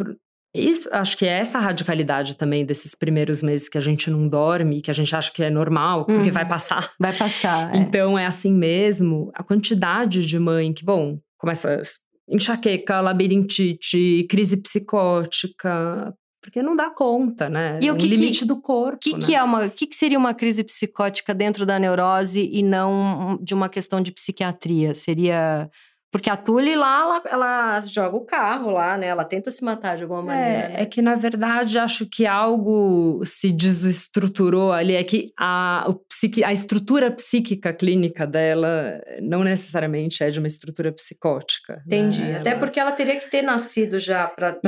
isso, 0.54 0.88
acho 0.92 1.16
que 1.16 1.26
é 1.26 1.38
essa 1.38 1.58
radicalidade 1.58 2.36
também 2.36 2.64
desses 2.64 2.94
primeiros 2.94 3.42
meses 3.42 3.68
que 3.68 3.78
a 3.78 3.80
gente 3.80 4.10
não 4.10 4.28
dorme, 4.28 4.82
que 4.82 4.90
a 4.90 4.94
gente 4.94 5.14
acha 5.14 5.32
que 5.32 5.42
é 5.42 5.50
normal, 5.50 6.04
porque 6.04 6.28
uhum. 6.28 6.32
vai 6.32 6.46
passar. 6.46 6.92
Vai 6.98 7.16
passar. 7.16 7.74
É. 7.74 7.78
Então 7.78 8.18
é 8.18 8.26
assim 8.26 8.52
mesmo. 8.52 9.30
A 9.34 9.42
quantidade 9.42 10.24
de 10.26 10.38
mãe 10.38 10.72
que, 10.72 10.84
bom, 10.84 11.18
começa 11.38 11.82
enxaqueca, 12.28 13.00
labirintite, 13.00 14.26
crise 14.28 14.58
psicótica, 14.58 16.14
porque 16.49 16.62
não 16.62 16.74
dá 16.74 16.88
conta, 16.88 17.51
né? 17.51 17.78
E 17.82 17.90
o 17.90 17.94
é 17.94 17.99
que, 17.99 18.07
limite 18.07 18.40
que, 18.40 18.44
do 18.46 18.59
corpo. 18.59 18.99
Que 18.99 19.12
né? 19.12 19.18
que 19.20 19.34
é 19.34 19.42
uma, 19.42 19.68
que, 19.68 19.86
que 19.86 19.94
seria 19.94 20.18
uma 20.18 20.32
crise 20.32 20.64
psicótica 20.64 21.34
dentro 21.34 21.66
da 21.66 21.78
neurose 21.78 22.49
e 22.51 22.62
não 22.62 23.38
de 23.42 23.53
uma 23.53 23.68
questão 23.68 24.01
de 24.01 24.11
psiquiatria? 24.11 24.94
Seria 24.94 25.70
porque 26.11 26.30
a 26.30 26.36
Tully 26.36 26.74
lá, 26.74 27.02
ela, 27.02 27.22
ela, 27.30 27.80
joga 27.82 28.16
o 28.16 28.24
carro 28.24 28.70
lá, 28.70 28.96
né? 28.96 29.09
Ela 29.09 29.24
tenta 29.24 29.50
se 29.50 29.62
matar 29.62 29.96
de 29.96 30.04
alguma 30.04 30.22
maneira. 30.22 30.64
É, 30.64 30.68
né? 30.68 30.74
é 30.78 30.86
que, 30.86 31.02
na 31.02 31.14
verdade, 31.14 31.78
acho 31.78 32.06
que 32.06 32.26
algo 32.26 33.20
se 33.24 33.52
desestruturou 33.52 34.72
ali. 34.72 34.94
É 34.94 35.04
que 35.04 35.32
a, 35.38 35.86
psiqui, 36.09 36.42
a 36.42 36.50
estrutura 36.50 37.11
psíquica 37.11 37.74
clínica 37.74 38.26
dela 38.26 39.00
não 39.20 39.44
necessariamente 39.44 40.24
é 40.24 40.30
de 40.30 40.38
uma 40.38 40.48
estrutura 40.48 40.90
psicótica. 40.92 41.74
Né? 41.86 41.98
Entendi. 41.98 42.22
Né? 42.22 42.36
Até 42.38 42.50
ela... 42.50 42.59
porque 42.59 42.80
ela 42.80 42.92
teria 42.92 43.16
que 43.16 43.30
ter 43.30 43.42
nascido 43.42 43.98
já 43.98 44.26
para 44.26 44.59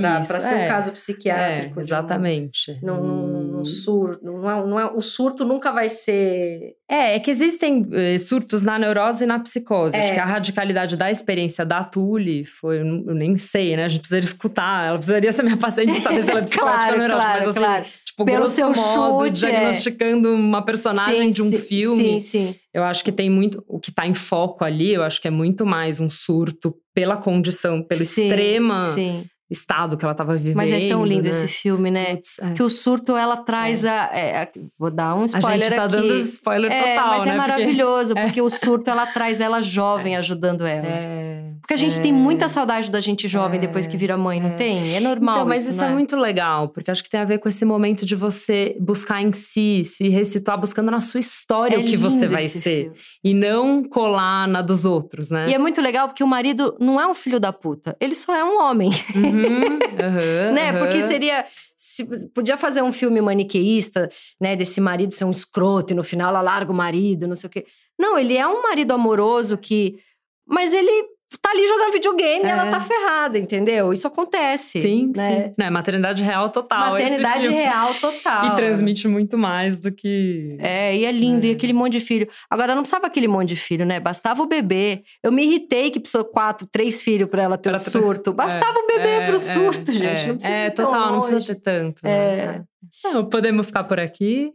ser 0.40 0.54
é, 0.54 0.66
um 0.66 0.68
caso 0.68 0.92
psiquiátrico. 0.92 1.78
É, 1.78 1.82
exatamente. 1.82 2.78
Um, 2.82 3.39
num, 3.60 3.64
surto. 3.64 4.24
Não 4.24 4.50
é, 4.50 4.66
não 4.66 4.80
é, 4.80 4.86
o 4.86 5.00
surto 5.00 5.44
nunca 5.44 5.72
vai 5.72 5.88
ser. 5.88 6.74
É, 6.88 7.16
é 7.16 7.20
que 7.20 7.30
existem 7.30 7.86
eh, 7.92 8.18
surtos 8.18 8.62
na 8.62 8.78
neurose 8.78 9.24
e 9.24 9.26
na 9.26 9.38
psicose. 9.38 9.96
Acho 9.96 10.10
é. 10.10 10.14
que 10.14 10.20
a 10.20 10.24
radicalidade 10.24 10.96
da 10.96 11.10
experiência 11.10 11.64
da 11.64 11.84
Tule 11.84 12.44
foi, 12.44 12.80
eu 12.80 13.14
nem 13.14 13.36
sei, 13.36 13.76
né? 13.76 13.84
A 13.84 13.88
gente 13.88 14.00
precisaria 14.00 14.26
escutar. 14.26 14.88
Ela 14.88 14.98
precisaria 14.98 15.32
ser 15.32 15.42
minha 15.42 15.56
paciente 15.56 15.92
e 15.92 16.00
saber 16.00 16.22
se 16.22 16.30
ela 16.30 16.40
é 16.40 16.42
psicótica 16.44 16.76
claro, 16.76 16.92
ou 16.92 16.98
neurótica. 16.98 17.24
Claro, 17.24 17.38
mas 17.38 17.48
assim, 17.48 17.58
claro. 17.58 17.84
tipo, 18.04 18.24
Pelo 18.24 18.38
grosso 18.38 18.54
seu 18.56 18.72
modo, 18.72 19.26
chute, 19.26 19.46
é. 19.46 19.50
diagnosticando 19.50 20.34
uma 20.34 20.62
personagem 20.62 21.30
sim, 21.30 21.34
de 21.34 21.42
um 21.42 21.50
sim, 21.50 21.58
filme. 21.58 22.20
Sim, 22.20 22.20
sim. 22.20 22.54
Eu 22.74 22.84
acho 22.84 23.04
que 23.04 23.12
tem 23.12 23.30
muito. 23.30 23.64
O 23.66 23.78
que 23.78 23.92
tá 23.92 24.06
em 24.06 24.14
foco 24.14 24.64
ali, 24.64 24.92
eu 24.92 25.02
acho 25.02 25.20
que 25.20 25.28
é 25.28 25.30
muito 25.30 25.64
mais 25.64 26.00
um 26.00 26.10
surto 26.10 26.74
pela 26.94 27.16
condição, 27.16 27.82
pelo 27.82 28.04
sim, 28.04 28.26
extrema. 28.26 28.92
Sim 28.92 29.24
estado 29.50 29.96
que 29.96 30.04
ela 30.04 30.12
estava 30.12 30.36
vivendo. 30.36 30.56
Mas 30.56 30.70
é 30.70 30.88
tão 30.88 31.04
lindo 31.04 31.24
né? 31.24 31.30
esse 31.30 31.48
filme, 31.48 31.90
né? 31.90 32.16
Puts, 32.16 32.38
é. 32.38 32.52
Que 32.52 32.62
o 32.62 32.70
surto 32.70 33.16
ela 33.16 33.38
traz 33.38 33.84
é. 33.84 33.88
a, 33.88 34.10
é, 34.12 34.52
Vou 34.78 34.90
dar 34.90 35.14
um 35.16 35.24
spoiler 35.24 35.66
aqui. 35.66 35.66
A 35.66 35.68
gente 35.68 35.76
tá 35.76 35.84
aqui. 35.84 36.08
dando 36.08 36.16
spoiler 36.16 36.72
é, 36.72 36.94
total, 36.94 37.08
mas 37.08 37.24
né? 37.26 37.32
é 37.32 37.36
maravilhoso, 37.36 38.14
porque, 38.14 38.26
porque 38.26 38.42
o 38.42 38.50
surto 38.50 38.90
ela 38.90 39.06
traz 39.06 39.40
ela 39.40 39.60
jovem 39.60 40.16
ajudando 40.16 40.64
ela. 40.64 40.86
É. 40.86 41.29
Porque 41.60 41.74
a 41.74 41.76
gente 41.76 42.00
tem 42.00 42.12
muita 42.12 42.48
saudade 42.48 42.90
da 42.90 43.00
gente 43.00 43.28
jovem 43.28 43.60
depois 43.60 43.86
que 43.86 43.96
vira 43.96 44.16
mãe, 44.16 44.40
não 44.40 44.56
tem? 44.56 44.94
É 44.96 45.00
normal. 45.00 45.36
Então, 45.36 45.48
mas 45.48 45.62
isso, 45.62 45.70
isso 45.70 45.84
é? 45.84 45.90
muito 45.90 46.16
legal, 46.16 46.68
porque 46.68 46.90
acho 46.90 47.02
que 47.02 47.10
tem 47.10 47.20
a 47.20 47.24
ver 47.24 47.38
com 47.38 47.48
esse 47.48 47.64
momento 47.64 48.04
de 48.06 48.14
você 48.14 48.76
buscar 48.80 49.22
em 49.22 49.32
si, 49.32 49.82
se 49.84 50.08
recituar 50.08 50.58
buscando 50.58 50.90
na 50.90 51.00
sua 51.00 51.20
história 51.20 51.78
o 51.78 51.84
que 51.84 51.96
você 51.96 52.26
vai 52.26 52.42
ser. 52.42 52.84
Filme. 52.84 52.96
E 53.22 53.34
não 53.34 53.84
colar 53.84 54.48
na 54.48 54.62
dos 54.62 54.84
outros, 54.84 55.30
né? 55.30 55.48
E 55.48 55.54
é 55.54 55.58
muito 55.58 55.80
legal 55.80 56.08
porque 56.08 56.24
o 56.24 56.26
marido 56.26 56.76
não 56.80 57.00
é 57.00 57.06
um 57.06 57.14
filho 57.14 57.38
da 57.38 57.52
puta, 57.52 57.96
ele 58.00 58.14
só 58.14 58.34
é 58.34 58.44
um 58.44 58.60
homem. 58.62 58.90
Uhum, 59.14 59.22
uhum. 59.30 59.78
Uhum, 60.10 60.52
né? 60.52 60.72
Uhum. 60.72 60.78
Porque 60.78 61.02
seria. 61.02 61.44
Se, 61.76 62.06
podia 62.34 62.58
fazer 62.58 62.82
um 62.82 62.92
filme 62.92 63.20
maniqueísta, 63.20 64.08
né? 64.40 64.54
Desse 64.54 64.80
marido 64.80 65.14
ser 65.14 65.24
um 65.24 65.30
escroto 65.30 65.92
e 65.92 65.96
no 65.96 66.02
final 66.02 66.30
ela 66.30 66.42
larga 66.42 66.70
o 66.70 66.74
marido, 66.74 67.26
não 67.26 67.36
sei 67.36 67.48
o 67.48 67.50
quê. 67.50 67.66
Não, 67.98 68.18
ele 68.18 68.36
é 68.36 68.46
um 68.46 68.62
marido 68.62 68.92
amoroso 68.92 69.56
que. 69.56 69.98
Mas 70.46 70.72
ele 70.72 71.09
tá 71.38 71.50
ali 71.50 71.66
jogando 71.66 71.92
videogame 71.92 72.44
é. 72.44 72.48
e 72.48 72.50
ela 72.50 72.66
tá 72.66 72.78
é. 72.78 72.80
ferrada, 72.80 73.38
entendeu? 73.38 73.92
Isso 73.92 74.06
acontece. 74.06 74.80
Sim, 74.80 75.12
né? 75.16 75.48
sim. 75.48 75.54
É 75.62 75.70
maternidade 75.70 76.22
real 76.24 76.50
total. 76.50 76.92
Maternidade 76.92 77.48
real 77.48 77.94
total. 77.94 78.46
E 78.46 78.56
transmite 78.56 79.06
muito 79.06 79.38
mais 79.38 79.76
do 79.76 79.92
que. 79.92 80.56
É, 80.58 80.96
e 80.96 81.04
é 81.04 81.12
lindo, 81.12 81.46
é. 81.46 81.50
e 81.50 81.52
aquele 81.52 81.72
monte 81.72 81.92
de 81.92 82.00
filho. 82.00 82.28
Agora, 82.48 82.74
não 82.74 82.82
precisava 82.82 83.06
aquele 83.06 83.28
monte 83.28 83.50
de 83.50 83.56
filho, 83.56 83.84
né? 83.84 84.00
Bastava 84.00 84.42
o 84.42 84.46
bebê. 84.46 85.02
Eu 85.22 85.30
me 85.30 85.44
irritei 85.44 85.90
que 85.90 86.00
precisou 86.00 86.24
quatro, 86.24 86.66
três 86.66 87.02
filhos 87.02 87.28
para 87.28 87.42
ela 87.42 87.58
ter 87.58 87.70
o 87.70 87.76
um 87.76 87.78
surto. 87.78 88.32
Bastava 88.32 88.78
é, 88.78 88.82
o 88.82 88.86
bebê 88.86 89.08
é, 89.08 89.26
pro 89.26 89.38
surto, 89.38 89.92
gente. 89.92 90.26
Não 90.26 90.34
precisa 90.34 90.54
É, 90.54 90.70
total, 90.70 91.12
não 91.12 91.20
precisa 91.20 91.54
ter 91.54 91.60
tanto. 91.60 92.02
Né? 92.02 92.64
Não, 93.04 93.24
podemos 93.28 93.66
ficar 93.66 93.84
por 93.84 94.00
aqui. 94.00 94.50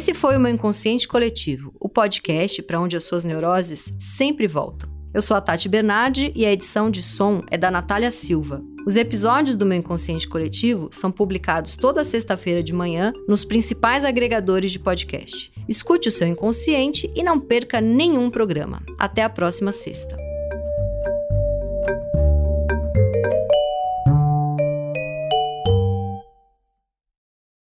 Esse 0.00 0.14
foi 0.14 0.34
o 0.34 0.40
meu 0.40 0.50
Inconsciente 0.50 1.06
Coletivo, 1.06 1.74
o 1.78 1.86
podcast 1.86 2.62
para 2.62 2.80
onde 2.80 2.96
as 2.96 3.04
suas 3.04 3.22
neuroses 3.22 3.92
sempre 4.00 4.46
voltam. 4.46 4.88
Eu 5.12 5.20
sou 5.20 5.36
a 5.36 5.42
Tati 5.42 5.68
Bernardi 5.68 6.32
e 6.34 6.46
a 6.46 6.50
edição 6.50 6.90
de 6.90 7.02
som 7.02 7.42
é 7.50 7.58
da 7.58 7.70
Natália 7.70 8.10
Silva. 8.10 8.62
Os 8.86 8.96
episódios 8.96 9.56
do 9.56 9.66
meu 9.66 9.76
Inconsciente 9.76 10.26
Coletivo 10.26 10.88
são 10.90 11.12
publicados 11.12 11.76
toda 11.76 12.02
sexta-feira 12.02 12.62
de 12.62 12.72
manhã 12.72 13.12
nos 13.28 13.44
principais 13.44 14.02
agregadores 14.02 14.72
de 14.72 14.78
podcast. 14.78 15.52
Escute 15.68 16.08
o 16.08 16.12
seu 16.12 16.26
inconsciente 16.26 17.12
e 17.14 17.22
não 17.22 17.38
perca 17.38 17.78
nenhum 17.78 18.30
programa. 18.30 18.82
Até 18.98 19.22
a 19.22 19.28
próxima 19.28 19.70
sexta. 19.70 20.16